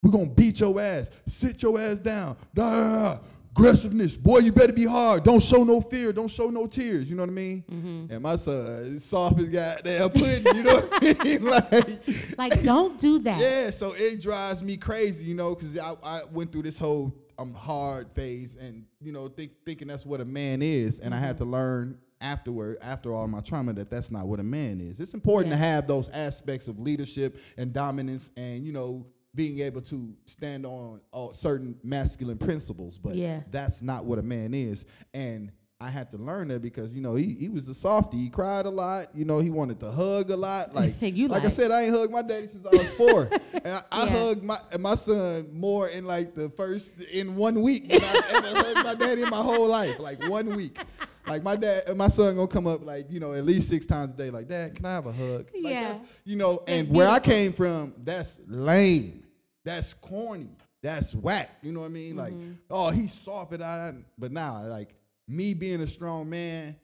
we're 0.00 0.12
gonna 0.12 0.26
beat 0.30 0.60
your 0.60 0.80
ass, 0.80 1.10
sit 1.26 1.60
your 1.60 1.76
ass 1.80 1.98
down, 1.98 2.36
da, 2.54 2.70
da, 2.70 3.14
da, 3.16 3.18
aggressiveness. 3.56 4.16
Boy, 4.16 4.38
you 4.38 4.52
better 4.52 4.72
be 4.72 4.84
hard. 4.84 5.24
Don't 5.24 5.42
show 5.42 5.64
no 5.64 5.80
fear, 5.80 6.12
don't 6.12 6.28
show 6.30 6.50
no 6.50 6.66
tears. 6.66 7.08
You 7.08 7.16
know 7.16 7.22
what 7.22 7.30
I 7.30 7.32
mean? 7.32 7.64
hmm 7.68 8.06
And 8.12 8.22
my 8.22 8.36
son 8.36 8.56
is 8.96 9.04
soft 9.04 9.38
as 9.40 9.48
goddamn 9.48 10.10
pudding, 10.10 10.56
you 10.56 10.62
know 10.62 10.74
what 10.74 10.88
I 10.92 11.24
mean? 11.24 11.44
Like, 12.36 12.38
Like, 12.38 12.62
don't 12.62 12.98
do 12.98 13.18
that. 13.20 13.40
yeah, 13.40 13.70
so 13.70 13.94
it 13.96 14.20
drives 14.20 14.62
me 14.62 14.76
crazy, 14.76 15.24
you 15.24 15.34
know, 15.34 15.54
because 15.54 15.76
I, 15.78 15.94
I 16.02 16.20
went 16.32 16.52
through 16.52 16.62
this 16.62 16.78
whole 16.78 17.14
um 17.38 17.52
hard 17.52 18.10
phase 18.14 18.56
and 18.58 18.86
you 18.98 19.12
know 19.12 19.28
think, 19.28 19.52
thinking 19.66 19.88
that's 19.88 20.06
what 20.06 20.20
a 20.20 20.24
man 20.24 20.62
is, 20.62 20.98
and 21.00 21.14
I 21.14 21.18
had 21.18 21.36
to 21.38 21.44
learn 21.44 21.98
afterward, 22.22 22.78
after 22.80 23.12
all 23.14 23.26
my 23.28 23.40
trauma, 23.40 23.74
that 23.74 23.90
that's 23.90 24.10
not 24.10 24.26
what 24.26 24.40
a 24.40 24.42
man 24.42 24.80
is. 24.80 25.00
It's 25.00 25.12
important 25.12 25.52
to 25.52 25.58
have 25.58 25.86
those 25.86 26.08
aspects 26.14 26.66
of 26.66 26.78
leadership 26.78 27.36
and 27.58 27.74
dominance, 27.74 28.30
and 28.38 28.64
you 28.64 28.72
know 28.72 29.04
being 29.36 29.60
able 29.60 29.82
to 29.82 30.12
stand 30.24 30.66
on 30.66 31.00
uh, 31.12 31.28
certain 31.32 31.76
masculine 31.84 32.38
principles, 32.38 32.98
but 32.98 33.14
Yeah. 33.14 33.42
that's 33.52 33.82
not 33.82 34.04
what 34.04 34.18
a 34.18 34.22
man 34.22 34.54
is, 34.54 34.84
and. 35.14 35.52
I 35.78 35.90
had 35.90 36.10
to 36.12 36.16
learn 36.16 36.48
that 36.48 36.62
because 36.62 36.90
you 36.94 37.02
know 37.02 37.16
he, 37.16 37.34
he 37.38 37.50
was 37.50 37.68
a 37.68 37.74
softy. 37.74 38.16
He 38.16 38.30
cried 38.30 38.64
a 38.64 38.70
lot. 38.70 39.08
You 39.14 39.26
know 39.26 39.40
he 39.40 39.50
wanted 39.50 39.78
to 39.80 39.90
hug 39.90 40.30
a 40.30 40.36
lot. 40.36 40.74
Like 40.74 40.94
like 41.02 41.44
I 41.44 41.48
said, 41.48 41.70
I 41.70 41.82
ain't 41.82 41.94
hugged 41.94 42.10
my 42.10 42.22
daddy 42.22 42.46
since 42.46 42.64
I 42.64 42.70
was 42.78 42.88
four. 42.96 43.28
and 43.52 43.66
I, 43.74 43.82
I 43.92 44.04
Yeah. 44.04 44.10
hugged 44.10 44.42
my 44.42 44.58
my 44.80 44.94
son 44.94 45.50
more 45.52 45.88
in 45.88 46.06
like 46.06 46.34
the 46.34 46.48
first 46.48 46.92
in 47.12 47.36
one 47.36 47.60
week 47.60 47.90
than 47.90 48.00
I 48.02 48.22
ever 48.30 48.46
hugged 48.56 48.84
my 48.86 48.94
daddy 48.94 49.20
in 49.24 49.28
my 49.28 49.42
whole 49.42 49.68
life. 49.68 49.98
Like 49.98 50.26
one 50.26 50.56
week. 50.56 50.78
Like 51.26 51.42
my 51.42 51.56
dad, 51.56 51.94
my 51.94 52.08
son 52.08 52.36
gonna 52.36 52.48
come 52.48 52.66
up 52.66 52.82
like 52.82 53.10
you 53.10 53.20
know 53.20 53.34
at 53.34 53.44
least 53.44 53.68
six 53.68 53.84
times 53.84 54.14
a 54.14 54.16
day. 54.16 54.30
Like 54.30 54.48
dad, 54.48 54.76
can 54.76 54.86
I 54.86 54.94
have 54.94 55.04
a 55.04 55.12
hug? 55.12 55.50
Like 55.52 55.74
Yeah. 55.74 55.88
that's, 55.92 56.00
you 56.24 56.36
know, 56.36 56.62
and 56.66 56.88
where 56.88 57.06
I 57.08 57.20
came 57.20 57.52
from, 57.52 57.92
that's 58.02 58.40
lame. 58.48 59.24
That's 59.66 59.92
corny. 59.94 60.48
That's 60.82 61.14
whack. 61.14 61.50
You 61.62 61.72
know 61.72 61.80
what 61.80 61.86
I 61.86 61.90
mean? 61.90 62.16
Like 62.16 62.32
Mhm. 62.32 62.56
oh 62.70 62.88
he's 62.90 63.12
soft, 63.12 63.50
but 63.50 63.60
I. 63.60 63.92
But 64.16 64.32
now 64.32 64.64
like 64.66 64.94
me 65.28 65.52
being 65.52 65.80
a 65.82 65.86
strong 65.86 66.30
man. 66.30 66.76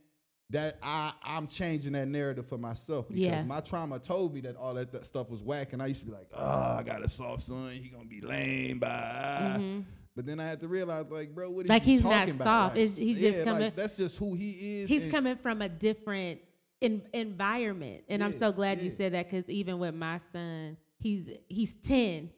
That 0.51 0.77
I 0.83 1.13
I'm 1.23 1.47
changing 1.47 1.93
that 1.95 2.09
narrative 2.09 2.47
for 2.47 2.59
myself 2.59 3.09
because 3.09 3.23
Yeah. 3.23 3.43
my 3.43 3.61
trauma 3.61 3.99
told 3.99 4.35
me 4.35 4.43
that 4.43 4.55
all 4.57 4.75
that, 4.75 4.93
that 4.93 5.07
stuff 5.07 5.31
was 5.31 5.43
whack, 5.43 5.73
and 5.73 5.81
I 5.81 5.87
used 5.87 6.01
to 6.01 6.07
be 6.07 6.13
like, 6.13 6.29
"Oh, 6.37 6.77
I 6.79 6.83
got 6.83 7.03
a 7.03 7.09
soft 7.09 7.41
son. 7.41 7.71
He 7.73 7.89
gonna 7.89 8.05
be 8.05 8.21
lame, 8.21 8.79
bye." 8.79 9.57
Mhm. 9.59 9.85
But 10.15 10.27
then 10.27 10.39
I 10.41 10.45
had 10.47 10.61
to 10.61 10.69
realize, 10.69 11.07
like, 11.11 11.35
bro, 11.35 11.51
what 11.53 11.65
is 11.65 11.69
Like 11.71 11.85
he 11.85 11.93
he's 11.93 12.03
not 12.03 12.11
talking 12.19 12.35
about? 12.35 12.45
soft. 12.45 12.75
Like, 12.77 12.85
It's- 12.85 12.99
he's 12.99 13.19
just 13.19 13.37
yeah, 13.39 13.45
coming- 13.45 13.63
like, 13.63 13.77
that's 13.77 13.97
just 13.97 14.19
who 14.19 14.35
he 14.35 14.83
is. 14.83 14.91
He's 14.91 15.05
and- 15.05 15.11
coming 15.13 15.37
from 15.39 15.63
a 15.63 15.71
different 15.71 16.43
in, 16.83 17.01
environment, 17.15 18.05
and 18.11 18.23
I'm 18.23 18.39
so 18.39 18.53
glad 18.53 18.83
you 18.83 18.91
said 18.91 19.15
that 19.15 19.31
because 19.31 19.49
even 19.49 19.79
with 19.79 19.95
my 19.95 20.21
son, 20.33 20.77
he's 20.99 21.31
he's 21.49 21.73
ten, 21.83 22.29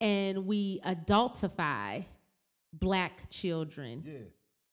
and 0.00 0.46
we 0.46 0.80
adultify 0.84 2.04
black 2.72 3.30
children 3.30 4.02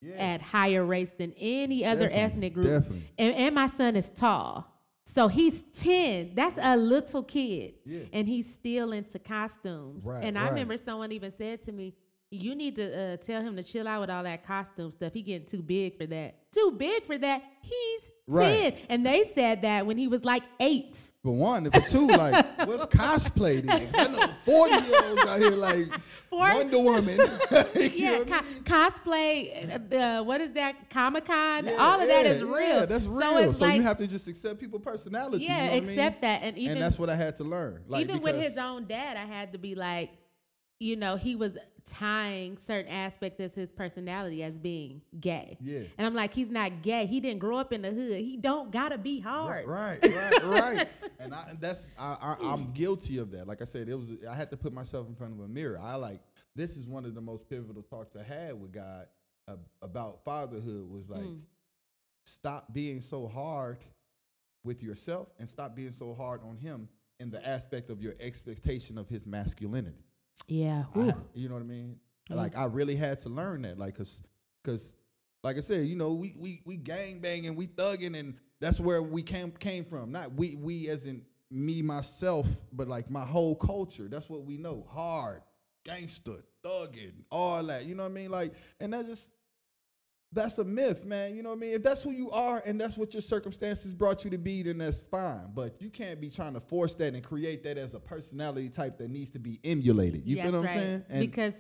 Yeah, 0.01 0.11
yeah, 0.11 0.33
at 0.33 0.41
higher 0.41 0.85
rates 0.85 1.11
than 1.17 1.33
any 1.37 1.85
other 1.85 2.09
Definitely, 2.09 2.21
ethnic 2.23 2.53
group. 2.53 2.67
Definitely. 2.83 3.09
And, 3.17 3.33
and 3.35 3.55
my 3.55 3.67
son 3.67 3.95
is 3.95 4.09
tall, 4.15 4.67
so 5.05 5.27
he's 5.27 5.61
ten. 5.75 6.31
That's 6.35 6.57
a 6.61 6.75
little 6.75 7.23
kid, 7.23 7.75
Yeah. 7.85 8.01
and 8.11 8.27
he's 8.27 8.51
still 8.51 8.91
into 8.91 9.19
costumes. 9.19 10.03
Right, 10.05 10.23
and 10.23 10.37
I 10.37 10.43
right. 10.43 10.49
remember 10.51 10.77
someone 10.77 11.11
even 11.11 11.31
said 11.37 11.63
to 11.63 11.71
me. 11.71 11.95
You 12.35 12.55
need 12.55 12.75
to 12.77 12.99
uh, 13.13 13.17
tell 13.17 13.43
him 13.43 13.55
to 13.57 13.61
chill 13.61 13.87
out 13.87 14.01
with 14.01 14.09
all 14.09 14.23
that 14.23 14.43
costume 14.43 14.89
stuff. 14.89 15.13
He 15.13 15.21
getting 15.21 15.45
too 15.47 15.61
big 15.61 15.95
for 15.99 16.07
that. 16.07 16.51
Too 16.51 16.73
big 16.75 17.05
for 17.05 17.15
that. 17.19 17.43
He's 17.61 18.01
Right. 18.25 18.73
10. 18.75 18.85
And 18.89 19.05
they 19.05 19.31
said 19.35 19.61
that 19.61 19.85
when 19.85 19.99
he 19.99 20.07
was 20.07 20.25
like 20.25 20.41
eight. 20.59 20.97
For 21.23 21.31
one, 21.33 21.65
and 21.65 21.73
for 21.73 21.89
two, 21.89 22.07
like, 22.07 22.45
what's 22.67 22.83
cosplay 22.87 23.63
then? 23.63 23.89
I 23.95 24.07
know 24.07 24.29
forty 24.45 24.85
year 24.85 25.03
olds 25.05 25.23
out 25.23 25.39
here 25.39 25.51
like 25.51 25.87
For- 26.29 26.37
Wonder 26.37 26.79
Woman. 26.79 27.17
Yeah, 27.93 28.11
know 28.11 28.19
what 28.19 28.31
I 28.33 28.41
co- 28.41 28.89
cosplay, 28.89 29.93
uh, 29.93 29.95
uh, 29.95 30.23
what 30.23 30.41
is 30.41 30.51
that? 30.51 30.89
Comic 30.89 31.25
Con? 31.25 31.65
Yeah, 31.65 31.77
all 31.77 32.01
of 32.01 32.07
that 32.09 32.25
yeah, 32.25 32.31
is 32.31 32.41
real. 32.41 32.59
Yeah, 32.59 32.85
that's 32.85 33.05
real. 33.05 33.31
So, 33.31 33.49
it's 33.51 33.61
like, 33.61 33.75
you 33.75 33.83
have 33.83 33.97
to 33.97 34.07
just 34.07 34.27
accept 34.27 34.59
people's 34.59 34.81
personality. 34.81 35.45
yeah, 35.45 35.51
you 35.51 35.57
know 35.57 35.63
what 35.63 35.71
I 35.71 35.79
mean? 35.79 35.89
accept 35.91 36.21
that. 36.23 36.41
And 36.41 36.57
even, 36.57 36.73
and 36.73 36.83
that's 36.83 36.99
what 36.99 37.09
I 37.09 37.15
had 37.15 37.37
to 37.37 37.45
learn. 37.45 37.83
Like, 37.87 38.01
even 38.01 38.21
with 38.21 38.35
his 38.35 38.57
own 38.57 38.85
dad, 38.85 39.15
I 39.15 39.25
had 39.25 39.53
to 39.53 39.57
be 39.57 39.75
like, 39.75 40.09
you 40.83 40.95
know, 40.95 41.15
he 41.15 41.35
was 41.35 41.53
tying 41.89 42.57
certain 42.65 42.91
aspects 42.91 43.39
of 43.39 43.53
his 43.53 43.69
personality 43.71 44.43
as 44.43 44.57
being 44.57 45.01
gay. 45.19 45.57
Yeah. 45.61 45.81
And 45.97 46.05
I'm 46.07 46.13
like, 46.13 46.33
he's 46.33 46.49
not 46.49 46.81
gay. 46.81 47.05
He 47.05 47.19
didn't 47.19 47.39
grow 47.39 47.57
up 47.57 47.71
in 47.73 47.81
the 47.81 47.91
hood. 47.91 48.19
He 48.21 48.37
don't 48.37 48.71
gotta 48.71 48.97
be 48.97 49.19
hard. 49.19 49.67
Right, 49.67 49.99
right, 50.15 50.43
right. 50.43 50.87
and 51.19 51.33
I, 51.33 51.45
and 51.49 51.61
that's 51.61 51.85
I, 51.97 52.35
I, 52.41 52.51
I'm 52.51 52.71
guilty 52.73 53.17
of 53.17 53.31
that. 53.31 53.47
Like 53.47 53.61
I 53.61 53.65
said, 53.65 53.87
it 53.89 53.95
was 53.95 54.07
I 54.29 54.35
had 54.35 54.49
to 54.51 54.57
put 54.57 54.73
myself 54.73 55.07
in 55.07 55.15
front 55.15 55.33
of 55.33 55.39
a 55.39 55.47
mirror. 55.47 55.79
I 55.81 55.95
like 55.95 56.21
this 56.55 56.75
is 56.77 56.87
one 56.87 57.05
of 57.05 57.15
the 57.15 57.21
most 57.21 57.49
pivotal 57.49 57.81
talks 57.83 58.15
I 58.15 58.23
had 58.23 58.59
with 58.59 58.71
God 58.73 59.07
uh, 59.47 59.55
about 59.81 60.23
fatherhood. 60.23 60.89
Was 60.89 61.09
like 61.09 61.21
Mm. 61.21 61.39
stop 62.25 62.73
being 62.73 63.01
so 63.01 63.27
hard 63.27 63.77
with 64.63 64.81
yourself 64.81 65.27
and 65.39 65.49
stop 65.49 65.75
being 65.75 65.91
so 65.91 66.13
hard 66.13 66.41
on 66.47 66.57
him 66.57 66.87
in 67.19 67.29
the 67.29 67.45
aspect 67.47 67.89
of 67.89 68.01
your 68.01 68.13
expectation 68.19 68.97
of 68.97 69.07
his 69.09 69.25
masculinity. 69.27 70.03
Yeah. 70.47 70.83
I 70.95 71.13
you 71.33 71.47
know 71.47 71.55
what 71.55 71.61
I 71.61 71.65
mean? 71.65 71.97
Yeah. 72.29 72.35
Like 72.35 72.57
I 72.57 72.65
really 72.65 72.95
had 72.95 73.19
to 73.21 73.29
learn 73.29 73.63
that, 73.63 73.77
like, 73.77 73.97
cause, 73.97 74.19
cause, 74.63 74.93
like 75.43 75.57
I 75.57 75.61
said, 75.61 75.87
you 75.87 75.95
know, 75.95 76.13
we 76.13 76.35
we 76.37 76.61
we 76.65 76.77
gang 76.77 77.19
banging, 77.19 77.55
we 77.55 77.67
thugging, 77.67 78.17
and 78.17 78.35
that's 78.61 78.79
where 78.79 79.01
we 79.01 79.23
came 79.23 79.51
came 79.51 79.83
from. 79.83 80.11
Not 80.11 80.33
we 80.33 80.55
we 80.55 80.87
as 80.87 81.05
in 81.05 81.23
me 81.51 81.81
myself, 81.81 82.47
but 82.71 82.87
like 82.87 83.09
my 83.09 83.25
whole 83.25 83.55
culture. 83.55 84.07
That's 84.09 84.29
what 84.29 84.45
we 84.45 84.57
know: 84.57 84.87
hard, 84.89 85.41
gangster, 85.85 86.45
thugging, 86.65 87.23
all 87.29 87.63
that. 87.65 87.85
You 87.85 87.95
know 87.95 88.03
what 88.03 88.11
I 88.11 88.13
mean? 88.13 88.31
Like, 88.31 88.53
and 88.79 88.93
that 88.93 89.05
just 89.05 89.29
that's 90.33 90.57
a 90.57 90.63
myth, 90.63 91.05
man. 91.05 91.35
You 91.35 91.43
know 91.43 91.49
what 91.49 91.57
I 91.57 91.59
mean? 91.59 91.73
If 91.73 91.83
that's 91.83 92.03
who 92.03 92.11
you 92.11 92.29
are 92.31 92.61
and 92.65 92.79
that's 92.79 92.97
what 92.97 93.13
your 93.13 93.21
circumstances 93.21 93.93
brought 93.93 94.23
you 94.25 94.31
to 94.31 94.37
be, 94.37 94.63
then 94.63 94.77
that's 94.79 95.01
fine. 95.01 95.51
But 95.53 95.81
you 95.81 95.89
can't 95.89 96.19
be 96.19 96.29
trying 96.29 96.53
to 96.53 96.59
force 96.59 96.95
that 96.95 97.13
and 97.13 97.23
create 97.23 97.63
that 97.63 97.77
as 97.77 97.93
a 97.93 97.99
personality 97.99 98.69
type 98.69 98.97
that 98.97 99.09
needs 99.09 99.31
to 99.31 99.39
be 99.39 99.59
emulated. 99.63 100.25
You 100.25 100.37
Yes, 100.37 100.45
feel 100.45 100.53
what 100.53 100.65
right. 100.65 100.71
I'm 100.71 100.77
saying? 100.79 101.03
And 101.09 101.19
because 101.19 101.53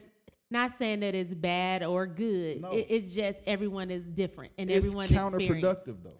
not 0.51 0.71
saying 0.77 0.99
that 1.01 1.15
it's 1.15 1.33
bad 1.33 1.83
or 1.83 2.05
good. 2.05 2.61
No. 2.61 2.71
It, 2.71 2.87
it's 2.89 3.13
just 3.13 3.39
everyone 3.47 3.89
is 3.89 4.03
different 4.03 4.51
and 4.57 4.69
it's 4.69 4.85
everyone 4.85 5.07
counterproductive 5.07 5.97
though. 6.03 6.19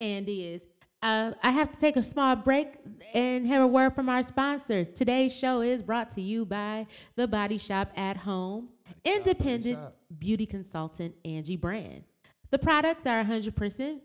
and 0.00 0.28
is. 0.28 0.62
Uh, 1.02 1.32
I 1.42 1.50
have 1.50 1.72
to 1.72 1.78
take 1.78 1.96
a 1.96 2.02
small 2.02 2.36
break 2.36 2.74
and 3.14 3.46
have 3.46 3.62
a 3.62 3.66
word 3.66 3.94
from 3.94 4.10
our 4.10 4.22
sponsors. 4.22 4.90
Today's 4.90 5.34
show 5.34 5.62
is 5.62 5.82
brought 5.82 6.10
to 6.16 6.20
you 6.20 6.44
by 6.44 6.86
The 7.16 7.26
Body 7.26 7.56
Shop 7.56 7.90
at 7.96 8.18
Home, 8.18 8.68
independent 9.04 9.78
Shop. 9.78 9.96
Beauty 10.18 10.46
consultant 10.46 11.14
Angie 11.24 11.56
Brand. 11.56 12.04
The 12.50 12.58
products 12.58 13.06
are 13.06 13.22
100% 13.22 14.00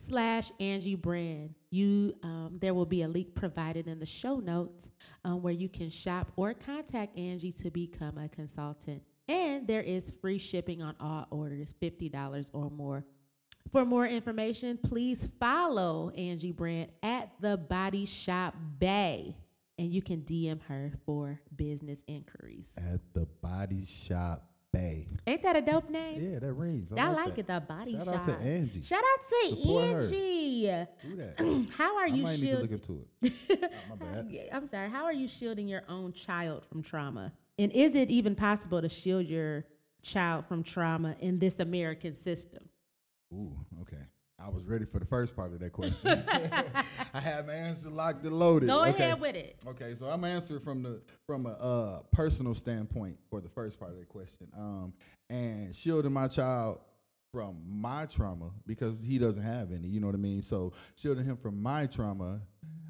slash 0.07 0.51
Angie 0.59 0.95
Brand. 0.95 1.53
You, 1.69 2.15
um, 2.23 2.57
there 2.59 2.73
will 2.73 2.87
be 2.87 3.03
a 3.03 3.07
link 3.07 3.35
provided 3.35 3.87
in 3.87 3.99
the 3.99 4.07
show 4.07 4.37
notes 4.37 4.87
um, 5.23 5.43
where 5.43 5.53
you 5.53 5.69
can 5.69 5.91
shop 5.91 6.31
or 6.35 6.53
contact 6.53 7.17
Angie 7.17 7.53
to 7.53 7.69
become 7.69 8.17
a 8.17 8.27
consultant. 8.29 9.03
And 9.27 9.67
there 9.67 9.83
is 9.83 10.11
free 10.19 10.39
shipping 10.39 10.81
on 10.81 10.95
all 10.99 11.27
orders, 11.29 11.75
$50 11.81 12.47
or 12.53 12.71
more. 12.71 13.05
For 13.71 13.85
more 13.85 14.07
information, 14.07 14.79
please 14.81 15.29
follow 15.39 16.09
Angie 16.17 16.51
Brand 16.51 16.89
at 17.03 17.29
the 17.39 17.55
Body 17.57 18.05
Shop 18.05 18.55
Bay, 18.79 19.35
and 19.77 19.91
you 19.91 20.01
can 20.01 20.21
DM 20.21 20.59
her 20.63 20.91
for 21.05 21.39
business 21.55 21.99
inquiries. 22.07 22.71
At 22.77 22.99
the 23.13 23.27
Body 23.43 23.85
Shop 23.85 24.49
Bay. 24.73 25.05
Ain't 25.27 25.43
that 25.43 25.55
a 25.55 25.61
dope 25.61 25.87
name? 25.87 26.31
Yeah, 26.31 26.39
that 26.39 26.53
rings. 26.53 26.91
I, 26.91 27.09
like, 27.09 27.35
that. 27.35 27.39
it, 27.39 27.47
the 27.47 27.59
Body 27.59 27.93
Shout 27.93 28.05
Shop. 28.05 28.13
Shout 28.25 28.29
out 28.29 28.41
to 28.41 28.47
Angie. 28.47 28.81
Shout 28.81 29.03
out 29.03 29.29
to 29.29 29.49
Support 29.49 29.85
her. 29.85 29.99
Angie. 30.01 30.87
Do 31.03 31.15
that. 31.17 31.69
How 31.77 31.95
are 31.95 32.07
you? 32.07 32.21
I 32.21 32.23
might 32.23 32.39
need 32.39 32.51
to 32.51 32.57
look 32.61 32.71
into 32.71 33.05
it. 33.21 33.33
Oh, 33.51 33.67
my 33.91 33.95
bad. 33.97 34.49
I'm 34.51 34.67
sorry. 34.67 34.89
How 34.89 35.03
are 35.03 35.13
you 35.13 35.27
shielding 35.27 35.67
your 35.67 35.83
own 35.87 36.13
child 36.13 36.65
from 36.69 36.81
trauma? 36.81 37.31
And 37.59 37.71
is 37.71 37.93
it 37.93 38.09
even 38.09 38.33
possible 38.35 38.81
to 38.81 38.89
shield 38.89 39.27
your 39.27 39.65
child 40.01 40.45
from 40.47 40.63
trauma 40.63 41.15
in 41.19 41.37
this 41.37 41.59
American 41.59 42.15
system? 42.15 42.67
Ooh, 43.33 43.55
okay. 43.81 44.03
I 44.41 44.49
was 44.49 44.63
ready 44.65 44.85
for 44.85 44.99
the 44.99 45.05
first 45.05 45.35
part 45.35 45.51
of 45.51 45.59
that 45.59 45.73
question. 45.73 46.23
I 47.13 47.19
have 47.19 47.47
my 47.47 47.53
answer 47.53 47.89
locked 47.89 48.23
and 48.23 48.39
loaded. 48.39 48.67
Go 48.67 48.81
okay. 48.85 48.89
ahead 48.91 49.19
with 49.19 49.35
it. 49.35 49.61
Okay, 49.67 49.95
so 49.95 50.07
I'm 50.07 50.23
answering 50.23 50.61
from 50.61 50.81
the 50.81 51.01
from 51.27 51.45
a 51.45 51.49
uh, 51.49 51.99
personal 52.13 52.55
standpoint 52.55 53.17
for 53.29 53.41
the 53.41 53.49
first 53.49 53.77
part 53.77 53.91
of 53.91 53.99
the 53.99 54.05
question. 54.05 54.47
Um, 54.57 54.93
and 55.29 55.75
shielding 55.75 56.13
my 56.13 56.27
child 56.29 56.79
from 57.33 57.57
my 57.67 58.05
trauma 58.05 58.51
because 58.65 59.01
he 59.01 59.19
doesn't 59.19 59.43
have 59.43 59.71
any. 59.71 59.87
You 59.87 59.99
know 59.99 60.07
what 60.07 60.15
I 60.15 60.19
mean? 60.19 60.41
So 60.41 60.73
shielding 60.95 61.25
him 61.25 61.37
from 61.37 61.61
my 61.61 61.85
trauma. 61.85 62.39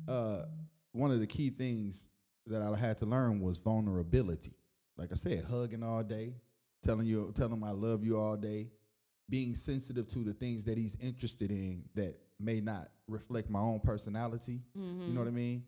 Uh, 0.07 0.43
one 0.91 1.11
of 1.11 1.19
the 1.19 1.27
key 1.27 1.49
things 1.49 2.07
that 2.47 2.61
I 2.61 2.75
had 2.75 2.97
to 2.99 3.05
learn 3.05 3.41
was 3.41 3.57
vulnerability. 3.57 4.53
Like 4.97 5.11
I 5.11 5.15
said, 5.15 5.45
hugging 5.49 5.83
all 5.83 6.03
day, 6.03 6.33
telling 6.83 7.05
you, 7.05 7.31
telling 7.35 7.53
him 7.53 7.63
I 7.63 7.71
love 7.71 8.03
you 8.03 8.17
all 8.17 8.37
day, 8.37 8.67
being 9.29 9.55
sensitive 9.55 10.07
to 10.09 10.19
the 10.19 10.33
things 10.33 10.63
that 10.65 10.77
he's 10.77 10.95
interested 10.99 11.51
in 11.51 11.83
that 11.95 12.15
may 12.39 12.59
not 12.59 12.89
reflect 13.07 13.49
my 13.49 13.59
own 13.59 13.79
personality. 13.79 14.61
You 14.75 14.81
know 14.81 14.87
mm-hmm. 14.87 15.17
what 15.17 15.27
I 15.27 15.31
mean? 15.31 15.63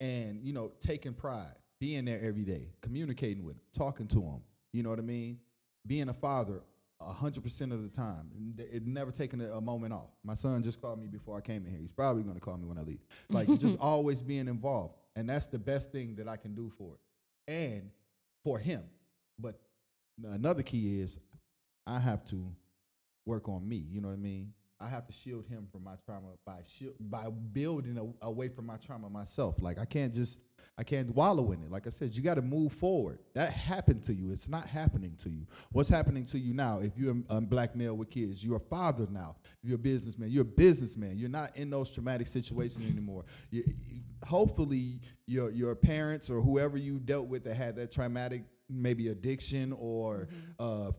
And 0.00 0.42
you 0.42 0.52
know, 0.52 0.72
taking 0.80 1.14
pride, 1.14 1.54
being 1.80 2.04
there 2.04 2.20
every 2.22 2.44
day, 2.44 2.68
communicating 2.82 3.44
with 3.44 3.56
him, 3.56 3.62
talking 3.76 4.06
to 4.08 4.20
him. 4.20 4.40
You 4.72 4.82
know 4.82 4.90
what 4.90 4.98
I 4.98 5.02
mean? 5.02 5.38
Being 5.86 6.08
a 6.08 6.14
father 6.14 6.62
a 7.00 7.12
hundred 7.12 7.42
percent 7.42 7.72
of 7.72 7.82
the 7.82 7.88
time, 7.88 8.30
it 8.58 8.86
never 8.86 9.10
taking 9.10 9.40
a, 9.40 9.52
a 9.52 9.60
moment 9.60 9.92
off. 9.92 10.10
My 10.24 10.34
son 10.34 10.62
just 10.62 10.80
called 10.80 11.00
me 11.00 11.06
before 11.06 11.36
I 11.36 11.40
came 11.40 11.64
in 11.66 11.70
here. 11.70 11.80
He's 11.80 11.92
probably 11.92 12.22
going 12.22 12.36
to 12.36 12.40
call 12.40 12.56
me 12.56 12.66
when 12.66 12.78
I 12.78 12.82
leave. 12.82 13.00
Like 13.28 13.48
just 13.58 13.76
always 13.78 14.22
being 14.22 14.48
involved, 14.48 14.94
and 15.14 15.28
that's 15.28 15.46
the 15.46 15.58
best 15.58 15.92
thing 15.92 16.14
that 16.16 16.28
I 16.28 16.36
can 16.36 16.54
do 16.54 16.72
for 16.78 16.94
it 16.94 17.52
and 17.52 17.90
for 18.44 18.58
him. 18.58 18.82
But 19.38 19.58
another 20.24 20.62
key 20.62 21.00
is 21.00 21.18
I 21.86 21.98
have 21.98 22.24
to 22.26 22.50
work 23.26 23.48
on 23.48 23.68
me. 23.68 23.84
You 23.90 24.00
know 24.00 24.08
what 24.08 24.14
I 24.14 24.18
mean? 24.18 24.52
I 24.78 24.88
have 24.88 25.06
to 25.06 25.12
shield 25.12 25.46
him 25.46 25.66
from 25.72 25.84
my 25.84 25.94
trauma 26.04 26.28
by 26.44 26.58
shield, 26.66 26.94
by 27.00 27.28
building 27.30 27.96
a, 27.98 28.26
away 28.26 28.48
from 28.48 28.66
my 28.66 28.76
trauma 28.76 29.08
myself. 29.08 29.56
Like 29.60 29.78
I 29.78 29.86
can't 29.86 30.12
just 30.12 30.38
I 30.78 30.84
can't 30.84 31.14
wallow 31.14 31.52
in 31.52 31.62
it. 31.62 31.70
Like 31.70 31.86
I 31.86 31.90
said, 31.90 32.14
you 32.14 32.22
got 32.22 32.34
to 32.34 32.42
move 32.42 32.74
forward. 32.74 33.18
That 33.34 33.50
happened 33.50 34.02
to 34.04 34.14
you. 34.14 34.30
It's 34.30 34.48
not 34.48 34.66
happening 34.68 35.16
to 35.22 35.30
you. 35.30 35.46
What's 35.72 35.88
happening 35.88 36.26
to 36.26 36.38
you 36.38 36.52
now? 36.52 36.80
If 36.80 36.98
you're 36.98 37.16
a, 37.30 37.40
black 37.40 37.74
male 37.74 37.94
with 37.96 38.10
kids, 38.10 38.44
you're 38.44 38.56
a 38.58 38.60
father 38.60 39.06
now. 39.10 39.36
You're 39.62 39.76
a 39.76 39.78
businessman. 39.78 40.28
You're 40.30 40.42
a 40.42 40.44
businessman. 40.44 41.16
You're 41.16 41.30
not 41.30 41.56
in 41.56 41.70
those 41.70 41.88
traumatic 41.88 42.26
situations 42.26 42.84
anymore. 42.84 43.24
You, 43.50 43.64
you- 43.88 44.02
hopefully, 44.26 45.00
your 45.26 45.50
your 45.50 45.74
parents 45.74 46.28
or 46.28 46.40
whoever 46.42 46.76
you 46.76 46.98
dealt 46.98 47.28
with 47.28 47.44
that 47.44 47.54
had 47.54 47.76
that 47.76 47.92
traumatic 47.92 48.44
maybe 48.68 49.08
addiction 49.08 49.72
or 49.78 50.28
uh, 50.58 50.90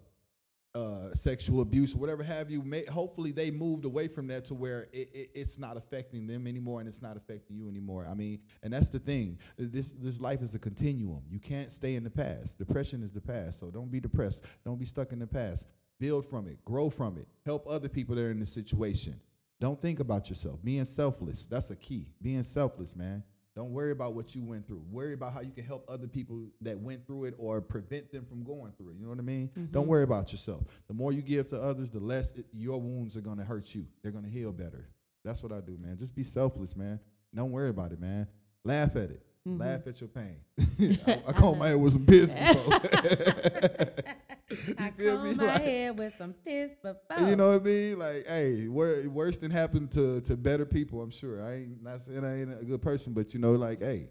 uh, 0.78 1.16
sexual 1.16 1.62
abuse, 1.62 1.96
whatever 1.96 2.24
have 2.24 2.52
you. 2.52 2.62
May, 2.62 2.86
hopefully, 2.86 3.32
they 3.32 3.50
moved 3.50 3.86
away 3.86 4.08
from 4.08 4.28
that 4.28 4.46
to 4.46 4.54
where 4.54 4.88
it, 4.94 5.10
it, 5.12 5.32
it's 5.34 5.58
not 5.58 5.76
affecting 5.76 6.28
them 6.28 6.46
anymore, 6.46 6.80
and 6.80 6.88
it's 6.88 7.02
not 7.02 7.18
affecting 7.18 7.58
you 7.58 7.68
anymore. 7.68 8.08
I 8.10 8.14
mean, 8.14 8.40
and 8.62 8.72
that's 8.72 8.90
the 8.90 9.00
thing. 9.00 9.40
This 9.58 9.94
this 9.94 10.20
life 10.20 10.42
is 10.42 10.54
a 10.54 10.60
continuum. 10.60 11.24
You 11.30 11.40
can't 11.40 11.72
stay 11.72 11.96
in 11.96 12.04
the 12.04 12.12
past. 12.12 12.58
Depression 12.60 13.02
is 13.02 13.12
the 13.12 13.22
past, 13.22 13.60
so 13.60 13.72
don't 13.72 13.92
be 13.92 14.00
depressed. 14.00 14.42
Don't 14.64 14.78
be 14.78 14.86
stuck 14.86 15.12
in 15.12 15.20
the 15.20 15.28
past. 15.28 15.66
Build 16.00 16.30
from 16.30 16.48
it. 16.48 16.64
Grow 16.64 16.92
from 16.92 17.18
it. 17.18 17.28
Help 17.44 17.66
other 17.68 17.90
people 17.90 18.16
that 18.16 18.22
are 18.22 18.32
in 18.32 18.40
the 18.40 18.46
situation. 18.46 19.20
Don't 19.60 19.82
think 19.82 20.00
about 20.00 20.30
yourself. 20.30 20.60
Being 20.64 20.86
selfless. 20.86 21.48
That's 21.50 21.72
a 21.72 21.76
key. 21.76 22.08
Being 22.22 22.44
selfless, 22.44 22.96
man. 22.96 23.24
Don't 23.58 23.72
worry 23.72 23.90
about 23.92 24.14
what 24.14 24.36
you 24.36 24.44
went 24.44 24.68
through. 24.68 24.84
Worry 24.92 25.16
about 25.16 25.34
how 25.34 25.42
you 25.42 25.50
can 25.50 25.66
help 25.66 25.84
other 25.90 26.06
people 26.06 26.46
that 26.62 26.78
went 26.78 27.08
through 27.08 27.26
it 27.26 27.34
or 27.40 27.60
prevent 27.60 28.12
them 28.12 28.24
from 28.24 28.44
going 28.44 28.72
through 28.78 28.92
it. 28.92 28.98
You 29.00 29.06
know 29.06 29.10
what 29.10 29.18
I 29.18 29.24
mean? 29.24 29.50
Mm-hmm. 29.58 29.72
Don't 29.72 29.88
worry 29.88 30.04
about 30.04 30.32
yourself. 30.32 30.62
The 30.88 30.94
more 30.94 31.12
you 31.12 31.24
give 31.24 31.48
to 31.48 31.60
others, 31.60 31.90
the 31.90 32.00
less 32.00 32.30
it, 32.34 32.46
your 32.54 32.80
wounds 32.80 33.18
are 33.18 33.22
going 33.22 33.40
to 33.40 33.44
hurt 33.44 33.74
you. 33.74 33.88
They're 34.04 34.12
going 34.12 34.26
to 34.26 34.30
heal 34.30 34.52
better. 34.52 34.88
That's 35.26 35.42
what 35.42 35.52
I 35.52 35.62
do, 35.62 35.76
man. 35.82 35.98
Just 35.98 36.14
be 36.14 36.24
selfless, 36.24 36.76
man. 36.76 37.00
Don't 37.34 37.50
worry 37.50 37.70
about 37.70 37.92
it, 37.94 38.00
man. 38.00 38.28
Laugh 38.64 38.92
at 38.92 39.10
it. 39.10 39.24
Mm-hmm. 39.48 39.60
Laugh 39.60 39.88
at 39.88 40.02
your 40.02 40.10
pain. 40.10 40.38
I, 41.08 41.24
I 41.26 41.34
called 41.34 41.58
my 41.60 41.70
head 41.70 41.78
with 41.78 41.94
some 41.94 42.06
piss 42.06 42.32
before. 42.34 42.80
I 44.78 44.90
comb 44.92 45.38
my 45.38 45.46
Like- 45.46 45.62
head 45.62 45.98
with 45.98 46.14
some 46.18 46.34
piss 46.46 46.72
before. 46.82 47.28
You 47.30 47.36
know 47.36 47.52
what 47.52 47.62
I 47.62 47.66
mean? 47.66 48.00
Like, 48.00 48.28
hey, 48.28 48.68
wor- 48.68 49.10
worse 49.10 49.38
than 49.38 49.52
happened 49.52 49.92
to 49.92 50.22
to 50.22 50.36
better 50.38 50.66
people. 50.66 51.02
I'm 51.02 51.12
sure. 51.12 51.44
I 51.44 51.56
ain't 51.56 51.84
not 51.84 52.02
saying 52.02 52.24
I 52.26 52.42
ain't 52.42 52.52
a 52.62 52.66
good 52.66 52.82
person, 52.82 53.14
but 53.14 53.34
you 53.34 53.40
know, 53.40 53.54
like, 53.54 53.82
hey, 53.82 54.10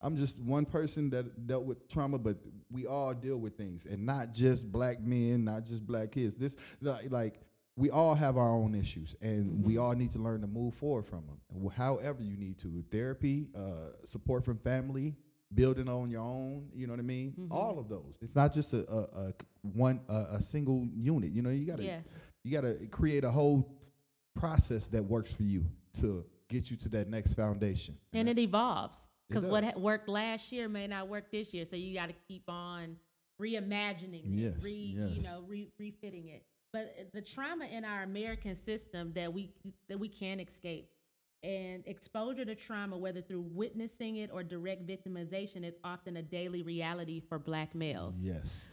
I'm 0.00 0.16
just 0.16 0.38
one 0.40 0.66
person 0.66 1.10
that 1.10 1.46
dealt 1.46 1.64
with 1.64 1.88
trauma, 1.88 2.18
but 2.18 2.36
we 2.70 2.86
all 2.86 3.14
deal 3.14 3.38
with 3.38 3.56
things, 3.56 3.84
and 3.88 4.04
not 4.04 4.32
just 4.32 4.70
black 4.70 5.00
men, 5.00 5.44
not 5.44 5.64
just 5.64 5.86
black 5.86 6.12
kids. 6.12 6.34
This 6.34 6.54
like, 6.80 7.40
we 7.78 7.90
all 7.90 8.14
have 8.14 8.36
our 8.36 8.50
own 8.50 8.74
issues, 8.74 9.14
and 9.20 9.64
we 9.64 9.78
all 9.78 9.92
need 9.94 10.12
to 10.12 10.18
learn 10.18 10.40
to 10.42 10.46
move 10.46 10.74
forward 10.74 11.06
from 11.06 11.24
them. 11.26 11.68
However, 11.70 12.22
you 12.22 12.36
need 12.36 12.58
to 12.60 12.84
therapy, 12.90 13.48
uh, 13.56 13.90
support 14.04 14.44
from 14.44 14.58
family, 14.58 15.14
building 15.54 15.88
on 15.88 16.10
your 16.10 16.22
own. 16.22 16.68
You 16.74 16.86
know 16.86 16.92
what 16.92 17.00
I 17.00 17.04
mean? 17.04 17.34
Mhm. 17.38 17.48
All 17.50 17.78
of 17.78 17.88
those. 17.88 18.14
It's 18.20 18.34
not 18.34 18.52
just 18.52 18.72
a, 18.72 18.88
a, 18.90 19.28
a 19.28 19.32
one 19.62 20.00
a, 20.08 20.26
a 20.38 20.42
single 20.42 20.86
unit. 20.94 21.30
You 21.32 21.42
know, 21.42 21.50
you 21.50 21.64
gotta 21.66 21.84
Yeah. 21.84 22.00
you 22.44 22.52
gotta 22.52 22.86
create 22.90 23.24
a 23.24 23.30
whole 23.30 23.72
process 24.34 24.88
that 24.88 25.02
works 25.04 25.32
for 25.32 25.44
you 25.44 25.64
to 26.00 26.24
get 26.48 26.70
you 26.70 26.76
to 26.76 26.88
that 26.90 27.08
next 27.08 27.34
foundation. 27.34 27.96
And 28.12 28.28
it 28.28 28.38
evolves 28.38 28.98
because 29.28 29.46
what 29.46 29.64
ha- 29.64 29.78
worked 29.78 30.08
last 30.08 30.52
year 30.52 30.68
may 30.68 30.86
not 30.86 31.08
work 31.08 31.30
this 31.32 31.52
year. 31.54 31.64
So 31.68 31.74
you 31.76 31.94
got 31.94 32.08
to 32.08 32.14
keep 32.28 32.44
on 32.48 32.96
reimagining 33.40 34.22
Yes, 34.24 34.54
it, 34.56 34.62
re, 34.62 34.72
you 35.14 35.22
know, 35.22 35.42
re, 35.46 35.68
refitting 35.78 36.28
it. 36.28 36.44
But 36.72 36.94
uh, 36.98 37.04
the 37.14 37.22
trauma 37.22 37.64
in 37.66 37.84
our 37.84 38.02
American 38.02 38.56
system 38.56 39.12
that 39.14 39.32
we 39.32 39.50
that 39.88 39.98
we 39.98 40.08
can't 40.08 40.40
escape, 40.40 40.90
and 41.46 41.82
exposure 41.86 42.44
to 42.44 42.54
trauma, 42.54 42.96
whether 42.98 43.22
through 43.22 43.44
witnessing 43.62 44.16
it 44.16 44.30
or 44.32 44.42
direct 44.42 44.86
victimization, 44.86 45.64
is 45.64 45.74
often 45.84 46.16
a 46.16 46.22
daily 46.22 46.62
reality 46.62 47.20
for 47.28 47.38
Black 47.38 47.74
males 47.74 48.14
yes. 48.18 48.68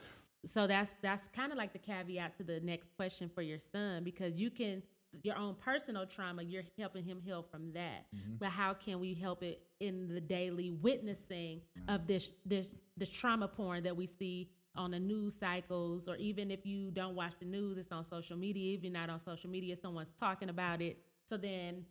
so 0.45 0.65
that's 0.67 0.91
that's 1.01 1.26
kind 1.36 1.51
of 1.51 1.57
like 1.57 1.71
the 1.71 1.80
caveat 1.80 2.36
to 2.38 2.43
the 2.43 2.59
next 2.61 2.89
question 2.97 3.30
for 3.34 3.41
your 3.41 3.59
son 3.71 4.03
because 4.03 4.34
you 4.36 4.49
can 4.49 4.82
your 5.21 5.38
own 5.38 5.55
personal 5.69 6.05
trauma 6.07 6.41
you're 6.41 6.63
helping 6.78 7.03
him 7.03 7.19
heal 7.24 7.45
from 7.51 7.71
that 7.74 8.01
Mhm. 8.15 8.39
but 8.39 8.49
how 8.49 8.74
can 8.74 8.99
we 8.99 9.13
help 9.13 9.43
it 9.43 9.61
in 9.80 10.07
the 10.07 10.19
daily 10.19 10.71
witnessing 10.71 11.61
of 11.88 12.07
this 12.07 12.32
this 12.45 12.67
this 12.97 13.09
trauma 13.09 13.47
porn 13.47 13.84
that 13.84 13.95
we 13.95 14.07
see 14.07 14.49
on 14.76 14.89
the 14.91 14.99
news 14.99 15.34
cycles 15.39 16.07
or 16.07 16.15
even 16.17 16.49
if 16.49 16.65
you 16.65 16.89
don't 16.91 17.15
watch 17.15 17.34
the 17.39 17.45
news 17.45 17.78
it's 17.78 17.91
on 17.91 18.03
social 18.03 18.36
media 18.36 18.76
if 18.76 18.84
you're 18.84 18.91
not 19.01 19.09
on 19.09 19.19
social 19.24 19.49
media 19.49 19.78
someone's 19.78 20.13
talking 20.19 20.49
about 20.49 20.82
it 20.82 20.97
so 21.30 21.38
then 21.38 21.86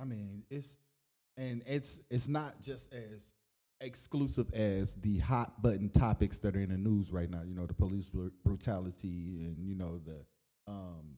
I 0.00 0.04
mean, 0.04 0.44
it's 0.50 0.72
and 1.36 1.62
it's 1.66 2.00
it's 2.10 2.28
not 2.28 2.60
just 2.62 2.92
as 2.92 3.32
exclusive 3.80 4.52
as 4.52 4.94
the 4.96 5.18
hot 5.18 5.62
button 5.62 5.88
topics 5.88 6.38
that 6.40 6.54
are 6.54 6.60
in 6.60 6.70
the 6.70 6.76
news 6.76 7.10
right 7.10 7.30
now. 7.30 7.42
You 7.46 7.54
know, 7.54 7.66
the 7.66 7.74
police 7.74 8.08
bru- 8.10 8.32
brutality 8.44 9.40
and 9.40 9.56
you 9.58 9.74
know 9.74 9.98
the 10.04 10.24
um, 10.70 11.16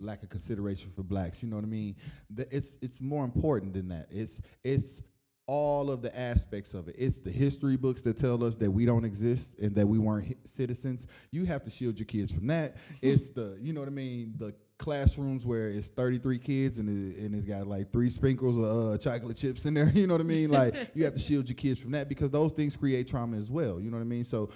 lack 0.00 0.22
of 0.22 0.28
consideration 0.28 0.90
for 0.94 1.02
blacks. 1.02 1.42
You 1.42 1.48
know 1.48 1.56
what 1.56 1.64
I 1.64 1.68
mean? 1.68 1.96
The, 2.30 2.46
it's 2.54 2.78
it's 2.80 3.00
more 3.00 3.24
important 3.24 3.74
than 3.74 3.88
that. 3.88 4.08
It's 4.10 4.40
it's 4.64 5.02
all 5.48 5.90
of 5.90 6.02
the 6.02 6.16
aspects 6.18 6.74
of 6.74 6.88
it. 6.88 6.96
It's 6.98 7.20
the 7.20 7.30
history 7.30 7.76
books 7.76 8.02
that 8.02 8.18
tell 8.18 8.42
us 8.42 8.56
that 8.56 8.70
we 8.70 8.84
don't 8.84 9.04
exist 9.04 9.52
and 9.62 9.74
that 9.76 9.86
we 9.86 9.98
weren't 9.98 10.26
hi- 10.26 10.34
citizens. 10.44 11.06
You 11.30 11.44
have 11.44 11.62
to 11.64 11.70
shield 11.70 11.98
your 11.98 12.06
kids 12.06 12.32
from 12.32 12.48
that. 12.48 12.76
It's 13.02 13.30
the 13.30 13.56
you 13.60 13.72
know 13.72 13.80
what 13.80 13.88
I 13.88 13.92
mean. 13.92 14.34
The 14.36 14.54
classrooms 14.78 15.46
where 15.46 15.70
it's 15.70 15.88
33 15.88 16.38
kids 16.38 16.78
and 16.78 16.88
it, 16.88 17.18
and 17.18 17.34
it's 17.34 17.46
got 17.46 17.66
like 17.66 17.92
three 17.92 18.10
sprinkles 18.10 18.56
of 18.58 18.94
uh, 18.94 18.98
chocolate 18.98 19.36
chips 19.36 19.64
in 19.64 19.74
there. 19.74 19.88
You 19.94 20.06
know 20.06 20.14
what 20.14 20.20
I 20.20 20.24
mean? 20.24 20.50
Like 20.50 20.90
you 20.94 21.04
have 21.04 21.14
to 21.14 21.18
shield 21.20 21.48
your 21.48 21.56
kids 21.56 21.80
from 21.80 21.92
that 21.92 22.08
because 22.08 22.30
those 22.30 22.52
things 22.52 22.76
create 22.76 23.08
trauma 23.08 23.36
as 23.36 23.50
well. 23.50 23.80
You 23.80 23.90
know 23.90 23.96
what 23.96 24.02
I 24.02 24.06
mean? 24.06 24.24
So 24.24 24.50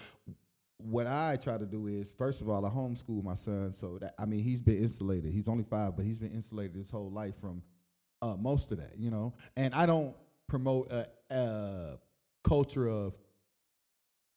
what 0.76 1.06
I 1.06 1.36
try 1.36 1.58
to 1.58 1.66
do 1.66 1.86
is, 1.86 2.12
first 2.16 2.40
of 2.40 2.48
all, 2.48 2.64
I 2.64 2.70
homeschool 2.70 3.22
my 3.22 3.34
son. 3.34 3.72
So 3.72 3.98
that 4.00 4.14
I 4.18 4.24
mean, 4.24 4.42
he's 4.42 4.60
been 4.60 4.82
insulated. 4.82 5.32
He's 5.32 5.48
only 5.48 5.64
five, 5.64 5.96
but 5.96 6.04
he's 6.04 6.18
been 6.18 6.32
insulated 6.32 6.76
his 6.76 6.90
whole 6.90 7.10
life 7.10 7.34
from 7.40 7.62
uh, 8.22 8.36
most 8.36 8.72
of 8.72 8.78
that. 8.78 8.92
You 8.98 9.10
know, 9.10 9.34
and 9.56 9.74
I 9.74 9.86
don't 9.86 10.14
promote 10.48 10.90
a, 10.90 11.08
a 11.30 11.98
culture 12.44 12.88
of 12.88 13.14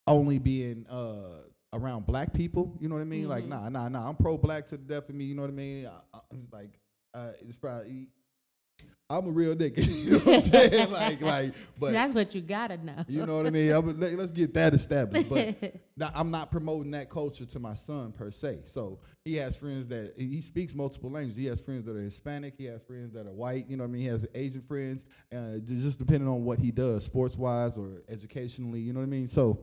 only 0.08 0.38
being 0.40 0.86
uh, 0.90 1.44
around 1.74 2.06
black 2.06 2.34
people. 2.34 2.78
You 2.80 2.88
know 2.88 2.96
what 2.96 3.02
I 3.02 3.06
mean? 3.06 3.28
Like, 3.28 3.44
Mhm. 3.46 3.50
nah, 3.50 3.70
nah, 3.70 3.90
nah. 3.90 4.08
I'm 4.10 4.16
pro 4.16 4.38
black 4.38 4.68
to 4.68 4.78
the 4.78 4.84
death 4.84 5.10
of 5.10 5.16
me. 5.16 5.26
You 5.26 5.36
know 5.36 5.42
what 5.42 5.52
I 5.52 5.54
mean? 5.54 5.88
I, 5.88 6.18
I, 6.18 6.20
like, 6.52 6.80
uh, 7.14 7.32
it's 7.42 7.58
probably. 7.58 8.08
I'm 9.10 9.28
a 9.28 9.32
real 9.32 9.54
nigga. 9.56 9.78
you 9.86 10.12
know 10.12 10.18
what 10.20 10.36
I'm 10.36 10.42
saying? 10.72 10.92
like, 10.92 11.22
like, 11.22 11.54
but 11.80 11.92
that's 11.92 12.14
what 12.16 12.34
you 12.34 12.42
gotta 12.42 12.78
know 12.78 13.04
you 13.08 13.24
know 13.26 13.38
what 13.38 13.46
I 13.46 13.52
mean? 13.52 13.72
I'm, 13.72 14.00
let, 14.00 14.18
us 14.18 14.32
get 14.32 14.54
that 14.56 14.74
established. 14.74 15.30
But 15.30 15.56
now, 15.98 16.10
I'm 16.16 16.32
not 16.32 16.50
promoting 16.52 16.92
that 16.92 17.10
culture 17.10 17.46
to 17.46 17.60
my 17.60 17.76
son 17.76 18.12
per 18.14 18.32
se. 18.32 18.62
So 18.66 19.00
he 19.26 19.36
has 19.36 19.56
friends 19.58 19.88
that 19.88 20.14
he 20.18 20.42
speaks 20.42 20.74
multiple 20.74 21.12
languages. 21.12 21.38
He 21.38 21.46
has 21.48 21.60
friends 21.62 21.86
that 21.86 21.96
are 21.96 22.02
Hispanic. 22.02 22.56
He 22.58 22.66
has 22.66 22.82
friends 22.82 23.14
that 23.14 23.28
are 23.28 23.34
white. 23.34 23.70
You 23.70 23.78
know 23.78 23.84
what 23.84 23.90
I 23.90 23.94
mean? 23.94 24.02
He 24.04 24.08
has 24.08 24.26
Asian 24.34 24.62
friends. 24.62 25.06
Uh, 25.32 25.58
just 25.64 26.00
depending 26.00 26.28
on 26.30 26.44
what 26.44 26.58
he 26.58 26.72
does, 26.72 27.06
sports 27.06 27.38
wise 27.38 27.78
or 27.78 28.02
educationally. 28.10 28.80
You 28.80 28.94
know 28.94 29.00
what 29.02 29.06
I 29.08 29.10
mean? 29.10 29.28
So 29.28 29.60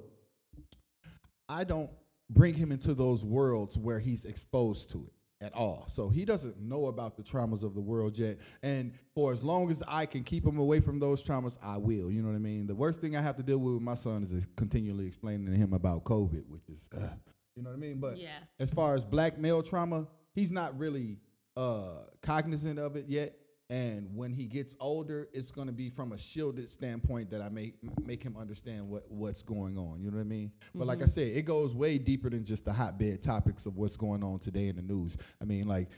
I 1.48 1.64
don't 1.64 1.90
bring 2.30 2.54
him 2.54 2.72
into 2.72 2.94
those 2.94 3.24
worlds 3.24 3.76
where 3.78 3.98
he's 3.98 4.24
exposed 4.24 4.90
to 4.92 4.98
it 5.06 5.12
at 5.44 5.54
all. 5.54 5.86
So 5.88 6.08
he 6.08 6.24
doesn't 6.24 6.60
know 6.60 6.86
about 6.86 7.16
the 7.16 7.22
traumas 7.22 7.62
of 7.62 7.74
the 7.74 7.80
world 7.80 8.18
yet. 8.18 8.38
And 8.62 8.92
for 9.14 9.32
as 9.32 9.42
long 9.42 9.70
as 9.70 9.82
I 9.88 10.06
can 10.06 10.22
keep 10.22 10.46
him 10.46 10.58
away 10.58 10.80
from 10.80 10.98
those 10.98 11.22
traumas, 11.22 11.56
I 11.62 11.76
will. 11.78 12.10
You 12.10 12.22
know 12.22 12.28
what 12.28 12.36
I 12.36 12.40
mean? 12.40 12.66
The 12.66 12.74
worst 12.74 13.00
thing 13.00 13.16
I 13.16 13.22
have 13.22 13.36
to 13.36 13.42
deal 13.42 13.58
with 13.58 13.74
with 13.74 13.82
my 13.82 13.94
son 13.94 14.22
is 14.30 14.46
continually 14.56 15.06
explaining 15.06 15.46
to 15.46 15.52
him 15.52 15.72
about 15.72 16.04
COVID, 16.04 16.46
which 16.48 16.68
is, 16.68 16.86
uh, 16.96 17.08
you 17.56 17.62
know 17.62 17.70
what 17.70 17.76
I 17.76 17.80
mean? 17.80 18.00
But 18.00 18.18
yeah 18.18 18.38
as 18.58 18.70
far 18.70 18.94
as 18.94 19.04
black 19.04 19.38
male 19.38 19.62
trauma, 19.62 20.06
he's 20.34 20.52
not 20.52 20.78
really 20.78 21.16
uh, 21.56 22.04
cognizant 22.22 22.78
of 22.78 22.96
it 22.96 23.06
yet. 23.08 23.34
And 23.70 24.08
when 24.16 24.32
he 24.32 24.46
gets 24.46 24.74
older, 24.80 25.28
it's 25.32 25.52
going 25.52 25.68
to 25.68 25.72
be 25.72 25.90
from 25.90 26.10
a 26.10 26.18
shielded 26.18 26.68
standpoint 26.68 27.30
that 27.30 27.40
I 27.40 27.48
make 27.48 27.74
make 28.04 28.20
him 28.20 28.36
understand 28.36 28.88
what 28.88 29.08
what's 29.08 29.44
going 29.44 29.78
on. 29.78 30.00
You 30.02 30.10
know 30.10 30.16
what 30.16 30.24
I 30.24 30.28
mean? 30.28 30.50
But 30.74 30.88
like 30.88 30.98
I 30.98 31.02
mm-hmm. 31.02 31.10
said, 31.10 31.28
it 31.28 31.42
goes 31.42 31.72
way 31.72 31.96
deeper 31.96 32.28
than 32.28 32.44
just 32.44 32.64
the 32.64 32.72
hotbed 32.72 33.22
topics 33.22 33.66
of 33.66 33.76
what's 33.76 33.96
going 33.96 34.24
on 34.24 34.40
today 34.40 34.66
in 34.66 34.76
the 34.76 34.82
news. 34.82 35.16
I 35.40 35.44
mean, 35.44 35.68
like 35.68 35.88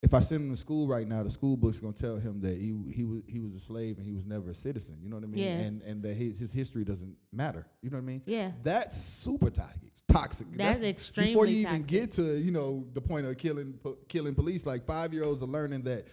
if 0.00 0.14
I 0.14 0.20
send 0.20 0.42
him 0.42 0.50
to 0.54 0.56
school 0.56 0.86
right 0.86 1.08
now, 1.08 1.24
the 1.24 1.30
school 1.30 1.56
book's 1.56 1.80
gonna 1.80 1.92
tell 1.92 2.18
him 2.18 2.40
that 2.42 2.56
he 2.56 2.72
he 2.92 3.02
was 3.02 3.22
he 3.26 3.40
was 3.40 3.56
a 3.56 3.58
slave 3.58 3.96
and 3.96 4.06
he 4.06 4.12
was 4.12 4.24
never 4.24 4.50
a 4.50 4.54
citizen. 4.54 4.98
You 5.02 5.10
know 5.10 5.16
what 5.16 5.24
I 5.24 5.28
mean? 5.28 5.44
Yeah. 5.44 5.58
And 5.58 5.82
and 5.82 6.02
that 6.04 6.14
his, 6.14 6.38
his 6.38 6.52
history 6.52 6.84
doesn't 6.84 7.16
matter. 7.32 7.66
You 7.82 7.90
know 7.90 7.96
what 7.96 8.04
I 8.04 8.06
mean? 8.06 8.22
yeah 8.26 8.52
That's 8.62 8.96
super 8.96 9.50
toxic. 9.50 9.90
Toxic. 10.06 10.46
That's 10.52 10.80
extremely 10.80 11.32
Before 11.32 11.46
you 11.46 11.66
even 11.66 11.82
get 11.82 12.12
to 12.12 12.38
you 12.38 12.52
know 12.52 12.86
the 12.94 13.00
point 13.00 13.26
of 13.26 13.36
killing 13.38 13.72
po- 13.72 13.98
killing 14.06 14.36
police, 14.36 14.64
like 14.64 14.86
five 14.86 15.12
year 15.12 15.24
olds 15.24 15.42
are 15.42 15.46
learning 15.46 15.82
that 15.82 16.06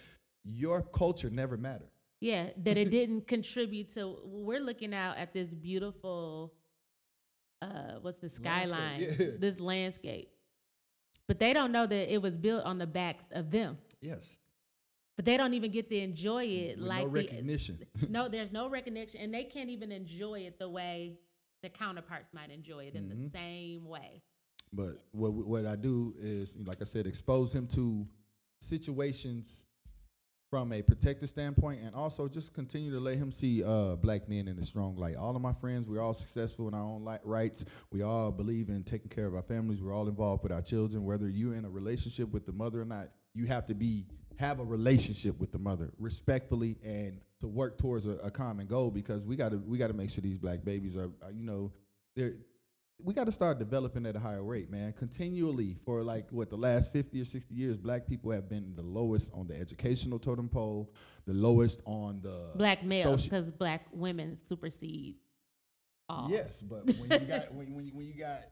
your 0.46 0.82
culture 0.82 1.30
never 1.30 1.58
mattered. 1.58 1.90
Yeah, 2.22 2.50
that 2.64 2.78
it 2.78 2.90
didn't 3.00 3.28
contribute 3.28 3.94
to. 3.96 4.18
We're 4.24 4.62
looking 4.62 4.94
out 4.94 5.18
at 5.18 5.34
this 5.34 5.50
beautiful, 5.50 6.54
uh, 7.62 7.96
what's 8.02 8.22
the 8.22 8.30
skyline? 8.30 9.02
yeah. 9.02 9.28
This 9.40 9.60
landscape, 9.60 10.30
but 11.28 11.40
they 11.40 11.52
don't 11.54 11.72
know 11.72 11.86
that 11.88 12.14
it 12.14 12.22
was 12.22 12.36
built 12.36 12.64
on 12.64 12.78
the 12.78 12.88
backs 12.88 13.26
of 13.32 13.52
them. 13.52 13.78
Yes. 14.02 14.38
But 15.16 15.26
they 15.26 15.38
don't 15.38 15.54
even 15.54 15.72
get 15.72 15.90
to 15.90 15.98
enjoy 15.98 16.44
it 16.44 16.78
With 16.78 16.86
like 16.88 17.08
no 17.08 17.14
the- 17.14 17.22
recognition. 17.22 17.80
no, 18.10 18.28
there's 18.28 18.52
no 18.52 18.70
recognition, 18.70 19.20
and 19.22 19.34
they 19.34 19.44
can't 19.46 19.70
even 19.70 19.92
enjoy 19.92 20.40
it 20.42 20.60
the 20.60 20.70
way 20.70 21.18
the 21.64 21.70
counterparts 21.70 22.34
might 22.34 22.52
enjoy 22.52 22.84
it 22.86 22.96
in 22.96 23.08
the 23.10 23.16
Mhm. 23.16 23.32
same 23.32 23.86
way. 23.88 24.22
But 24.74 25.00
what 25.12 25.32
what 25.34 25.66
I 25.66 25.76
do 25.76 26.14
is, 26.20 26.56
like 26.66 26.82
I 26.82 26.86
said, 26.86 27.08
expose 27.08 27.54
him 27.54 27.66
to 27.68 28.06
situations 28.60 29.66
from 30.56 30.72
a 30.72 30.82
protective 30.82 31.28
standpoint, 31.28 31.82
and 31.84 31.94
also 31.94 32.30
just 32.30 32.54
continue 32.54 32.90
to 32.90 32.98
let 32.98 33.18
him 33.18 33.30
see 33.30 33.62
uh, 33.62 33.98
black 33.98 34.30
men 34.30 34.48
in 34.48 34.58
a 34.58 34.64
strong 34.64 34.96
light. 34.96 35.18
All 35.18 35.36
of 35.36 35.42
my 35.42 35.52
friends, 35.52 35.86
we're 35.86 36.00
all 36.00 36.14
successful 36.14 36.70
in 36.70 36.74
our 36.74 36.80
own 36.80 37.04
li- 37.04 37.18
rights. 37.26 37.66
We 37.92 38.04
all 38.04 38.32
believe 38.32 38.70
in 38.70 38.82
taking 38.86 39.10
care 39.10 39.28
of 39.28 39.36
our 39.36 39.42
families. 39.42 39.82
We're 39.82 39.94
all 39.94 40.08
involved 40.08 40.44
with 40.44 40.54
our 40.54 40.62
children. 40.62 41.04
Whether 41.04 41.28
you're 41.28 41.56
in 41.56 41.66
a 41.66 41.70
relationship 41.70 42.32
with 42.32 42.46
the 42.46 42.54
mother 42.54 42.82
or 42.82 42.86
not, 42.86 43.10
you 43.34 43.48
have 43.48 43.66
to 43.66 43.74
be 43.74 44.06
have 44.40 44.62
a 44.62 44.64
relationship 44.64 45.38
with 45.42 45.52
the 45.52 45.60
mother 45.60 45.92
respectfully 46.00 46.78
and 46.86 47.20
to 47.42 47.48
work 47.50 47.78
towards 47.78 48.06
a, 48.06 48.12
a 48.24 48.32
common 48.32 48.66
goal 48.66 48.92
because 48.92 49.26
we 49.26 49.36
got 49.36 49.52
to 49.52 49.58
we 49.58 49.78
got 49.78 49.88
to 49.88 49.94
make 49.94 50.10
sure 50.10 50.22
these 50.22 50.38
black 50.38 50.64
babies 50.64 50.96
are, 50.96 51.12
are 51.22 51.34
you 51.34 51.44
know 51.44 51.70
they're 52.16 52.36
we 53.04 53.14
got 53.14 53.26
to 53.26 53.32
start 53.32 53.60
developing 53.60 54.06
at 54.06 54.16
a 54.16 54.20
higher 54.20 54.44
rate, 54.44 54.70
man. 54.70 54.94
Continually 54.94 55.76
for 55.86 56.02
like 56.02 56.28
what 56.32 56.50
the 56.50 56.56
last 56.56 56.92
50 56.94 57.22
or 57.22 57.26
60 57.26 57.54
years, 57.54 57.78
black 57.78 58.08
people 58.08 58.32
have 58.32 58.50
been 58.50 58.74
the 58.76 58.82
lowest 58.82 59.30
on 59.34 59.48
the 59.48 59.56
educational 59.56 60.18
totem 60.18 60.50
pole, 60.50 60.92
the 61.26 61.34
lowest 61.34 61.82
on 61.86 62.20
the 62.22 62.52
Black 62.56 62.84
males, 62.84 63.22
soci- 63.22 63.30
because 63.30 63.52
black 63.52 63.86
women 63.92 64.38
supersede 64.48 65.16
all. 66.10 66.30
Yes, 66.30 66.62
but 66.62 66.86
when 66.86 67.22
you 67.22 67.28
got 67.28 67.54
when, 67.54 67.74
when, 67.76 67.86
you, 67.86 67.94
when 67.94 68.06
you 68.08 68.14
got 68.14 68.44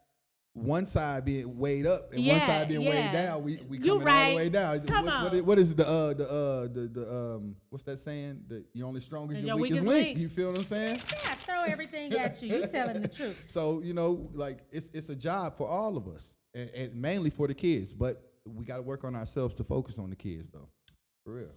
one 0.53 0.85
side 0.85 1.25
being 1.25 1.57
weighed 1.57 1.87
up 1.87 2.13
and 2.13 2.25
one 2.27 2.39
side 2.41 2.67
being 2.67 2.81
yeah. 2.81 2.89
weighed 2.89 3.11
down, 3.11 3.43
we 3.43 3.59
we 3.67 3.79
coming 3.79 4.07
all 4.07 4.29
the 4.29 4.35
way 4.35 4.49
down. 4.49 4.79
Come 4.81 5.05
what, 5.05 5.13
on. 5.13 5.23
What 5.23 5.33
is, 5.33 5.41
what 5.41 5.59
is 5.59 5.75
the 5.75 5.87
uh 5.87 6.13
the 6.13 6.29
uh 6.29 6.61
the, 6.73 6.89
the 6.93 7.15
um 7.15 7.55
what's 7.69 7.83
that 7.85 7.99
saying? 7.99 8.41
The 8.47 8.63
you're 8.73 8.87
only 8.87 9.01
strong 9.01 9.31
as 9.31 9.37
your, 9.37 9.47
your 9.47 9.55
weakest, 9.57 9.81
weakest 9.81 9.87
link. 9.87 10.07
link. 10.07 10.19
You 10.19 10.29
feel 10.29 10.51
what 10.51 10.59
I'm 10.59 10.65
saying? 10.65 11.01
Yeah, 11.11 11.33
throw 11.35 11.61
everything 11.63 12.13
at 12.13 12.41
you. 12.41 12.55
You're 12.55 12.67
telling 12.79 13.01
the 13.01 13.07
truth. 13.07 13.37
So 13.47 13.81
you 13.81 13.93
know, 13.93 14.29
like 14.33 14.59
it's 14.71 14.91
it's 14.93 15.09
a 15.09 15.15
job 15.15 15.57
for 15.57 15.67
all 15.67 15.97
of 15.97 16.07
us, 16.07 16.35
and, 16.53 16.69
and 16.69 16.95
mainly 16.95 17.31
for 17.31 17.47
the 17.47 17.55
kids. 17.55 17.93
But 17.93 18.21
we 18.45 18.65
got 18.65 18.77
to 18.77 18.83
work 18.83 19.03
on 19.03 19.15
ourselves 19.15 19.55
to 19.55 19.63
focus 19.63 19.97
on 19.97 20.09
the 20.09 20.15
kids, 20.15 20.49
though, 20.51 20.69
for 21.23 21.33
real. 21.33 21.51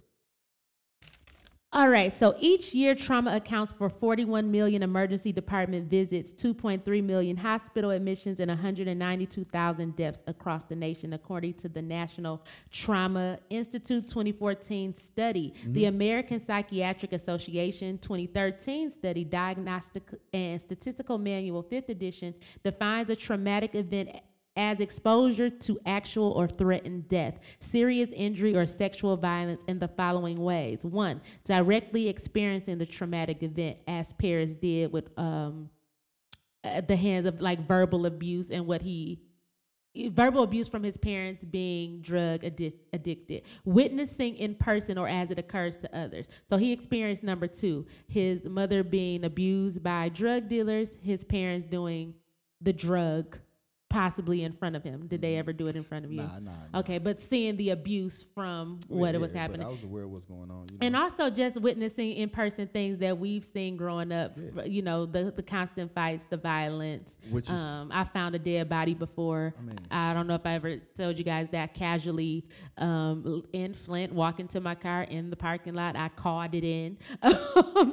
All 1.73 1.89
right, 1.89 2.17
so 2.17 2.33
each 2.39 2.73
year 2.73 2.95
trauma 2.95 3.35
accounts 3.35 3.73
for 3.73 3.89
41 3.89 4.49
million 4.49 4.83
emergency 4.83 5.33
department 5.33 5.89
visits, 5.89 6.31
2.3 6.41 7.03
million 7.03 7.35
hospital 7.35 7.91
admissions, 7.91 8.39
and 8.39 8.47
192,000 8.47 9.95
deaths 9.97 10.19
across 10.27 10.63
the 10.63 10.77
nation, 10.77 11.11
according 11.11 11.55
to 11.55 11.67
the 11.67 11.81
National 11.81 12.41
Trauma 12.71 13.37
Institute 13.49 14.07
2014 14.07 14.93
study. 14.93 15.53
Mm-hmm. 15.59 15.73
The 15.73 15.85
American 15.85 16.39
Psychiatric 16.39 17.11
Association 17.11 17.97
2013 17.97 18.89
study, 18.89 19.25
Diagnostic 19.25 20.03
and 20.31 20.61
Statistical 20.61 21.17
Manual, 21.17 21.63
5th 21.63 21.89
edition, 21.89 22.33
defines 22.63 23.09
a 23.09 23.15
traumatic 23.15 23.75
event 23.75 24.11
as 24.57 24.81
exposure 24.81 25.49
to 25.49 25.79
actual 25.85 26.31
or 26.31 26.47
threatened 26.47 27.07
death, 27.07 27.39
serious 27.59 28.11
injury, 28.11 28.55
or 28.55 28.65
sexual 28.65 29.15
violence 29.15 29.61
in 29.67 29.79
the 29.79 29.87
following 29.87 30.37
ways. 30.37 30.79
One, 30.83 31.21
directly 31.45 32.09
experiencing 32.09 32.79
the 32.79 32.85
traumatic 32.85 33.43
event, 33.43 33.77
as 33.87 34.11
Paris 34.13 34.53
did 34.53 34.91
with 34.91 35.17
um, 35.17 35.69
at 36.63 36.87
the 36.87 36.95
hands 36.95 37.25
of 37.25 37.39
like 37.39 37.67
verbal 37.67 38.05
abuse 38.05 38.49
and 38.49 38.65
what 38.65 38.81
he 38.81 39.21
verbal 40.09 40.43
abuse 40.43 40.67
from 40.67 40.83
his 40.83 40.97
parents 40.97 41.43
being 41.43 42.01
drug 42.01 42.41
addic- 42.41 42.79
addicted 42.93 43.41
witnessing 43.65 44.35
in 44.37 44.53
person 44.53 44.97
or 44.97 45.07
as 45.07 45.31
it 45.31 45.39
occurs 45.39 45.75
to 45.75 45.97
others 45.97 46.27
so 46.47 46.55
he 46.55 46.71
experienced 46.71 47.23
number 47.23 47.47
two 47.47 47.85
his 48.07 48.45
mother 48.45 48.83
being 48.83 49.23
abused 49.23 49.81
by 49.81 50.07
drug 50.09 50.47
dealers 50.47 50.89
his 51.01 51.23
parents 51.23 51.65
doing 51.65 52.13
the 52.61 52.73
drug 52.73 53.39
possibly 53.89 54.43
in 54.43 54.51
front 54.53 54.75
of 54.75 54.83
him 54.83 55.07
did 55.07 55.21
they 55.21 55.37
ever 55.37 55.53
do 55.53 55.65
it 55.67 55.75
in 55.75 55.83
front 55.83 56.03
of 56.03 56.11
you 56.11 56.17
Nah, 56.21 56.39
nah. 56.39 56.51
nah. 56.73 56.79
okay 56.79 56.97
but 56.97 57.21
seeing 57.21 57.55
the 57.55 57.69
abuse 57.69 58.25
from 58.35 58.79
Yeah, 58.89 58.97
what 58.97 59.15
it 59.15 59.21
was 59.21 59.31
happening 59.31 59.65
I 59.65 59.69
was 59.69 59.83
aware 59.83 60.03
of 60.03 60.11
what's 60.11 60.25
going 60.25 60.51
on. 60.51 60.65
You 60.71 60.77
and 60.81 60.95
also 60.95 61.29
just 61.29 61.55
witnessing 61.61 62.11
in 62.13 62.29
person 62.29 62.67
things 62.67 62.99
that 62.99 63.17
we've 63.17 63.45
seen 63.53 63.77
growing 63.77 64.11
up, 64.11 64.37
Yeah. 64.37 64.65
you 64.65 64.81
know, 64.81 65.05
the 65.05 65.31
the 65.35 65.41
constant 65.43 65.93
fights, 65.93 66.25
the 66.29 66.37
violence. 66.37 67.17
Which 67.29 67.45
is- 67.45 67.51
um, 67.51 67.89
I 67.93 68.03
found 68.03 68.35
a 68.35 68.39
dead 68.39 68.67
body 68.69 68.93
before. 68.93 69.53
I 69.57 69.61
mean, 69.61 69.79
I 69.89 70.13
don't 70.13 70.27
know 70.27 70.35
if 70.35 70.45
I 70.45 70.53
ever 70.53 70.77
told 70.97 71.17
you 71.17 71.23
guys 71.23 71.47
that 71.51 71.73
casually 71.73 72.45
um, 72.77 73.43
in 73.53 73.73
Flint, 73.73 74.13
walking 74.13 74.47
to 74.49 74.59
my 74.59 74.75
car 74.75 75.03
in 75.03 75.29
the 75.29 75.35
parking 75.35 75.73
lot, 75.73 75.95
I 75.95 76.09
called 76.09 76.53
it 76.55 76.63
in. 76.65 76.97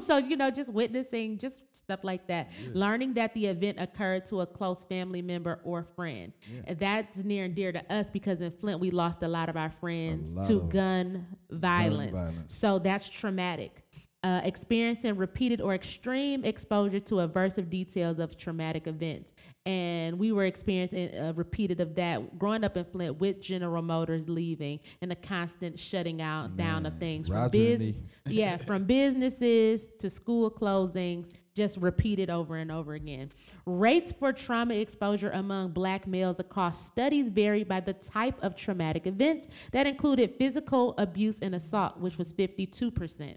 So 0.07 0.16
you 0.16 0.36
know, 0.36 0.51
just 0.51 0.70
witnessing 0.70 1.38
just 1.38 1.57
stuff 1.76 2.01
like 2.05 2.26
that, 2.28 2.51
learning 2.72 3.14
that 3.14 3.34
the 3.34 3.47
event 3.47 3.78
occurred 3.80 4.24
to 4.30 4.40
a 4.40 4.47
close 4.47 4.82
family 4.84 5.20
member 5.22 5.61
or 5.64 5.84
friend. 5.85 6.32
And 6.66 6.78
That's 6.78 7.18
near 7.18 7.45
and 7.45 7.55
dear 7.55 7.72
to 7.72 7.93
us 7.93 8.11
because 8.11 8.41
in 8.41 8.51
Flint 8.51 8.80
we 8.80 8.91
lost 8.91 9.22
a 9.22 9.28
lot 9.28 9.49
of 9.49 9.57
our 9.57 9.70
friends 9.70 10.35
to 10.49 10.62
gun 10.62 11.26
violence. 11.51 12.12
violence. 12.12 12.59
So 12.59 12.78
that's 12.78 13.09
traumatic. 13.09 13.82
Uh, 14.22 14.41
experiencing 14.43 15.16
repeated 15.16 15.61
or 15.61 15.74
extreme 15.74 16.45
exposure 16.47 16.99
to 16.99 17.16
aversive 17.16 17.68
details 17.68 18.18
of 18.18 18.39
traumatic 18.39 18.87
events. 18.87 19.35
And 19.66 20.18
we 20.18 20.32
were 20.32 20.47
experiencing 20.47 21.14
uh, 21.14 21.35
repeated 21.37 21.80
of 21.80 21.95
that 21.97 22.39
growing 22.39 22.64
up 22.64 22.76
in 22.76 22.85
Flint 22.87 23.20
with 23.20 23.41
General 23.43 23.82
Motors 23.82 24.26
leaving 24.26 24.80
and 25.03 25.11
the 25.11 25.16
constant 25.16 25.78
shutting 25.78 26.22
out 26.22 26.57
down 26.57 26.87
of 26.87 26.99
things 26.99 27.28
from 27.28 27.51
biz- 27.51 27.95
yeah, 28.26 28.57
from 28.57 28.85
businesses 28.87 29.89
to 29.99 30.09
school 30.09 30.51
closings, 30.51 31.30
just 31.55 31.76
repeated 31.78 32.30
over 32.30 32.57
and 32.57 32.70
over 32.70 32.94
again. 32.94 33.30
Rates 33.66 34.12
for 34.12 34.32
trauma 34.32 34.74
exposure 34.74 35.30
among 35.30 35.70
black 35.70 36.07
males 36.07 36.40
across 36.40 36.86
studies 36.86 37.28
varied 37.28 37.68
by 37.68 37.80
the 37.80 37.92
type 37.92 38.36
of 38.42 38.57
traumatic 38.57 39.07
events 39.07 39.46
that 39.72 39.86
included 39.86 40.34
physical 40.36 40.94
abuse 40.98 41.36
and 41.42 41.55
assault, 41.55 41.98
which 41.98 42.18
was 42.18 42.32
52%. 42.32 43.36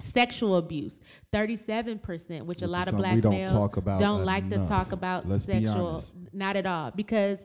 Sexual 0.00 0.58
abuse, 0.58 1.00
37%, 1.34 2.00
which, 2.42 2.46
Which 2.46 2.62
a 2.62 2.68
lot 2.68 2.86
of 2.86 2.96
black 2.96 3.20
don't 3.20 3.32
males 3.32 3.76
about 3.76 4.00
don't 4.00 4.24
like 4.24 4.48
to 4.50 4.64
talk 4.64 4.92
about 4.92 5.28
Let's 5.28 5.44
sexual, 5.44 6.04
not 6.32 6.54
at 6.54 6.66
all, 6.66 6.92
because 6.92 7.40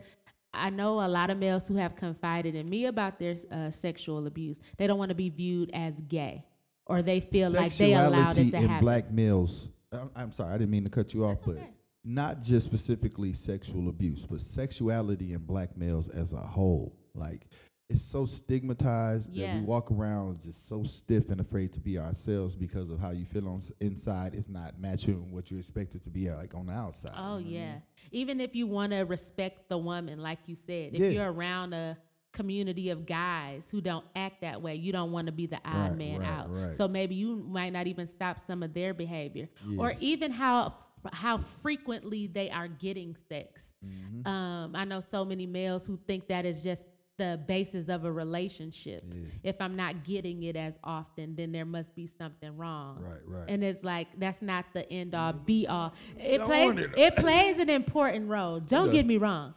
I 0.54 0.70
know 0.70 1.04
a 1.04 1.08
lot 1.08 1.32
of 1.32 1.40
males 1.40 1.64
who 1.68 1.76
have 1.78 1.96
confided 1.96 2.54
in 2.54 2.70
me 2.70 2.86
about 2.86 3.18
their 3.18 3.36
uh, 3.52 3.72
sexual 3.72 4.28
abuse. 4.28 4.60
They 4.78 4.86
don't 4.86 5.00
want 5.00 5.10
to 5.10 5.16
be 5.16 5.30
viewed 5.30 5.72
as 5.74 5.96
gay, 6.08 6.46
or 6.86 7.02
they 7.02 7.22
feel 7.22 7.50
like 7.50 7.76
they 7.76 7.94
allowed 7.94 8.38
it 8.38 8.52
Sexuality 8.52 8.52
to 8.52 8.58
in 8.58 8.68
happen. 8.68 8.86
black 8.86 9.12
males. 9.12 9.70
I'm, 9.94 10.10
I'm 10.16 10.32
sorry, 10.32 10.54
I 10.54 10.58
didn't 10.58 10.72
mean 10.72 10.84
to 10.84 10.90
cut 10.90 11.14
you 11.14 11.26
off, 11.26 11.40
That's 11.46 11.60
but 11.60 11.70
not 12.04 12.42
just 12.42 12.66
specifically 12.66 13.34
sexual 13.34 13.88
abuse, 13.90 14.26
but 14.26 14.42
sexuality 14.42 15.34
in 15.34 15.40
black 15.40 15.78
males 15.78 16.10
as 16.10 16.34
a 16.34 16.38
whole. 16.38 16.96
Like 17.16 17.48
it's 17.90 18.02
so 18.02 18.26
stigmatized 18.26 19.30
that 19.36 19.56
we 19.56 19.62
walk 19.62 19.92
around 19.92 20.42
just 20.42 20.68
so 20.68 20.84
stiff 20.84 21.30
and 21.30 21.40
afraid 21.40 21.72
to 21.74 21.80
be 21.80 22.00
ourselves 22.00 22.56
because 22.56 22.90
of 22.90 23.00
how 23.00 23.12
you 23.12 23.26
feel 23.26 23.48
on 23.48 23.58
s- 23.58 23.72
inside. 23.82 24.34
is 24.34 24.50
not 24.50 24.80
matching 24.80 25.32
what 25.32 25.52
you 25.52 25.58
expect 25.60 25.94
it 25.94 26.02
to 26.04 26.10
be 26.10 26.30
uh, 26.30 26.38
like 26.38 26.56
on 26.56 26.66
the 26.66 26.74
outside. 26.74 27.12
you 27.14 27.22
know 27.22 27.28
Oh 27.28 27.36
I 27.36 27.40
mean? 27.40 27.52
yeah. 27.52 27.76
Even 28.12 28.40
if 28.42 28.56
you 28.56 28.68
want 28.68 28.94
to 28.94 29.02
respect 29.02 29.70
the 29.70 29.78
woman, 29.78 30.20
like 30.22 30.40
you 30.48 30.56
said, 30.56 30.94
if 30.94 31.00
Yeah. 31.02 31.10
you're 31.10 31.32
around 31.32 31.74
a 31.74 31.98
community 32.34 32.90
of 32.90 33.06
guys 33.06 33.62
who 33.72 33.80
don't 33.80 34.06
act 34.16 34.42
that 34.42 34.62
way, 34.62 34.76
you 34.76 34.92
don't 34.92 35.12
want 35.12 35.28
to 35.28 35.32
be 35.32 35.46
the 35.46 35.60
odd 35.66 35.90
Right, 35.92 35.98
man 35.98 36.20
right, 36.20 36.30
out. 36.30 36.52
right. 36.54 36.76
So 36.76 36.88
maybe 36.88 37.16
you 37.16 37.36
might 37.48 37.72
not 37.72 37.88
even 37.88 38.08
stop 38.08 38.38
some 38.46 38.64
of 38.64 38.74
their 38.74 38.94
behavior, 38.94 39.48
or 39.78 39.94
even 40.00 40.32
how 40.32 40.74
how 41.12 41.40
frequently 41.62 42.28
they 42.28 42.50
are 42.50 42.68
getting 42.68 43.16
sex. 43.30 43.62
Mhm. 43.86 44.26
Um, 44.26 44.76
I 44.76 44.86
know 44.86 45.02
so 45.02 45.26
many 45.26 45.46
males 45.46 45.86
who 45.86 45.98
think 46.08 46.28
that 46.30 46.46
is 46.46 46.64
just 46.64 46.84
the 47.18 47.40
basis 47.48 47.90
of 47.90 48.06
a 48.06 48.12
relationship. 48.12 49.04
Yeah. 49.14 49.26
If 49.44 49.62
I'm 49.62 49.76
not 49.76 50.04
getting 50.04 50.44
it 50.44 50.56
as 50.56 50.74
often, 50.84 51.36
then 51.36 51.52
there 51.52 51.66
must 51.66 51.94
be 51.94 52.08
something 52.18 52.56
wrong. 52.58 53.00
Right, 53.02 53.20
right. 53.28 53.46
And 53.50 53.64
it's 53.64 53.84
like 53.84 54.08
that's 54.20 54.42
not 54.42 54.66
the 54.74 54.90
end 54.92 55.14
all 55.14 55.34
be 55.34 55.68
all. 55.68 55.94
It 56.18 56.38
Don't 56.40 56.48
plays 56.48 56.78
it. 56.80 56.92
it 56.98 57.16
plays 57.18 57.58
an 57.60 57.70
important 57.70 58.30
role. 58.30 58.60
Don't 58.62 58.92
get 58.92 59.06
me 59.06 59.18
wrong. 59.18 59.54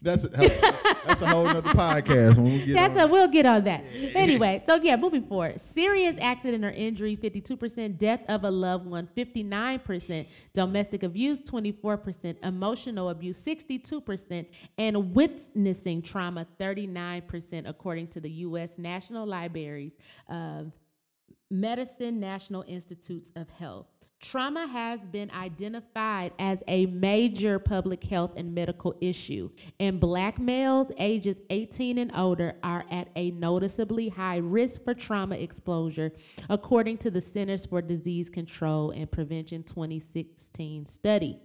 That's 0.00 0.24
a, 0.24 0.28
that's 0.28 1.22
a 1.22 1.26
whole 1.28 1.44
nother 1.44 1.70
podcast 1.70 2.36
when 2.36 2.44
we 2.44 2.64
get 2.66 2.74
That's 2.74 3.02
on. 3.02 3.08
a 3.08 3.12
we'll 3.12 3.28
get 3.28 3.46
on 3.46 3.64
that. 3.64 3.84
Anyway, 4.14 4.62
so 4.66 4.76
yeah, 4.76 4.96
moving 4.96 5.24
forward. 5.24 5.60
Serious 5.74 6.16
accident 6.20 6.64
or 6.64 6.70
injury, 6.70 7.16
52%, 7.16 7.98
death 7.98 8.20
of 8.28 8.44
a 8.44 8.50
loved 8.50 8.86
one, 8.86 9.08
59%, 9.16 10.26
domestic 10.54 11.02
abuse, 11.02 11.40
24%, 11.40 12.36
emotional 12.44 13.08
abuse, 13.08 13.38
62%, 13.38 14.46
and 14.78 15.14
witnessing 15.14 16.02
trauma, 16.02 16.46
39%, 16.60 17.68
according 17.68 18.08
to 18.08 18.20
the 18.20 18.30
U.S. 18.30 18.78
National 18.78 19.26
Libraries 19.26 19.92
of 20.28 20.72
Medicine 21.50 22.20
National 22.20 22.64
Institutes 22.68 23.30
of 23.34 23.48
Health. 23.50 23.86
Trauma 24.20 24.66
has 24.66 24.98
been 25.12 25.30
identified 25.30 26.32
as 26.40 26.58
a 26.66 26.86
major 26.86 27.60
public 27.60 28.02
health 28.02 28.32
and 28.36 28.52
medical 28.52 28.96
issue, 29.00 29.48
and 29.78 30.00
black 30.00 30.40
males 30.40 30.90
ages 30.98 31.36
18 31.50 31.98
and 31.98 32.10
older 32.14 32.56
are 32.64 32.84
at 32.90 33.08
a 33.14 33.30
noticeably 33.30 34.08
high 34.08 34.38
risk 34.38 34.82
for 34.82 34.92
trauma 34.92 35.36
exposure, 35.36 36.10
according 36.50 36.98
to 36.98 37.12
the 37.12 37.20
Centers 37.20 37.64
for 37.64 37.80
Disease 37.80 38.28
Control 38.28 38.90
and 38.90 39.08
Prevention 39.08 39.62
2016 39.62 40.86
study. 40.86 41.38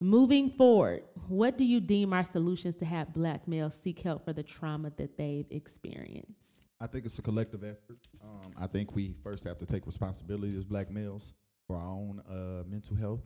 Moving 0.00 0.50
forward, 0.50 1.04
what 1.28 1.56
do 1.56 1.64
you 1.64 1.80
deem 1.80 2.12
are 2.12 2.24
solutions 2.24 2.76
to 2.76 2.84
have 2.84 3.14
black 3.14 3.48
males 3.48 3.74
seek 3.82 4.00
help 4.00 4.26
for 4.26 4.34
the 4.34 4.42
trauma 4.42 4.92
that 4.98 5.16
they've 5.16 5.46
experienced? 5.50 6.53
I 6.80 6.86
think 6.86 7.06
it's 7.06 7.18
a 7.18 7.22
collective 7.22 7.62
effort. 7.64 7.98
Um, 8.22 8.52
I 8.58 8.66
think 8.66 8.94
we 8.94 9.14
first 9.22 9.44
have 9.44 9.58
to 9.58 9.66
take 9.66 9.86
responsibility 9.86 10.56
as 10.56 10.64
black 10.64 10.90
males 10.90 11.32
for 11.66 11.76
our 11.76 11.88
own 11.88 12.22
uh, 12.28 12.64
mental 12.68 12.96
health. 12.96 13.22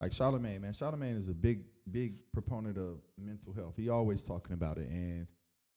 Like 0.00 0.12
Charlemagne, 0.12 0.60
man, 0.60 0.72
Charlemagne 0.72 1.16
is 1.16 1.28
a 1.28 1.34
big, 1.34 1.62
big 1.90 2.14
proponent 2.32 2.76
of 2.76 2.98
mental 3.18 3.52
health. 3.52 3.74
He 3.76 3.88
always 3.88 4.22
talking 4.22 4.52
about 4.52 4.76
it, 4.76 4.88
and 4.88 5.26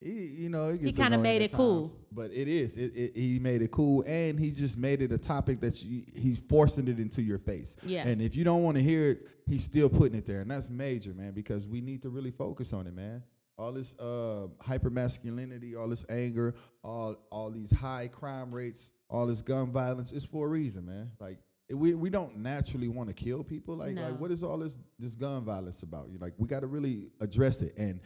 he, 0.01 0.11
you 0.11 0.49
know, 0.49 0.71
he 0.71 0.79
gets 0.79 0.97
kinda 0.97 1.17
made 1.17 1.41
it 1.41 1.53
cool. 1.53 1.89
but 2.11 2.31
it 2.31 2.47
is. 2.47 2.75
It, 2.77 2.95
it, 2.95 3.15
he 3.15 3.39
made 3.39 3.61
it 3.61 3.71
cool, 3.71 4.03
and 4.05 4.39
he 4.39 4.51
just 4.51 4.77
made 4.77 5.01
it 5.01 5.11
a 5.11 5.17
topic 5.17 5.61
that 5.61 5.81
you, 5.83 6.03
he's 6.13 6.39
forcing 6.49 6.87
it 6.87 6.99
into 6.99 7.21
your 7.21 7.37
face. 7.37 7.75
Yeah. 7.85 8.05
And 8.07 8.21
if 8.21 8.35
you 8.35 8.43
don't 8.43 8.63
want 8.63 8.75
to 8.77 8.83
hear 8.83 9.11
it, 9.11 9.27
he's 9.47 9.63
still 9.63 9.89
putting 9.89 10.17
it 10.17 10.25
there, 10.25 10.41
and 10.41 10.51
that's 10.51 10.69
major, 10.69 11.13
man, 11.13 11.31
because 11.31 11.65
we 11.67 11.79
need 11.79 12.01
to 12.01 12.09
really 12.09 12.31
focus 12.31 12.73
on 12.73 12.85
it, 12.87 12.93
man. 12.95 13.23
All 13.57 13.71
this 13.71 13.95
uh, 13.99 14.47
hyper 14.61 14.89
masculinity, 14.91 15.75
all 15.75 15.87
this 15.89 16.05
anger, 16.09 16.53
all 16.83 17.15
all 17.31 17.49
these 17.49 17.71
high 17.71 18.07
crime 18.07 18.53
rates, 18.53 18.89
all 19.09 19.25
this 19.25 19.41
gun 19.41 19.71
violence, 19.71 20.11
is 20.11 20.25
for 20.25 20.45
a 20.45 20.49
reason, 20.49 20.85
man. 20.85 21.11
Like 21.19 21.39
it- 21.67 21.73
we 21.73 21.95
we 21.95 22.11
don't 22.11 22.37
naturally 22.37 22.87
want 22.87 23.09
to 23.09 23.15
kill 23.15 23.43
people. 23.43 23.75
Like 23.75 23.95
No. 23.95 24.03
like 24.09 24.19
what 24.19 24.29
is 24.31 24.43
all 24.43 24.59
this 24.59 24.77
this 24.99 25.15
gun 25.15 25.43
violence 25.43 25.81
about? 25.81 26.09
You 26.11 26.19
like 26.19 26.33
we 26.37 26.47
got 26.47 26.59
to 26.61 26.67
really 26.67 27.07
address 27.19 27.61
it 27.61 27.73
and. 27.77 27.99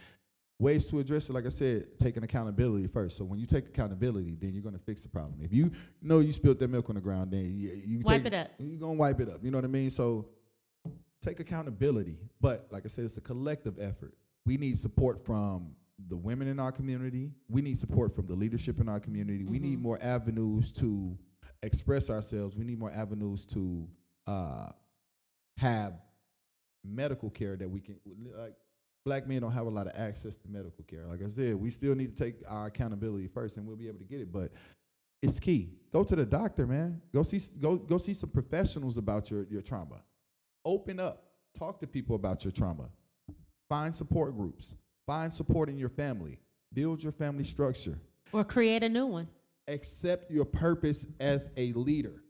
Ways 0.58 0.86
to 0.88 1.00
address 1.00 1.28
it, 1.28 1.32
like 1.32 1.44
I 1.44 1.48
said, 1.48 1.98
taking 1.98 2.22
accountability 2.22 2.86
first. 2.86 3.16
So 3.16 3.24
when 3.24 3.40
you 3.40 3.46
take 3.46 3.66
accountability, 3.66 4.36
then 4.40 4.52
you're 4.52 4.62
gonna 4.62 4.78
fix 4.78 5.02
the 5.02 5.08
problem. 5.08 5.40
If 5.42 5.52
you 5.52 5.72
know 6.00 6.20
you 6.20 6.32
spilled 6.32 6.60
that 6.60 6.68
milk 6.68 6.88
on 6.88 6.94
the 6.94 7.00
ground, 7.00 7.32
then 7.32 7.58
you, 7.58 7.82
you 7.84 7.98
Wipe 8.04 8.22
take- 8.22 8.32
it 8.32 8.36
up. 8.36 8.50
You're 8.58 8.78
gonna 8.78 8.92
wipe 8.92 9.18
it 9.18 9.28
up. 9.28 9.42
You 9.42 9.50
know 9.50 9.58
what 9.58 9.64
I 9.64 9.68
mean? 9.68 9.90
So 9.90 10.28
take 11.20 11.40
accountability. 11.40 12.16
But 12.40 12.68
like 12.70 12.84
I 12.84 12.88
said, 12.88 13.06
it's 13.06 13.16
a 13.16 13.20
collective 13.20 13.80
effort. 13.80 14.14
We 14.44 14.56
need 14.56 14.78
support 14.78 15.24
from 15.24 15.74
the 16.08 16.16
women 16.16 16.48
in 16.48 16.58
our 16.58 16.72
community. 16.72 17.30
We 17.48 17.62
need 17.62 17.78
support 17.78 18.14
from 18.16 18.26
the 18.26 18.34
leadership 18.34 18.80
in 18.80 18.88
our 18.88 18.98
community. 19.00 19.44
We 19.44 19.58
need 19.60 19.78
Mhm. 19.78 19.82
more 19.82 20.02
avenues 20.02 20.72
to 20.72 21.16
express 21.62 22.10
ourselves. 22.10 22.56
We 22.56 22.64
need 22.64 22.78
more 22.78 22.90
avenues 22.90 23.44
to 23.46 23.88
uh, 24.26 24.70
have 25.56 26.00
medical 26.84 27.30
care 27.30 27.56
that 27.56 27.68
we 27.68 27.80
can 27.80 27.98
like. 28.36 28.54
Black 29.04 29.26
men 29.26 29.40
don't 29.42 29.50
have 29.50 29.66
a 29.66 29.70
lot 29.70 29.88
of 29.88 29.94
access 29.96 30.36
to 30.36 30.48
medical 30.48 30.84
care. 30.84 31.04
Like 31.08 31.22
I 31.24 31.28
said, 31.28 31.56
we 31.56 31.70
still 31.72 31.94
need 31.96 32.16
to 32.16 32.24
take 32.24 32.36
our 32.46 32.66
accountability 32.66 33.26
first, 33.26 33.56
and 33.56 33.66
we'll 33.66 33.74
be 33.76 33.88
able 33.88 33.98
to 33.98 34.04
get 34.04 34.20
it. 34.20 34.30
But 34.32 34.52
it's 35.22 35.40
key. 35.40 35.76
Go 35.92 36.04
to 36.04 36.14
the 36.14 36.24
doctor, 36.24 36.68
man. 36.68 37.02
Go 37.12 37.24
see 37.24 37.40
go 37.60 37.76
go 37.76 37.98
see 37.98 38.14
some 38.14 38.30
professionals 38.30 38.96
about 38.98 39.28
your 39.30 39.44
your 39.50 39.60
trauma. 39.62 40.02
Open 40.64 41.00
up. 41.00 41.32
Talk 41.58 41.80
to 41.80 41.86
people 41.88 42.14
about 42.14 42.44
your 42.44 42.52
trauma. 42.52 42.88
Find 43.72 43.94
support 43.94 44.36
groups. 44.36 44.74
Find 45.06 45.32
support 45.32 45.70
in 45.70 45.78
your 45.78 45.88
family. 45.88 46.38
Build 46.74 47.02
your 47.02 47.10
family 47.10 47.42
structure. 47.42 47.98
Or 48.30 48.44
create 48.44 48.82
a 48.82 48.88
new 48.90 49.06
one. 49.06 49.28
Accept 49.66 50.30
your 50.30 50.44
purpose 50.44 51.06
as 51.20 51.48
a 51.56 51.72
leader. 51.72 52.22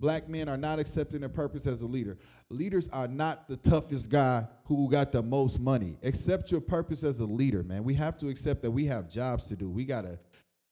Black 0.00 0.30
men 0.30 0.48
are 0.48 0.56
not 0.56 0.78
accepting 0.78 1.20
their 1.20 1.28
purpose 1.28 1.66
as 1.66 1.82
a 1.82 1.86
leader. 1.86 2.16
Leaders 2.48 2.88
are 2.90 3.06
not 3.06 3.48
the 3.48 3.58
toughest 3.58 4.08
guy 4.08 4.46
who 4.64 4.90
got 4.90 5.12
the 5.12 5.22
most 5.22 5.60
money. 5.60 5.98
Accept 6.02 6.50
your 6.50 6.62
purpose 6.62 7.04
as 7.04 7.18
a 7.18 7.26
leader, 7.26 7.62
man. 7.62 7.84
We 7.84 7.92
have 7.92 8.16
to 8.16 8.30
accept 8.30 8.62
that 8.62 8.70
we 8.70 8.86
have 8.86 9.10
jobs 9.10 9.48
to 9.48 9.56
do. 9.56 9.68
We 9.68 9.84
got 9.84 10.06
to 10.06 10.18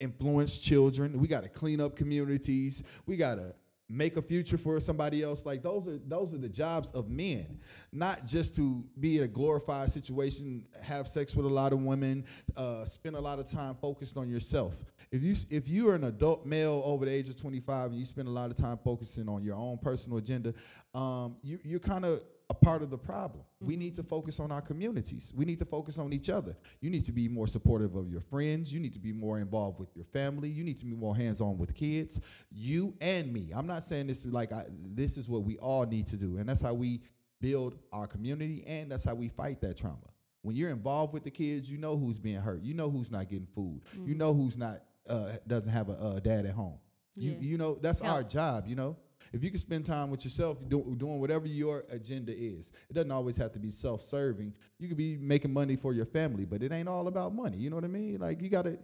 influence 0.01 0.57
children. 0.57 1.21
We 1.21 1.29
got 1.29 1.43
to 1.43 1.51
clean 1.51 1.83
up 1.83 1.95
communities. 1.95 2.83
We 3.05 3.19
got 3.19 3.35
to 3.35 3.55
make 3.89 4.17
a 4.17 4.23
future 4.23 4.57
for 4.57 4.81
somebody 4.81 5.23
else. 5.23 5.45
Like 5.45 5.63
those 5.63 5.87
are 5.87 5.99
those 6.07 6.35
are 6.35 6.39
the 6.39 6.49
jobs 6.49 6.91
of 6.91 7.09
men, 7.09 7.61
not 7.93 8.25
just 8.25 8.55
to 8.57 8.85
be 9.01 9.19
in 9.19 9.25
a 9.25 9.29
glorified 9.29 9.91
situation, 9.91 10.65
have 10.83 11.07
sex 11.07 11.35
with 11.35 11.47
a 11.47 11.51
lot 11.51 11.73
of 11.73 11.81
women, 11.83 12.25
uh, 12.57 12.87
spend 12.87 13.17
a 13.17 13.21
lot 13.21 13.39
of 13.39 13.51
time 13.51 13.77
focused 13.81 14.17
on 14.17 14.29
yourself. 14.29 14.75
If 15.11 15.23
you 15.23 15.37
if 15.51 15.69
you 15.69 15.89
are 15.91 15.95
an 15.95 16.05
adult 16.05 16.47
male 16.47 16.83
over 16.85 17.05
the 17.05 17.13
age 17.13 17.29
of 17.29 17.41
25 17.41 17.91
and 17.91 17.99
you 17.99 18.05
spend 18.05 18.29
a 18.29 18.33
lot 18.33 18.51
of 18.51 18.57
time 18.57 18.79
focusing 18.83 19.29
on 19.29 19.45
your 19.45 19.57
own 19.57 19.79
personal 19.79 20.19
agenda, 20.19 20.55
um, 20.95 21.37
you, 21.43 21.59
you're 21.63 21.81
kind 21.81 22.05
of 22.05 22.21
part 22.65 22.83
of 22.83 22.91
the 22.91 22.99
problem. 22.99 23.45
We 23.61 23.77
need 23.77 23.95
to 23.97 24.03
focus 24.03 24.41
on 24.41 24.51
our 24.53 24.61
communities. 24.61 25.33
We 25.35 25.45
need 25.45 25.59
to 25.61 25.65
focus 25.65 25.99
on 25.99 26.13
each 26.13 26.29
other. 26.31 26.57
You 26.81 26.91
need 26.91 27.05
to 27.07 27.13
be 27.13 27.29
more 27.29 27.47
supportive 27.47 27.95
of 27.95 28.11
your 28.11 28.21
friends. 28.21 28.73
You 28.73 28.81
need 28.81 28.93
to 28.95 28.99
be 28.99 29.13
more 29.13 29.39
involved 29.39 29.79
with 29.79 29.95
your 29.95 30.05
family. 30.07 30.49
You 30.49 30.65
need 30.65 30.79
to 30.81 30.85
be 30.85 30.95
more 30.95 31.17
hands-on 31.17 31.59
with 31.59 31.75
kids. 31.75 32.21
You 32.51 32.95
and 33.01 33.33
me. 33.33 33.53
I'm 33.55 33.67
not 33.67 33.85
saying 33.85 34.07
this 34.07 34.25
is 34.25 34.33
like 34.33 34.53
I, 34.53 34.65
this 34.95 35.17
is 35.17 35.29
what 35.29 35.45
we 35.45 35.57
all 35.59 35.87
need 35.87 36.07
to 36.09 36.17
do, 36.17 36.39
and 36.39 36.49
that's 36.49 36.61
how 36.61 36.75
we 36.75 37.01
build 37.41 37.77
our 37.93 38.07
community, 38.07 38.65
and 38.67 38.91
that's 38.91 39.05
how 39.05 39.15
we 39.15 39.29
fight 39.29 39.61
that 39.61 39.77
trauma. 39.77 39.99
When 40.43 40.57
you're 40.57 40.71
involved 40.71 41.15
with 41.15 41.25
the 41.25 41.31
kids, 41.31 41.71
you 41.71 41.79
know 41.79 41.97
who's 41.97 42.19
being 42.19 42.41
hurt. 42.41 42.63
You 42.63 42.75
know 42.75 42.91
who's 42.91 43.11
not 43.11 43.29
getting 43.29 43.49
food. 43.55 43.81
You 44.05 44.15
know 44.15 44.35
who's 44.35 44.57
not 44.57 44.83
uh, 45.09 45.33
doesn't 45.47 45.73
have 45.73 45.89
a 45.89 45.93
uh, 45.93 46.21
dad 46.21 46.47
at 46.47 46.53
home. 46.55 46.79
You 47.17 47.33
Yeah. 47.33 47.39
you 47.41 47.59
know 47.59 47.79
that's 47.81 48.01
our 48.03 48.23
job. 48.23 48.67
You 48.67 48.75
know 48.75 48.97
if 49.33 49.43
you 49.43 49.51
can 49.51 49.59
spend 49.59 49.87
time 49.87 50.11
with 50.11 50.25
yourself 50.25 50.59
do, 50.69 50.95
doing 50.97 51.21
whatever 51.21 51.47
your 51.47 51.85
agenda 51.91 52.33
is. 52.33 52.71
It 52.89 52.95
doesn't 52.95 53.11
always 53.11 53.37
have 53.37 53.53
to 53.53 53.59
be 53.59 53.71
self-serving. 53.71 54.55
You 54.79 54.89
could 54.89 54.97
be 54.97 55.17
making 55.17 55.53
money 55.53 55.77
for 55.77 55.93
your 55.93 56.07
family 56.07 56.45
but 56.45 56.63
it 56.63 56.73
ain't 56.73 56.89
all 56.89 57.09
about 57.09 57.35
money. 57.35 57.59
You 57.59 57.71
know 57.71 57.77
what 57.77 57.85
i 57.85 57.89
mean? 57.89 58.19
Like 58.21 58.43
you 58.43 58.49
gotta 58.49 58.79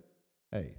hey 0.51 0.75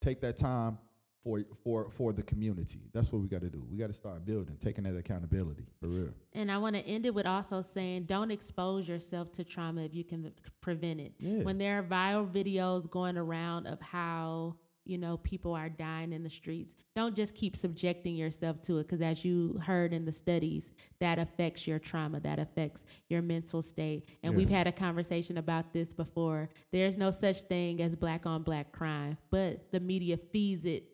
take 0.00 0.20
that 0.20 0.36
time 0.36 0.78
for 1.22 1.44
for 1.62 1.90
for 1.90 2.12
the 2.12 2.22
community. 2.22 2.80
That's 2.92 3.12
what 3.12 3.20
we 3.20 3.28
got 3.28 3.42
to 3.42 3.50
do. 3.50 3.64
We 3.70 3.76
got 3.76 3.88
to 3.88 3.92
start 3.92 4.24
building 4.24 4.56
taking 4.62 4.84
that 4.84 4.96
accountability 4.96 5.66
for 5.80 5.88
real. 5.88 6.14
And 6.32 6.50
I 6.50 6.58
want 6.58 6.76
to 6.76 6.82
end 6.82 7.06
it 7.06 7.14
with 7.14 7.26
also 7.26 7.60
saying 7.60 8.04
don't 8.04 8.30
expose 8.30 8.88
yourself 8.88 9.32
to 9.32 9.44
trauma 9.44 9.82
if 9.82 9.94
you 9.94 10.04
can 10.04 10.32
prevent 10.60 11.00
it. 11.00 11.12
Yeah. 11.18 11.42
When 11.42 11.58
there 11.58 11.78
are 11.78 11.82
viral 11.82 12.30
videos 12.30 12.88
going 12.90 13.18
around 13.18 13.66
of 13.66 13.80
how, 13.80 14.56
you 14.88 14.98
know, 14.98 15.18
people 15.18 15.54
are 15.54 15.68
dying 15.68 16.12
in 16.12 16.22
the 16.22 16.30
streets, 16.30 16.72
don't 16.96 17.14
just 17.14 17.34
keep 17.34 17.56
subjecting 17.56 18.16
yourself 18.16 18.60
to 18.62 18.78
it 18.78 18.84
because 18.84 19.02
as 19.02 19.24
you 19.24 19.60
heard 19.64 19.92
in 19.92 20.04
the 20.04 20.12
studies, 20.12 20.72
that 21.00 21.18
affects 21.18 21.66
your 21.66 21.78
trauma, 21.78 22.20
that 22.20 22.38
affects 22.38 22.84
your 23.08 23.22
mental 23.22 23.62
state. 23.62 24.08
And 24.22 24.34
we've 24.34 24.50
had 24.50 24.66
a 24.66 24.72
conversation 24.72 25.38
about 25.38 25.72
this 25.72 25.92
before. 25.92 26.48
There's 26.72 26.96
no 26.96 27.10
such 27.10 27.42
thing 27.42 27.82
as 27.82 27.94
black 27.94 28.26
on 28.26 28.42
black 28.42 28.72
crime, 28.72 29.18
but 29.30 29.70
the 29.70 29.80
media 29.80 30.16
feeds 30.32 30.64
it 30.64 30.84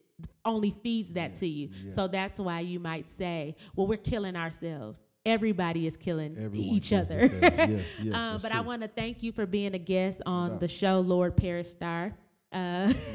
only 0.45 0.71
feeds 0.83 1.13
that 1.15 1.35
to 1.37 1.47
you. 1.47 1.71
yeah. 1.85 1.95
So 1.95 2.09
that's 2.09 2.39
why 2.39 2.61
you 2.61 2.79
might 2.79 3.07
say, 3.17 3.57
well, 3.75 3.87
we're 3.87 3.97
killing 3.97 4.37
ourselves. 4.37 5.01
Everybody 5.27 5.87
is 5.87 5.97
killing 5.97 6.37
Everyone 6.39 6.69
each 6.69 6.93
other. 6.93 7.31
Yes, 7.43 7.87
yes, 8.03 8.15
um, 8.15 8.41
but 8.43 8.53
I 8.53 8.61
want 8.61 8.83
to 8.83 8.89
thank 8.89 9.23
you 9.23 9.33
for 9.33 9.47
being 9.47 9.75
a 9.75 9.79
guest 9.79 10.21
on 10.27 10.51
doubt. 10.51 10.61
the 10.61 10.69
show, 10.69 11.01
Lord 11.01 11.35
Paris 11.37 11.71
Star. 11.71 12.13
Uh, 12.55 12.93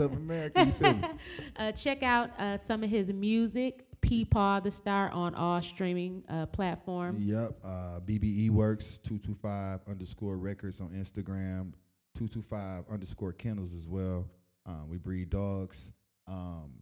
America, 0.00 1.16
uh, 1.56 1.72
check 1.72 2.02
out 2.02 2.30
uh, 2.38 2.56
some 2.66 2.82
of 2.82 2.88
his 2.88 3.08
music, 3.08 3.84
Peepaw 4.00 4.62
the 4.62 4.70
Star, 4.70 5.10
on 5.10 5.34
all 5.34 5.60
streaming 5.60 6.24
uh, 6.30 6.46
platforms. 6.46 7.24
Yep. 7.24 7.58
Uh, 7.62 8.00
BBE 8.00 8.48
Works, 8.48 8.98
225 9.04 9.80
underscore 9.88 10.38
records 10.38 10.80
on 10.80 10.88
Instagram, 10.88 11.72
225 12.14 12.84
underscore 12.90 13.32
kennels 13.32 13.74
as 13.74 13.86
well. 13.86 14.26
Um, 14.64 14.88
we 14.88 14.96
breed 14.96 15.28
dogs. 15.28 15.92
Um, 16.26 16.72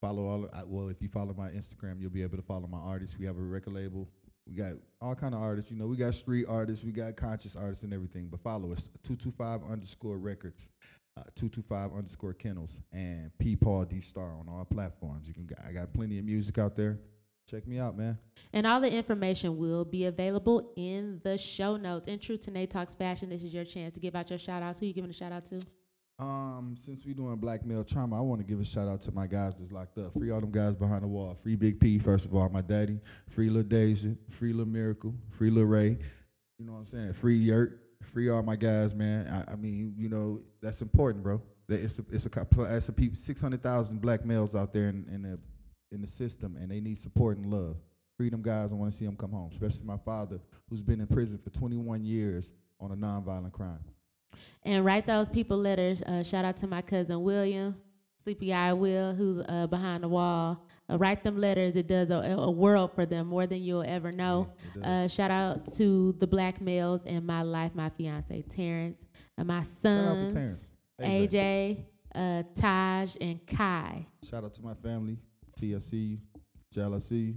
follow 0.00 0.28
all, 0.28 0.48
well, 0.66 0.88
if 0.88 1.02
you 1.02 1.08
follow 1.08 1.34
my 1.36 1.48
Instagram, 1.48 2.00
you'll 2.00 2.10
be 2.10 2.22
able 2.22 2.36
to 2.36 2.44
follow 2.44 2.68
my 2.68 2.78
artists. 2.78 3.18
We 3.18 3.26
have 3.26 3.38
a 3.38 3.42
record 3.42 3.74
label. 3.74 4.08
We 4.48 4.54
got 4.54 4.74
all 5.00 5.14
kind 5.14 5.34
of 5.34 5.40
artists. 5.40 5.70
You 5.70 5.76
know, 5.76 5.86
we 5.86 5.96
got 5.96 6.14
street 6.14 6.46
artists, 6.48 6.84
we 6.84 6.92
got 6.92 7.16
conscious 7.16 7.56
artists 7.56 7.82
and 7.82 7.92
everything. 7.92 8.28
But 8.30 8.40
follow 8.40 8.72
us, 8.72 8.80
225 9.04 9.60
underscore 9.70 10.18
records. 10.18 10.68
Uh, 11.18 11.22
225 11.34 11.96
underscore 11.96 12.34
kennels 12.34 12.78
and 12.92 13.30
P 13.38 13.56
Paul 13.56 13.86
D 13.86 14.02
Star 14.02 14.34
on 14.34 14.50
all 14.50 14.66
platforms. 14.66 15.26
You 15.26 15.32
can 15.32 15.48
I 15.66 15.72
got 15.72 15.94
plenty 15.94 16.18
of 16.18 16.26
music 16.26 16.58
out 16.58 16.76
there. 16.76 16.98
Check 17.50 17.66
me 17.66 17.78
out, 17.78 17.96
man. 17.96 18.18
And 18.52 18.66
all 18.66 18.80
the 18.80 18.92
information 18.92 19.56
will 19.56 19.84
be 19.84 20.06
available 20.06 20.72
in 20.76 21.20
the 21.22 21.38
show 21.38 21.76
notes. 21.76 22.06
In 22.06 22.18
true 22.18 22.36
Tanae 22.36 22.68
Talks 22.68 22.94
Fashion, 22.94 23.30
this 23.30 23.42
is 23.42 23.54
your 23.54 23.64
chance 23.64 23.94
to 23.94 24.00
give 24.00 24.14
out 24.14 24.28
your 24.28 24.38
shout 24.38 24.62
outs. 24.62 24.80
Who 24.80 24.86
you 24.86 24.92
giving 24.92 25.10
a 25.10 25.14
shout 25.14 25.32
out 25.32 25.46
to? 25.46 25.60
Um, 26.18 26.74
since 26.82 27.04
we 27.04 27.12
doing 27.12 27.36
black 27.36 27.66
male 27.66 27.84
trauma, 27.84 28.16
I 28.16 28.20
want 28.22 28.40
to 28.40 28.46
give 28.46 28.58
a 28.58 28.64
shout 28.64 28.88
out 28.88 29.02
to 29.02 29.12
my 29.12 29.26
guys 29.26 29.54
that's 29.58 29.70
locked 29.70 29.98
up. 29.98 30.14
Free 30.14 30.30
all 30.30 30.40
them 30.40 30.50
guys 30.50 30.74
behind 30.74 31.02
the 31.02 31.08
wall. 31.08 31.36
Free 31.42 31.56
Big 31.56 31.78
P, 31.78 31.98
first 31.98 32.24
of 32.24 32.34
all, 32.34 32.48
my 32.48 32.62
daddy. 32.62 32.98
Free 33.34 33.50
Lil 33.50 33.64
Deja. 33.64 34.10
Free 34.38 34.54
Lil 34.54 34.64
Miracle. 34.64 35.14
Free 35.36 35.50
Lil 35.50 35.64
Ray. 35.64 35.98
You 36.58 36.64
know 36.64 36.72
what 36.72 36.78
I'm 36.78 36.84
saying? 36.86 37.12
Free 37.14 37.36
Yurt. 37.36 37.82
Free 38.12 38.30
all 38.30 38.42
my 38.42 38.56
guys, 38.56 38.94
man. 38.94 39.26
I, 39.28 39.52
I 39.52 39.56
mean, 39.56 39.94
you 39.96 40.08
know, 40.08 40.40
that's 40.62 40.80
important, 40.80 41.22
bro. 41.22 41.42
That 41.68 41.80
It's 41.80 41.98
a, 41.98 42.04
it's 42.10 42.24
a, 42.24 42.30
couple- 42.30 42.64
it's 42.64 42.88
a 42.88 42.92
people, 42.92 43.16
600,000 43.18 44.00
black 44.00 44.24
males 44.24 44.54
out 44.54 44.72
there 44.72 44.88
in, 44.88 45.06
in 45.12 45.22
the 45.22 45.38
in 45.92 46.00
the 46.00 46.08
system, 46.08 46.56
and 46.60 46.70
they 46.70 46.80
need 46.80 46.98
support 46.98 47.36
and 47.36 47.46
love. 47.46 47.76
Free 48.16 48.30
them 48.30 48.42
guys. 48.42 48.72
I 48.72 48.74
want 48.74 48.90
to 48.90 48.96
see 48.98 49.04
them 49.04 49.16
come 49.16 49.30
home, 49.32 49.50
especially 49.52 49.84
my 49.84 49.98
father, 49.98 50.40
who's 50.68 50.82
been 50.82 51.00
in 51.00 51.06
prison 51.06 51.38
for 51.38 51.50
21 51.50 52.04
years 52.04 52.52
on 52.80 52.90
a 52.90 52.96
nonviolent 52.96 53.52
crime. 53.52 53.78
And 54.64 54.84
write 54.84 55.06
those 55.06 55.28
people 55.28 55.56
letters. 55.56 56.02
Uh, 56.02 56.22
shout 56.22 56.44
out 56.44 56.56
to 56.58 56.66
my 56.66 56.82
cousin 56.82 57.22
William, 57.22 57.76
Sleepy 58.22 58.52
Eye 58.52 58.72
Will, 58.72 59.14
who's 59.14 59.44
uh, 59.48 59.66
behind 59.68 60.02
the 60.02 60.08
wall. 60.08 60.66
Uh, 60.90 60.98
write 60.98 61.22
them 61.22 61.36
letters. 61.38 61.76
It 61.76 61.86
does 61.86 62.10
a, 62.10 62.16
a 62.16 62.50
world 62.50 62.92
for 62.94 63.06
them, 63.06 63.28
more 63.28 63.46
than 63.46 63.62
you'll 63.62 63.84
ever 63.86 64.10
know. 64.12 64.48
does. 64.74 64.82
uh, 64.82 65.08
shout 65.08 65.30
out 65.30 65.72
to 65.76 66.16
the 66.18 66.26
black 66.26 66.60
males 66.60 67.02
in 67.04 67.24
my 67.24 67.42
life, 67.42 67.72
my 67.74 67.90
fiance 67.90 68.42
Terrence, 68.42 69.04
and 69.38 69.46
my 69.46 69.60
Shout 69.62 69.68
out 69.68 69.82
sons, 69.82 70.34
Terrence. 70.34 70.64
AJ, 71.00 71.84
uh, 72.14 72.42
Taj, 72.54 73.10
and 73.20 73.46
Kai. 73.46 74.06
Shout 74.28 74.44
out 74.44 74.54
to 74.54 74.62
my 74.62 74.74
family, 74.74 75.18
TSC, 75.60 76.18
JLC. 76.74 77.36